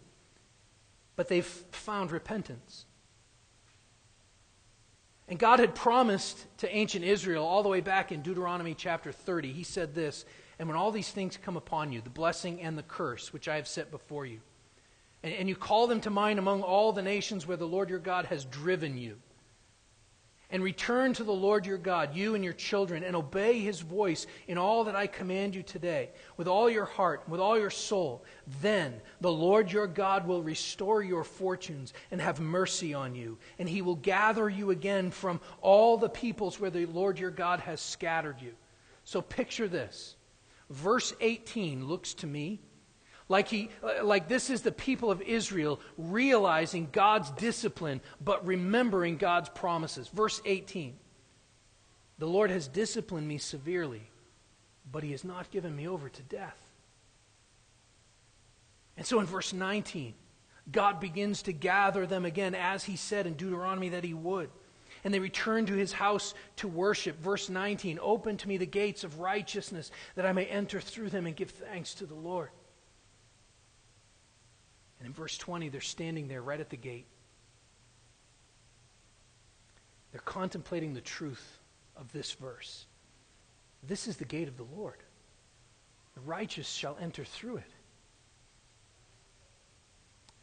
but 1.20 1.28
they've 1.28 1.44
found 1.44 2.14
repentance. 2.14 2.86
And 5.28 5.38
God 5.38 5.60
had 5.60 5.76
promised 5.76 6.46
to 6.60 6.74
ancient 6.74 7.04
Israel, 7.04 7.46
all 7.46 7.62
the 7.62 7.68
way 7.68 7.82
back 7.82 8.14
in 8.14 8.22
Deuteronomy 8.22 8.74
chapter 8.74 9.12
30, 9.12 9.52
He 9.52 9.64
said 9.64 9.94
this 9.94 10.24
And 10.60 10.70
when 10.70 10.78
all 10.78 10.94
these 10.94 11.12
things 11.12 11.36
come 11.36 11.58
upon 11.58 11.92
you, 11.92 12.00
the 12.00 12.10
blessing 12.10 12.62
and 12.62 12.78
the 12.78 12.84
curse, 12.84 13.34
which 13.34 13.50
I 13.50 13.58
have 13.58 13.68
set 13.68 13.92
before 13.92 14.26
you, 14.26 14.40
and, 15.22 15.34
and 15.34 15.50
you 15.50 15.58
call 15.58 15.88
them 15.88 16.00
to 16.00 16.10
mind 16.10 16.40
among 16.40 16.62
all 16.62 16.94
the 16.94 17.02
nations 17.02 17.46
where 17.46 17.58
the 17.58 17.68
Lord 17.68 17.90
your 17.90 18.00
God 18.00 18.28
has 18.28 18.46
driven 18.46 18.98
you, 18.98 19.18
and 20.52 20.64
return 20.64 21.14
to 21.14 21.24
the 21.24 21.32
Lord 21.32 21.66
your 21.66 21.78
God, 21.78 22.16
you 22.16 22.36
and 22.36 22.44
your 22.44 22.54
children, 22.54 23.04
and 23.04 23.16
obey 23.16 23.60
his 23.60 23.82
voice 23.82 24.26
in 24.48 24.58
all 24.58 24.86
that 24.86 24.96
I 24.96 25.06
command 25.08 25.54
you 25.54 25.62
today, 25.62 26.10
with 26.38 26.48
all 26.48 26.70
your 26.70 26.86
heart, 26.86 27.24
with 27.28 27.40
all 27.40 27.58
your 27.58 27.70
soul, 27.70 28.24
then 28.62 29.00
the 29.22 29.32
Lord 29.32 29.72
your 29.72 29.88
God 29.88 30.28
will 30.28 30.42
restore 30.42 31.04
your 31.04 31.24
fortunes 31.24 31.94
and 32.10 32.20
have 32.20 32.40
mercy 32.40 32.94
on 32.94 33.14
you, 33.14 33.38
and 33.60 33.70
he 33.70 33.82
will 33.82 33.96
gather 33.96 34.50
you 34.50 34.72
again 34.72 35.12
from 35.12 35.40
all 35.62 35.98
the 35.98 36.10
peoples 36.10 36.60
where 36.60 36.72
the 36.72 36.88
Lord 36.88 37.20
your 37.20 37.32
God 37.32 37.60
has 37.60 37.80
scattered 37.80 38.42
you. 38.42 38.54
So 39.04 39.22
picture 39.22 39.68
this. 39.68 40.16
Verse 40.70 41.14
18 41.20 41.88
looks 41.88 42.14
to 42.16 42.28
me 42.28 42.60
like, 43.30 43.48
he, 43.48 43.70
uh, 43.84 44.04
like 44.04 44.28
this 44.28 44.50
is 44.50 44.64
the 44.64 44.72
people 44.72 45.12
of 45.12 45.22
Israel 45.22 45.80
realizing 45.98 46.90
God's 46.92 47.30
discipline, 47.32 48.02
but 48.20 48.46
remembering 48.46 49.18
God's 49.18 49.50
promises. 49.50 50.08
Verse 50.08 50.42
18 50.46 50.98
The 52.18 52.28
Lord 52.28 52.50
has 52.50 52.68
disciplined 52.68 53.28
me 53.28 53.38
severely, 53.38 54.10
but 54.92 55.04
he 55.04 55.12
has 55.12 55.24
not 55.24 55.52
given 55.52 55.76
me 55.76 55.88
over 55.88 56.10
to 56.10 56.22
death. 56.24 56.58
And 58.98 59.06
so 59.06 59.20
in 59.20 59.28
verse 59.28 59.54
19, 59.54 60.16
God 60.72 61.00
begins 61.00 61.44
to 61.44 61.54
gather 61.54 62.08
them 62.08 62.26
again, 62.26 62.56
as 62.56 62.84
he 62.84 62.96
said 62.96 63.28
in 63.28 63.36
Deuteronomy 63.36 63.90
that 63.90 64.04
he 64.04 64.14
would. 64.14 64.50
And 65.04 65.14
they 65.14 65.20
return 65.20 65.68
to 65.68 65.74
his 65.74 65.94
house 65.94 66.34
to 66.58 66.68
worship. 66.68 67.22
Verse 67.22 67.48
19 67.48 68.00
Open 68.02 68.38
to 68.38 68.50
me 68.50 68.58
the 68.58 68.66
gates 68.66 69.04
of 69.04 69.20
righteousness, 69.20 69.92
that 70.16 70.26
I 70.26 70.34
may 70.34 70.46
enter 70.46 70.82
through 70.82 71.12
them 71.12 71.28
and 71.28 71.36
give 71.36 71.52
thanks 71.52 71.94
to 71.96 72.08
the 72.08 72.16
Lord. 72.16 72.50
In 75.10 75.14
verse 75.14 75.40
20, 75.40 75.70
they're 75.70 75.82
standing 75.82 76.28
there 76.28 76.44
right 76.44 76.60
at 76.60 76.70
the 76.70 76.78
gate. 76.78 77.08
They're 80.12 80.22
contemplating 80.22 80.94
the 80.94 81.02
truth 81.02 81.58
of 81.98 82.12
this 82.12 82.34
verse. 82.34 82.86
This 83.82 84.08
is 84.08 84.18
the 84.18 84.26
gate 84.26 84.48
of 84.48 84.56
the 84.56 84.68
Lord. 84.78 84.98
The 86.14 86.20
righteous 86.20 86.70
shall 86.70 86.96
enter 87.02 87.26
through 87.26 87.58
it. 87.58 87.72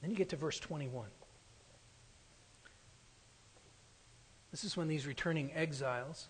Then 0.03 0.11
you 0.11 0.17
get 0.17 0.31
to 0.31 0.37
verse 0.37 0.59
21. 0.59 1.07
This 4.51 4.65
is 4.65 4.77
when 4.77 4.89
these 4.89 5.07
returning 5.07 5.53
exiles 5.55 6.27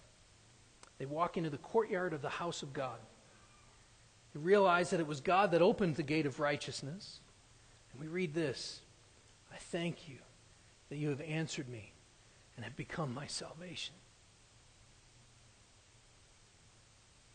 they 0.98 1.06
walk 1.06 1.38
into 1.38 1.48
the 1.48 1.56
courtyard 1.56 2.12
of 2.12 2.20
the 2.20 2.28
house 2.28 2.62
of 2.62 2.74
God. 2.74 2.98
They 4.34 4.40
realize 4.40 4.90
that 4.90 5.00
it 5.00 5.06
was 5.06 5.22
God 5.22 5.52
that 5.52 5.62
opened 5.62 5.96
the 5.96 6.02
gate 6.02 6.26
of 6.26 6.38
righteousness. 6.38 7.20
We 7.98 8.06
read 8.08 8.34
this 8.34 8.80
I 9.52 9.56
thank 9.56 10.08
you 10.08 10.16
that 10.88 10.96
you 10.96 11.08
have 11.08 11.20
answered 11.20 11.68
me 11.68 11.92
and 12.56 12.64
have 12.64 12.76
become 12.76 13.12
my 13.12 13.26
salvation. 13.26 13.94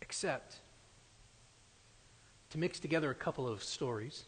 Except 0.01 0.57
to 2.51 2.57
mix 2.57 2.79
together 2.79 3.09
a 3.09 3.15
couple 3.15 3.47
of 3.47 3.63
stories. 3.63 4.25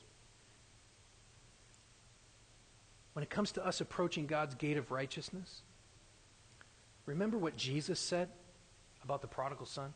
When 3.14 3.22
it 3.22 3.30
comes 3.30 3.52
to 3.54 3.66
us 3.66 3.82
approaching 3.82 4.26
God's 4.26 4.56
gate 4.56 4.78
of 4.78 4.92
righteousness, 4.92 5.62
remember 7.06 7.38
what 7.38 7.58
Jesus 7.58 8.00
said 8.00 8.30
about 9.04 9.22
the 9.22 9.28
prodigal 9.28 9.66
son? 9.66 9.94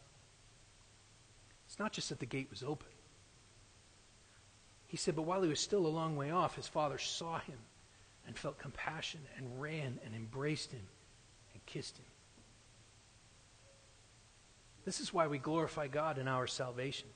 It's 1.66 1.80
not 1.80 1.94
just 1.94 2.10
that 2.10 2.20
the 2.20 2.26
gate 2.26 2.48
was 2.50 2.64
open. 2.64 2.90
He 4.88 4.98
said, 4.98 5.16
But 5.16 5.24
while 5.24 5.42
he 5.42 5.50
was 5.50 5.60
still 5.60 5.86
a 5.86 5.90
long 5.90 6.16
way 6.16 6.32
off, 6.32 6.56
his 6.56 6.68
father 6.68 6.98
saw 6.98 7.40
him 7.40 7.58
and 8.26 8.38
felt 8.38 8.58
compassion 8.58 9.22
and 9.38 9.62
ran 9.62 10.00
and 10.06 10.16
embraced 10.16 10.72
him 10.72 10.88
and 11.54 11.66
kissed 11.66 11.98
him. 11.98 12.06
This 14.86 15.00
is 15.02 15.14
why 15.14 15.28
we 15.28 15.38
glorify 15.38 15.88
God 15.88 16.18
in 16.18 16.30
our 16.30 16.48
salvation. 16.48 17.10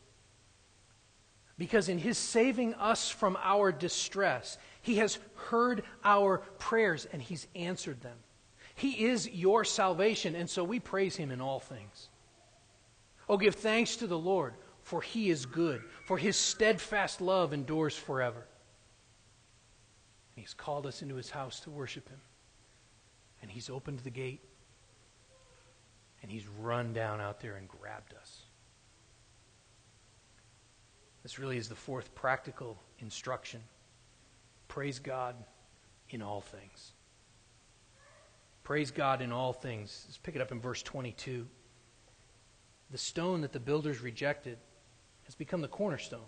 Because 1.57 1.89
in 1.89 1.99
his 1.99 2.17
saving 2.17 2.73
us 2.73 3.09
from 3.09 3.37
our 3.41 3.71
distress, 3.71 4.57
he 4.81 4.95
has 4.95 5.19
heard 5.35 5.83
our 6.03 6.39
prayers 6.57 7.07
and 7.13 7.21
he's 7.21 7.47
answered 7.55 8.01
them. 8.01 8.17
He 8.75 9.05
is 9.05 9.29
your 9.29 9.63
salvation, 9.63 10.33
and 10.33 10.49
so 10.49 10.63
we 10.63 10.79
praise 10.79 11.15
him 11.15 11.29
in 11.29 11.39
all 11.39 11.59
things. 11.59 12.09
Oh, 13.29 13.37
give 13.37 13.55
thanks 13.55 13.97
to 13.97 14.07
the 14.07 14.17
Lord 14.17 14.53
for 14.83 15.01
he 15.01 15.29
is 15.29 15.45
good, 15.45 15.83
for 16.05 16.17
his 16.17 16.35
steadfast 16.35 17.21
love 17.21 17.53
endures 17.53 17.95
forever. 17.95 18.45
And 20.35 20.43
He's 20.43 20.53
called 20.53 20.85
us 20.85 21.01
into 21.01 21.15
his 21.15 21.29
house 21.29 21.59
to 21.61 21.69
worship 21.69 22.07
him. 22.09 22.19
And 23.41 23.51
he's 23.51 23.69
opened 23.69 23.99
the 23.99 24.09
gate. 24.09 24.41
And 26.21 26.31
he's 26.31 26.47
run 26.47 26.93
down 26.93 27.19
out 27.19 27.39
there 27.39 27.55
and 27.55 27.67
grabbed 27.67 28.13
us. 28.13 28.43
This 31.23 31.37
really 31.37 31.57
is 31.57 31.67
the 31.67 31.75
fourth 31.75 32.13
practical 32.15 32.77
instruction. 32.99 33.61
Praise 34.67 34.99
God 34.99 35.35
in 36.09 36.21
all 36.21 36.41
things. 36.41 36.93
Praise 38.63 38.91
God 38.91 39.21
in 39.21 39.31
all 39.31 39.53
things. 39.53 40.05
Let's 40.07 40.17
pick 40.17 40.35
it 40.35 40.41
up 40.41 40.51
in 40.51 40.59
verse 40.59 40.81
22. 40.81 41.47
The 42.91 42.97
stone 42.97 43.41
that 43.41 43.51
the 43.51 43.59
builders 43.59 44.01
rejected 44.01 44.57
has 45.31 45.35
become 45.35 45.61
the 45.61 45.67
cornerstone. 45.69 46.19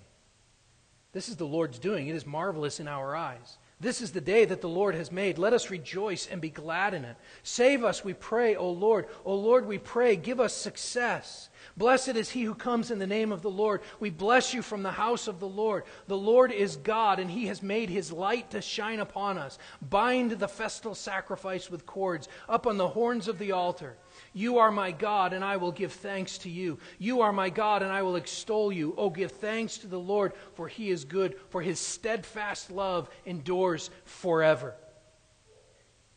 This 1.12 1.28
is 1.28 1.36
the 1.36 1.43
Lord's 1.43 1.78
doing. 1.78 2.08
It 2.08 2.16
is 2.16 2.26
marvelous 2.26 2.80
in 2.80 2.88
our 2.88 3.18
eyes. 3.18 3.58
This 3.82 3.99
is 3.99 4.14
the 4.14 4.22
day 4.22 4.45
that 4.45 4.62
the 4.62 4.70
Lord 4.70 4.95
has 4.95 5.12
made. 5.12 5.38
Let 5.38 5.51
us 5.51 5.70
rejoice 5.70 6.26
and 6.26 6.39
be 6.39 6.49
glad 6.49 6.93
in 6.93 7.04
it. 7.04 7.18
Save 7.43 7.84
us, 7.84 8.06
we 8.06 8.14
pray, 8.14 8.56
O 8.56 8.70
Lord. 8.70 9.08
O 9.26 9.36
Lord, 9.36 9.68
we 9.68 9.78
pray, 9.78 10.16
give 10.16 10.39
us 10.39 10.56
success. 10.56 11.49
Blessed 11.76 12.09
is 12.09 12.30
he 12.30 12.43
who 12.43 12.53
comes 12.55 12.91
in 12.91 12.99
the 12.99 13.07
name 13.07 13.32
of 13.32 13.41
the 13.41 13.49
Lord. 13.49 13.82
We 13.99 14.09
bless 14.09 14.53
you 14.53 14.61
from 14.61 14.84
the 14.84 14.91
house 14.91 15.28
of 15.28 15.39
the 15.39 15.47
Lord. 15.47 15.84
The 16.07 16.18
Lord 16.18 16.51
is 16.51 16.76
God, 16.78 17.20
and 17.20 17.30
he 17.30 17.47
has 17.47 17.64
made 17.64 17.89
his 17.89 18.11
light 18.11 18.51
to 18.51 18.61
shine 18.61 18.99
upon 18.99 19.38
us. 19.38 19.57
Bind 19.82 20.32
the 20.32 20.47
festal 20.47 20.93
sacrifice 20.93 21.72
with 21.72 21.86
cords 21.86 22.28
up 22.47 22.68
on 22.68 22.78
the 22.78 22.88
horns 22.88 23.28
of 23.28 23.39
the 23.39 23.53
altar. 23.53 23.97
You 24.34 24.59
are 24.59 24.72
my 24.72 24.91
God, 24.91 25.34
and 25.34 25.43
I 25.43 25.57
will 25.57 25.72
give 25.72 25.93
thanks 25.93 26.38
to 26.39 26.49
you. 26.49 26.78
You 26.99 27.22
are 27.22 27.34
my 27.34 27.49
God, 27.49 27.82
and 27.82 27.91
I 27.91 28.03
will 28.03 28.16
extol 28.16 28.72
you. 28.72 28.93
Oh, 28.97 29.09
give 29.09 29.32
thanks 29.32 29.78
to 29.80 29.88
the 29.88 29.99
Lord, 29.99 30.34
for 30.53 30.68
he 30.68 30.89
is 30.91 31.05
good, 31.05 31.36
for 31.49 31.61
his 31.61 31.80
steadfast 31.80 32.70
love 32.70 33.09
endures 33.26 33.89
forever. 34.05 34.76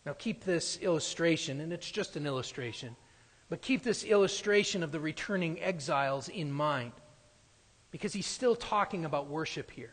Now, 0.05 0.13
keep 0.13 0.45
this 0.45 0.79
illustration, 0.79 1.61
and 1.61 1.73
it's 1.73 1.91
just 1.91 2.17
an 2.17 2.27
illustration 2.27 2.95
but 3.49 3.63
keep 3.63 3.83
this 3.83 4.05
illustration 4.05 4.83
of 4.83 4.93
the 4.93 5.01
returning 5.01 5.61
exiles 5.61 6.29
in 6.29 6.51
mind 6.51 6.93
because 7.91 8.13
he's 8.13 8.27
still 8.27 8.57
talking 8.57 9.05
about 9.05 9.29
worship 9.29 9.71
here. 9.71 9.93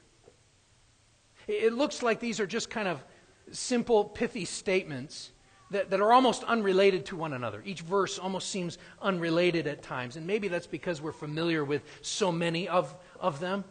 It 1.47 1.73
looks 1.73 2.01
like 2.01 2.19
these 2.19 2.39
are 2.39 2.47
just 2.47 2.69
kind 2.69 2.87
of 2.87 3.03
simple, 3.51 4.05
pithy 4.05 4.45
statements 4.45 5.31
that, 5.71 5.89
that 5.89 5.99
are 5.99 6.13
almost 6.13 6.43
unrelated 6.43 7.05
to 7.07 7.15
one 7.15 7.33
another. 7.33 7.61
Each 7.65 7.81
verse 7.81 8.17
almost 8.17 8.49
seems 8.49 8.77
unrelated 9.01 9.67
at 9.67 9.81
times, 9.81 10.15
and 10.15 10.25
maybe 10.25 10.47
that's 10.47 10.67
because 10.67 11.01
we're 11.01 11.11
familiar 11.11 11.63
with 11.63 11.83
so 12.01 12.31
many 12.31 12.67
of, 12.67 12.95
of 13.19 13.39
them. 13.39 13.63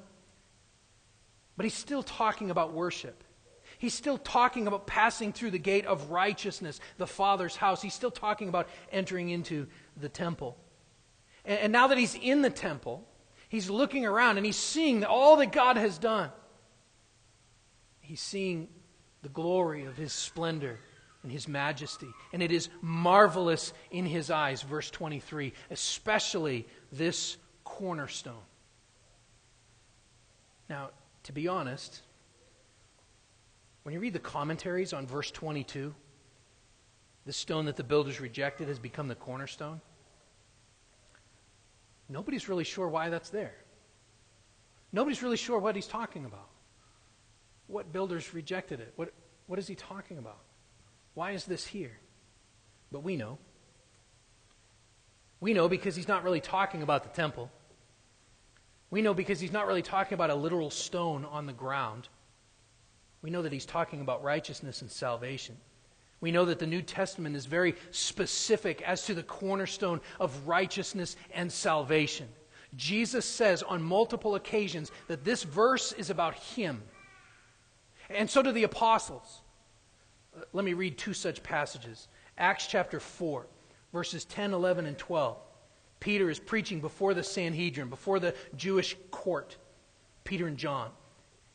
But 1.56 1.64
he's 1.64 1.74
still 1.74 2.02
talking 2.02 2.50
about 2.50 2.72
worship. 2.72 3.24
He's 3.82 3.94
still 3.94 4.16
talking 4.16 4.68
about 4.68 4.86
passing 4.86 5.32
through 5.32 5.50
the 5.50 5.58
gate 5.58 5.86
of 5.86 6.12
righteousness, 6.12 6.78
the 6.98 7.06
Father's 7.08 7.56
house. 7.56 7.82
He's 7.82 7.94
still 7.94 8.12
talking 8.12 8.48
about 8.48 8.68
entering 8.92 9.28
into 9.28 9.66
the 9.96 10.08
temple. 10.08 10.56
And, 11.44 11.58
and 11.58 11.72
now 11.72 11.88
that 11.88 11.98
he's 11.98 12.14
in 12.14 12.42
the 12.42 12.50
temple, 12.50 13.04
he's 13.48 13.68
looking 13.68 14.06
around 14.06 14.36
and 14.36 14.46
he's 14.46 14.54
seeing 14.54 15.04
all 15.04 15.36
that 15.38 15.50
God 15.50 15.76
has 15.78 15.98
done. 15.98 16.30
He's 17.98 18.20
seeing 18.20 18.68
the 19.22 19.28
glory 19.30 19.84
of 19.86 19.96
his 19.96 20.12
splendor 20.12 20.78
and 21.24 21.32
his 21.32 21.48
majesty. 21.48 22.06
And 22.32 22.40
it 22.40 22.52
is 22.52 22.68
marvelous 22.82 23.72
in 23.90 24.06
his 24.06 24.30
eyes, 24.30 24.62
verse 24.62 24.92
23, 24.92 25.54
especially 25.72 26.68
this 26.92 27.36
cornerstone. 27.64 28.44
Now, 30.70 30.90
to 31.24 31.32
be 31.32 31.48
honest, 31.48 32.02
when 33.82 33.92
you 33.92 34.00
read 34.00 34.12
the 34.12 34.18
commentaries 34.18 34.92
on 34.92 35.06
verse 35.06 35.30
22, 35.30 35.94
the 37.24 37.32
stone 37.32 37.66
that 37.66 37.76
the 37.76 37.84
builders 37.84 38.20
rejected 38.20 38.68
has 38.68 38.78
become 38.78 39.08
the 39.08 39.14
cornerstone. 39.14 39.80
Nobody's 42.08 42.48
really 42.48 42.64
sure 42.64 42.88
why 42.88 43.08
that's 43.08 43.30
there. 43.30 43.54
Nobody's 44.92 45.22
really 45.22 45.36
sure 45.36 45.58
what 45.58 45.74
he's 45.74 45.86
talking 45.86 46.24
about. 46.24 46.48
What 47.66 47.92
builders 47.92 48.34
rejected 48.34 48.80
it? 48.80 48.92
What, 48.96 49.12
what 49.46 49.58
is 49.58 49.66
he 49.66 49.74
talking 49.74 50.18
about? 50.18 50.38
Why 51.14 51.32
is 51.32 51.44
this 51.44 51.66
here? 51.66 51.98
But 52.90 53.02
we 53.02 53.16
know. 53.16 53.38
We 55.40 55.54
know 55.54 55.68
because 55.68 55.96
he's 55.96 56.08
not 56.08 56.22
really 56.22 56.40
talking 56.40 56.82
about 56.82 57.02
the 57.02 57.08
temple. 57.08 57.50
We 58.90 59.00
know 59.00 59.14
because 59.14 59.40
he's 59.40 59.52
not 59.52 59.66
really 59.66 59.82
talking 59.82 60.14
about 60.14 60.30
a 60.30 60.34
literal 60.34 60.70
stone 60.70 61.24
on 61.24 61.46
the 61.46 61.52
ground. 61.52 62.08
We 63.22 63.30
know 63.30 63.42
that 63.42 63.52
he's 63.52 63.66
talking 63.66 64.00
about 64.00 64.22
righteousness 64.22 64.82
and 64.82 64.90
salvation. 64.90 65.56
We 66.20 66.30
know 66.30 66.44
that 66.44 66.58
the 66.58 66.66
New 66.66 66.82
Testament 66.82 67.34
is 67.36 67.46
very 67.46 67.74
specific 67.90 68.82
as 68.82 69.06
to 69.06 69.14
the 69.14 69.22
cornerstone 69.22 70.00
of 70.20 70.46
righteousness 70.46 71.16
and 71.32 71.50
salvation. 71.50 72.28
Jesus 72.76 73.24
says 73.24 73.62
on 73.62 73.82
multiple 73.82 74.34
occasions 74.34 74.90
that 75.08 75.24
this 75.24 75.42
verse 75.42 75.92
is 75.92 76.10
about 76.10 76.34
him. 76.34 76.82
And 78.08 78.30
so 78.30 78.42
do 78.42 78.52
the 78.52 78.62
apostles. 78.64 79.42
Uh, 80.36 80.42
let 80.52 80.64
me 80.64 80.74
read 80.74 80.98
two 80.98 81.14
such 81.14 81.42
passages 81.42 82.08
Acts 82.38 82.66
chapter 82.66 82.98
4, 82.98 83.46
verses 83.92 84.24
10, 84.24 84.52
11, 84.52 84.86
and 84.86 84.96
12. 84.96 85.36
Peter 86.00 86.30
is 86.30 86.38
preaching 86.38 86.80
before 86.80 87.14
the 87.14 87.22
Sanhedrin, 87.22 87.88
before 87.88 88.18
the 88.18 88.34
Jewish 88.56 88.96
court, 89.10 89.56
Peter 90.24 90.46
and 90.46 90.56
John. 90.56 90.90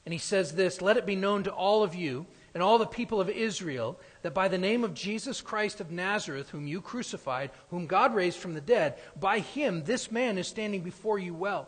And 0.07 0.13
he 0.13 0.19
says 0.19 0.53
this 0.53 0.81
Let 0.81 0.95
it 0.95 1.05
be 1.05 1.17
known 1.17 1.43
to 1.43 1.51
all 1.51 1.83
of 1.83 1.93
you 1.93 2.27
and 2.53 2.63
all 2.63 2.77
the 2.77 2.85
people 2.85 3.19
of 3.19 3.29
Israel 3.29 3.99
that 4.21 4.33
by 4.33 4.47
the 4.47 4.57
name 4.57 4.85
of 4.85 4.93
Jesus 4.93 5.41
Christ 5.41 5.81
of 5.81 5.91
Nazareth, 5.91 6.49
whom 6.49 6.65
you 6.65 6.79
crucified, 6.79 7.51
whom 7.71 7.87
God 7.87 8.15
raised 8.15 8.37
from 8.37 8.53
the 8.53 8.61
dead, 8.61 8.95
by 9.19 9.39
him 9.39 9.83
this 9.83 10.09
man 10.09 10.37
is 10.37 10.47
standing 10.47 10.79
before 10.79 11.19
you 11.19 11.33
well. 11.33 11.67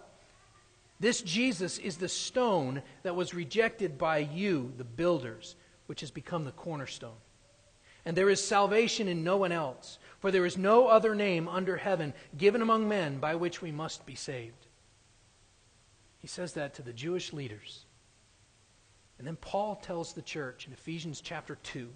This 1.02 1.22
Jesus 1.22 1.80
is 1.80 1.98
the 1.98 2.08
stone 2.08 2.82
that 3.04 3.14
was 3.14 3.34
rejected 3.34 3.98
by 3.98 4.20
you, 4.20 4.72
the 4.78 4.86
builders, 4.86 5.58
which 5.88 6.00
has 6.00 6.10
become 6.10 6.46
the 6.46 6.52
cornerstone. 6.52 7.20
And 8.06 8.16
there 8.16 8.30
is 8.30 8.42
salvation 8.42 9.10
in 9.10 9.22
no 9.22 9.36
one 9.36 9.52
else, 9.52 10.00
for 10.20 10.32
there 10.32 10.46
is 10.46 10.58
no 10.58 10.88
other 10.88 11.14
name 11.14 11.50
under 11.50 11.76
heaven 11.76 12.14
given 12.38 12.62
among 12.62 12.88
men 12.88 13.20
by 13.20 13.36
which 13.36 13.62
we 13.62 13.74
must 13.74 14.06
be 14.06 14.16
saved. 14.16 14.68
He 16.20 16.28
says 16.28 16.54
that 16.54 16.74
to 16.76 16.82
the 16.82 16.94
Jewish 16.94 17.34
leaders. 17.34 17.84
And 19.20 19.28
then 19.28 19.36
Paul 19.36 19.76
tells 19.76 20.14
the 20.14 20.22
church 20.22 20.66
in 20.66 20.74
Ephesians 20.74 21.22
chapter 21.22 21.58
2, 21.62 21.90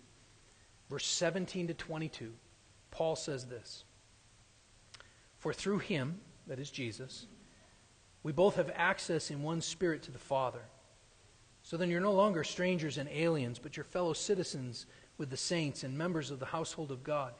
verse 0.89 1.07
17 1.07 1.67
to 1.67 1.73
22, 1.73 2.33
Paul 2.91 3.15
says 3.15 3.45
this 3.45 3.85
For 5.39 5.53
through 5.53 5.79
him, 5.79 6.19
that 6.47 6.59
is 6.59 6.69
Jesus, 6.69 7.25
we 8.23 8.33
both 8.33 8.57
have 8.57 8.71
access 8.75 9.31
in 9.31 9.41
one 9.41 9.61
spirit 9.61 10.03
to 10.03 10.11
the 10.11 10.19
Father. 10.19 10.61
So 11.63 11.77
then 11.77 11.89
you're 11.89 12.01
no 12.01 12.11
longer 12.11 12.43
strangers 12.43 12.97
and 12.97 13.07
aliens, 13.09 13.57
but 13.57 13.77
you're 13.77 13.85
fellow 13.85 14.11
citizens 14.11 14.85
with 15.17 15.29
the 15.29 15.37
saints 15.37 15.83
and 15.83 15.97
members 15.97 16.29
of 16.29 16.39
the 16.39 16.45
household 16.45 16.91
of 16.91 17.03
God, 17.05 17.33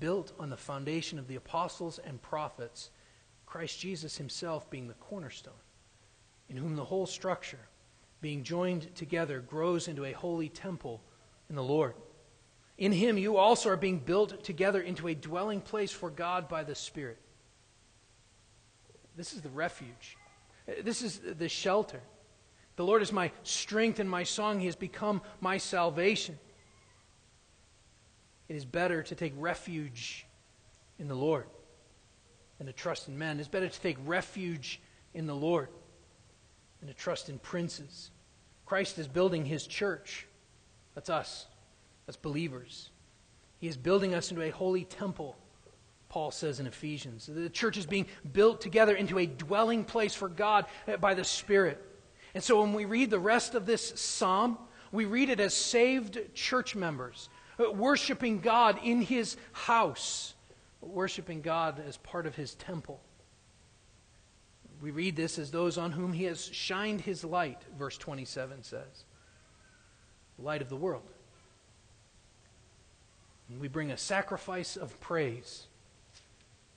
built 0.00 0.32
on 0.38 0.50
the 0.50 0.56
foundation 0.56 1.16
of 1.18 1.28
the 1.28 1.36
apostles 1.36 2.00
and 2.00 2.20
prophets, 2.20 2.90
Christ 3.46 3.78
Jesus 3.78 4.16
himself 4.16 4.68
being 4.68 4.88
the 4.88 4.94
cornerstone, 4.94 5.54
in 6.48 6.56
whom 6.56 6.74
the 6.74 6.84
whole 6.84 7.06
structure, 7.06 7.68
being 8.20 8.42
joined 8.42 8.94
together, 8.94 9.40
grows 9.40 9.88
into 9.88 10.04
a 10.04 10.12
holy 10.12 10.48
temple 10.48 11.00
in 11.48 11.56
the 11.56 11.62
Lord. 11.62 11.94
In 12.76 12.92
him 12.92 13.18
you 13.18 13.36
also 13.36 13.70
are 13.70 13.76
being 13.76 13.98
built 13.98 14.44
together 14.44 14.80
into 14.80 15.08
a 15.08 15.14
dwelling 15.14 15.60
place 15.60 15.92
for 15.92 16.10
God 16.10 16.48
by 16.48 16.64
the 16.64 16.74
Spirit. 16.74 17.18
This 19.16 19.32
is 19.32 19.40
the 19.40 19.48
refuge. 19.48 20.16
This 20.82 21.02
is 21.02 21.20
the 21.38 21.48
shelter. 21.48 22.00
The 22.76 22.84
Lord 22.84 23.02
is 23.02 23.12
my 23.12 23.32
strength 23.42 23.98
and 23.98 24.08
my 24.08 24.22
song. 24.22 24.60
He 24.60 24.66
has 24.66 24.76
become 24.76 25.22
my 25.40 25.58
salvation. 25.58 26.38
It 28.48 28.54
is 28.54 28.64
better 28.64 29.02
to 29.02 29.14
take 29.14 29.32
refuge 29.36 30.26
in 30.98 31.08
the 31.08 31.14
Lord 31.14 31.46
than 32.58 32.68
to 32.68 32.72
trust 32.72 33.08
in 33.08 33.18
men. 33.18 33.40
It's 33.40 33.48
better 33.48 33.68
to 33.68 33.80
take 33.80 33.96
refuge 34.04 34.80
in 35.14 35.26
the 35.26 35.34
Lord 35.34 35.68
and 36.80 36.88
to 36.88 36.94
trust 36.94 37.28
in 37.28 37.38
princes. 37.38 38.10
Christ 38.66 38.98
is 38.98 39.08
building 39.08 39.44
his 39.44 39.66
church. 39.66 40.26
That's 40.94 41.10
us. 41.10 41.46
That's 42.06 42.16
believers. 42.16 42.90
He 43.58 43.68
is 43.68 43.76
building 43.76 44.14
us 44.14 44.30
into 44.30 44.42
a 44.42 44.50
holy 44.50 44.84
temple, 44.84 45.36
Paul 46.08 46.30
says 46.30 46.60
in 46.60 46.66
Ephesians. 46.66 47.26
The 47.26 47.50
church 47.50 47.76
is 47.76 47.86
being 47.86 48.06
built 48.32 48.60
together 48.60 48.94
into 48.94 49.18
a 49.18 49.26
dwelling 49.26 49.84
place 49.84 50.14
for 50.14 50.28
God 50.28 50.66
by 51.00 51.14
the 51.14 51.24
Spirit. 51.24 51.84
And 52.34 52.42
so 52.44 52.60
when 52.60 52.72
we 52.72 52.84
read 52.84 53.10
the 53.10 53.18
rest 53.18 53.54
of 53.54 53.66
this 53.66 53.98
psalm, 54.00 54.58
we 54.92 55.04
read 55.04 55.28
it 55.28 55.40
as 55.40 55.54
saved 55.54 56.18
church 56.34 56.76
members, 56.76 57.28
worshiping 57.58 58.40
God 58.40 58.78
in 58.84 59.02
his 59.02 59.36
house, 59.52 60.34
worshiping 60.80 61.42
God 61.42 61.82
as 61.86 61.96
part 61.96 62.26
of 62.26 62.36
his 62.36 62.54
temple. 62.54 63.00
We 64.80 64.90
read 64.90 65.16
this 65.16 65.38
as 65.38 65.50
those 65.50 65.76
on 65.76 65.92
whom 65.92 66.12
he 66.12 66.24
has 66.24 66.44
shined 66.44 67.00
his 67.00 67.24
light, 67.24 67.62
verse 67.76 67.98
27 67.98 68.62
says. 68.62 69.04
The 70.38 70.44
light 70.44 70.62
of 70.62 70.68
the 70.68 70.76
world. 70.76 71.10
And 73.48 73.60
we 73.60 73.68
bring 73.68 73.90
a 73.90 73.96
sacrifice 73.96 74.76
of 74.76 74.98
praise. 75.00 75.66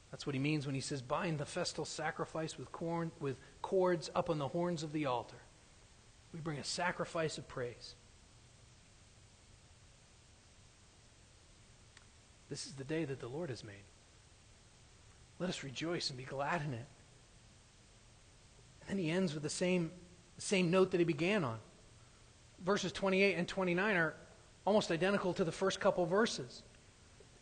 That's 0.09 0.25
what 0.25 0.33
he 0.33 0.39
means 0.39 0.65
when 0.65 0.75
he 0.75 0.81
says, 0.81 1.01
bind 1.01 1.37
the 1.37 1.45
festal 1.45 1.85
sacrifice 1.85 2.57
with, 2.57 2.71
corn, 2.71 3.11
with 3.19 3.37
cords 3.61 4.09
up 4.15 4.29
on 4.29 4.39
the 4.39 4.47
horns 4.47 4.83
of 4.83 4.93
the 4.93 5.05
altar. 5.05 5.37
We 6.33 6.39
bring 6.39 6.57
a 6.57 6.63
sacrifice 6.63 7.37
of 7.37 7.47
praise. 7.47 7.95
This 12.49 12.65
is 12.65 12.73
the 12.73 12.83
day 12.83 13.05
that 13.05 13.19
the 13.19 13.27
Lord 13.27 13.49
has 13.49 13.63
made. 13.63 13.75
Let 15.39 15.49
us 15.49 15.63
rejoice 15.63 16.09
and 16.09 16.17
be 16.17 16.25
glad 16.25 16.61
in 16.61 16.73
it. 16.73 16.85
And 18.91 18.99
then 18.99 19.05
he 19.05 19.09
ends 19.09 19.33
with 19.33 19.41
the 19.41 19.49
same, 19.49 19.89
same 20.37 20.69
note 20.69 20.91
that 20.91 20.99
he 20.99 21.05
began 21.05 21.45
on. 21.45 21.59
Verses 22.65 22.91
28 22.91 23.37
and 23.37 23.47
29 23.47 23.95
are 23.95 24.15
almost 24.65 24.91
identical 24.91 25.33
to 25.33 25.45
the 25.45 25.51
first 25.51 25.79
couple 25.79 26.05
verses. 26.05 26.61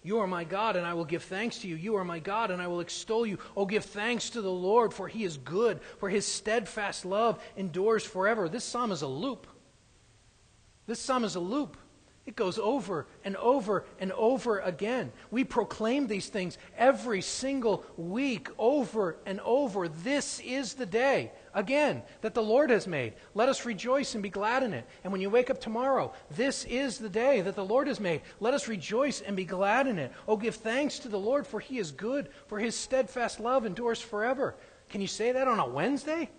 You 0.04 0.20
are 0.20 0.28
my 0.28 0.43
God, 0.43 0.76
and 0.76 0.86
I 0.86 0.93
will 0.93 1.06
give 1.06 1.24
thanks 1.24 1.58
to 1.60 1.68
you. 1.68 1.76
You 1.76 1.95
are 1.95 2.06
my 2.06 2.20
God, 2.20 2.52
and 2.52 2.62
I 2.62 2.68
will 2.68 2.82
extol 2.82 3.26
you. 3.26 3.39
Oh, 3.58 3.66
give 3.66 3.84
thanks 3.84 4.30
to 4.30 4.43
the 4.43 4.52
Lord, 4.52 4.93
for 4.93 5.08
he 5.08 5.24
is 5.24 5.38
good, 5.38 5.82
for 5.97 6.08
his 6.08 6.24
steadfast 6.24 7.04
love 7.04 7.43
endures 7.58 8.06
forever. 8.06 8.47
This 8.47 8.64
psalm 8.64 8.91
is 8.91 9.02
a 9.02 9.08
loop. 9.08 9.47
This 10.86 11.00
psalm 11.00 11.24
is 11.24 11.34
a 11.34 11.39
loop. 11.39 11.78
It 12.30 12.36
goes 12.36 12.60
over 12.60 13.08
and 13.26 13.36
over 13.38 13.86
and 14.00 14.12
over 14.12 14.60
again. 14.60 15.12
We 15.32 15.43
proclaim 15.43 16.06
these 16.06 16.28
things 16.28 16.60
every 16.78 17.22
single 17.22 17.84
week, 17.97 18.50
over 18.60 19.18
and 19.26 19.39
over. 19.39 19.88
This 19.88 20.39
is 20.41 20.76
the 20.76 20.86
day, 20.86 21.32
again, 21.54 22.04
that 22.22 22.34
the 22.34 22.43
Lord 22.43 22.70
has 22.70 22.88
made. 22.88 23.14
Let 23.34 23.50
us 23.50 23.66
rejoice 23.66 24.14
and 24.14 24.24
be 24.24 24.30
glad 24.30 24.64
in 24.64 24.74
it. 24.74 24.86
And 25.04 25.12
when 25.12 25.22
you 25.22 25.30
wake 25.30 25.50
up 25.50 25.60
tomorrow, 25.60 26.14
this 26.32 26.66
is 26.66 26.97
the 26.97 27.10
day 27.10 27.41
that 27.41 27.56
the 27.56 27.66
Lord 27.66 27.88
has 27.88 28.00
made. 28.00 28.22
Let 28.39 28.54
us 28.54 28.68
rejoice 28.68 29.22
and 29.22 29.36
be 29.36 29.45
glad 29.45 29.88
in 29.88 30.00
it. 30.00 30.12
Oh, 30.28 30.38
give 30.38 30.56
thanks 30.56 31.00
to 31.00 31.08
the 31.08 31.20
Lord, 31.20 31.45
for 31.45 31.60
he 31.60 31.78
is 31.78 31.91
good, 31.91 32.30
for 32.47 32.60
his 32.60 32.76
steadfast 32.76 33.39
love 33.39 33.66
endures 33.66 34.02
forever. 34.02 34.56
Can 34.89 35.02
you 35.02 35.08
say 35.08 35.32
that 35.32 35.47
on 35.47 35.60
a 35.60 35.68
Wednesday? 35.68 36.30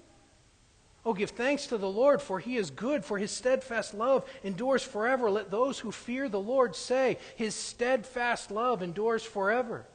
Oh, 1.04 1.14
give 1.14 1.30
thanks 1.30 1.66
to 1.68 1.78
the 1.78 1.88
Lord, 1.88 2.20
for 2.20 2.38
he 2.38 2.56
is 2.56 2.70
good, 2.70 3.04
for 3.04 3.16
his 3.16 3.30
steadfast 3.30 3.94
love 3.94 4.28
endures 4.44 4.82
forever. 4.82 5.30
Let 5.30 5.50
those 5.50 5.78
who 5.78 5.92
fear 5.92 6.28
the 6.28 6.40
Lord 6.40 6.76
say, 6.76 7.16
His 7.36 7.54
steadfast 7.54 8.50
love 8.50 8.82
endures 8.82 9.24
forever. 9.24 9.86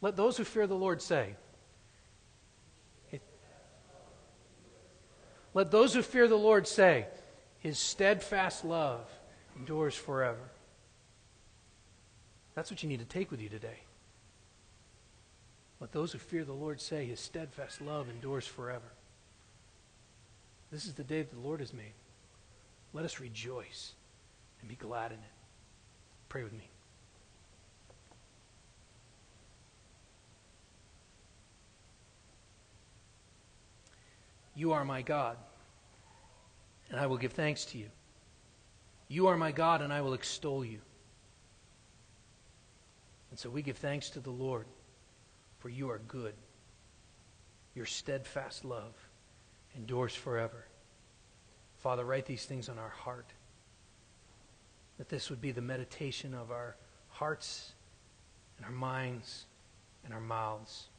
Let 0.00 0.16
those 0.16 0.36
who 0.36 0.44
fear 0.44 0.66
the 0.66 0.74
Lord 0.74 1.02
say, 1.02 1.36
Let 5.52 5.70
those 5.70 5.94
who 5.94 6.02
fear 6.02 6.28
the 6.28 6.36
Lord 6.36 6.66
say, 6.66 7.06
His 7.58 7.78
steadfast 7.78 8.64
love 8.64 9.08
endures 9.56 9.94
forever. 9.94 10.50
That's 12.54 12.70
what 12.70 12.82
you 12.82 12.88
need 12.88 13.00
to 13.00 13.04
take 13.04 13.30
with 13.30 13.40
you 13.40 13.48
today. 13.48 13.80
Let 15.80 15.92
those 15.92 16.12
who 16.12 16.18
fear 16.18 16.44
the 16.44 16.52
Lord 16.52 16.80
say, 16.80 17.06
His 17.06 17.20
steadfast 17.20 17.80
love 17.80 18.08
endures 18.08 18.46
forever. 18.46 18.92
This 20.70 20.86
is 20.86 20.94
the 20.94 21.04
day 21.04 21.22
that 21.22 21.32
the 21.32 21.40
Lord 21.40 21.60
has 21.60 21.72
made. 21.72 21.94
Let 22.92 23.04
us 23.04 23.18
rejoice 23.18 23.92
and 24.60 24.68
be 24.68 24.76
glad 24.76 25.10
in 25.10 25.18
it. 25.18 25.34
Pray 26.28 26.44
with 26.44 26.52
me. 26.52 26.68
You 34.60 34.72
are 34.72 34.84
my 34.84 35.00
God, 35.00 35.38
and 36.90 37.00
I 37.00 37.06
will 37.06 37.16
give 37.16 37.32
thanks 37.32 37.64
to 37.64 37.78
you. 37.78 37.86
You 39.08 39.28
are 39.28 39.36
my 39.38 39.52
God, 39.52 39.80
and 39.80 39.90
I 39.90 40.02
will 40.02 40.12
extol 40.12 40.62
you. 40.62 40.80
And 43.30 43.38
so 43.38 43.48
we 43.48 43.62
give 43.62 43.78
thanks 43.78 44.10
to 44.10 44.20
the 44.20 44.30
Lord 44.30 44.66
for 45.60 45.70
you 45.70 45.88
are 45.88 46.02
good. 46.06 46.34
Your 47.74 47.86
steadfast 47.86 48.66
love 48.66 48.92
endures 49.74 50.14
forever. 50.14 50.66
Father, 51.78 52.04
write 52.04 52.26
these 52.26 52.44
things 52.44 52.68
on 52.68 52.78
our 52.78 52.90
heart. 52.90 53.32
That 54.98 55.08
this 55.08 55.30
would 55.30 55.40
be 55.40 55.52
the 55.52 55.62
meditation 55.62 56.34
of 56.34 56.50
our 56.50 56.76
hearts 57.08 57.72
and 58.58 58.66
our 58.66 58.72
minds 58.72 59.46
and 60.04 60.12
our 60.12 60.20
mouths. 60.20 60.89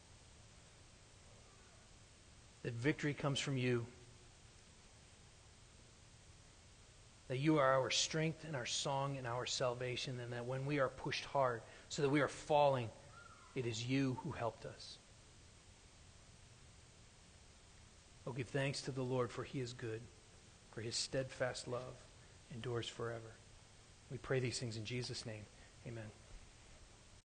That 2.64 2.74
victory 2.74 3.14
comes 3.14 3.39
from 3.39 3.57
you. 3.57 3.86
that 7.32 7.39
you 7.39 7.59
are 7.59 7.72
our 7.72 7.89
strength 7.89 8.43
and 8.45 8.57
our 8.57 8.66
song 8.66 9.16
and 9.18 9.26
our 9.26 9.45
salvation, 9.45 10.20
and 10.20 10.34
that 10.34 10.45
when 10.45 10.66
we 10.66 10.80
are 10.80 10.89
pushed 10.89 11.24
hard, 11.24 11.62
so 11.88 12.01
that 12.01 12.09
we 12.09 12.20
are 12.20 12.28
falling, 12.28 12.89
it 13.55 13.66
is 13.66 13.86
you 13.86 14.18
who 14.22 14.32
helped 14.32 14.66
us. 14.66 14.97
Oh, 18.28 18.34
give 18.34 18.47
thanks 18.47 18.82
to 18.82 18.91
the 18.91 19.01
Lord, 19.01 19.32
for 19.32 19.45
he 19.45 19.62
is 19.62 19.72
good, 19.72 20.01
for 20.74 20.82
his 20.82 20.97
steadfast 20.97 21.70
love 21.70 21.95
endures 22.53 22.89
forever. 22.89 23.32
We 24.12 24.18
pray 24.18 24.41
these 24.41 24.59
things 24.59 24.76
in 24.76 24.84
Jesus' 24.84 25.26
name. 25.26 25.45
Amen. 25.88 26.20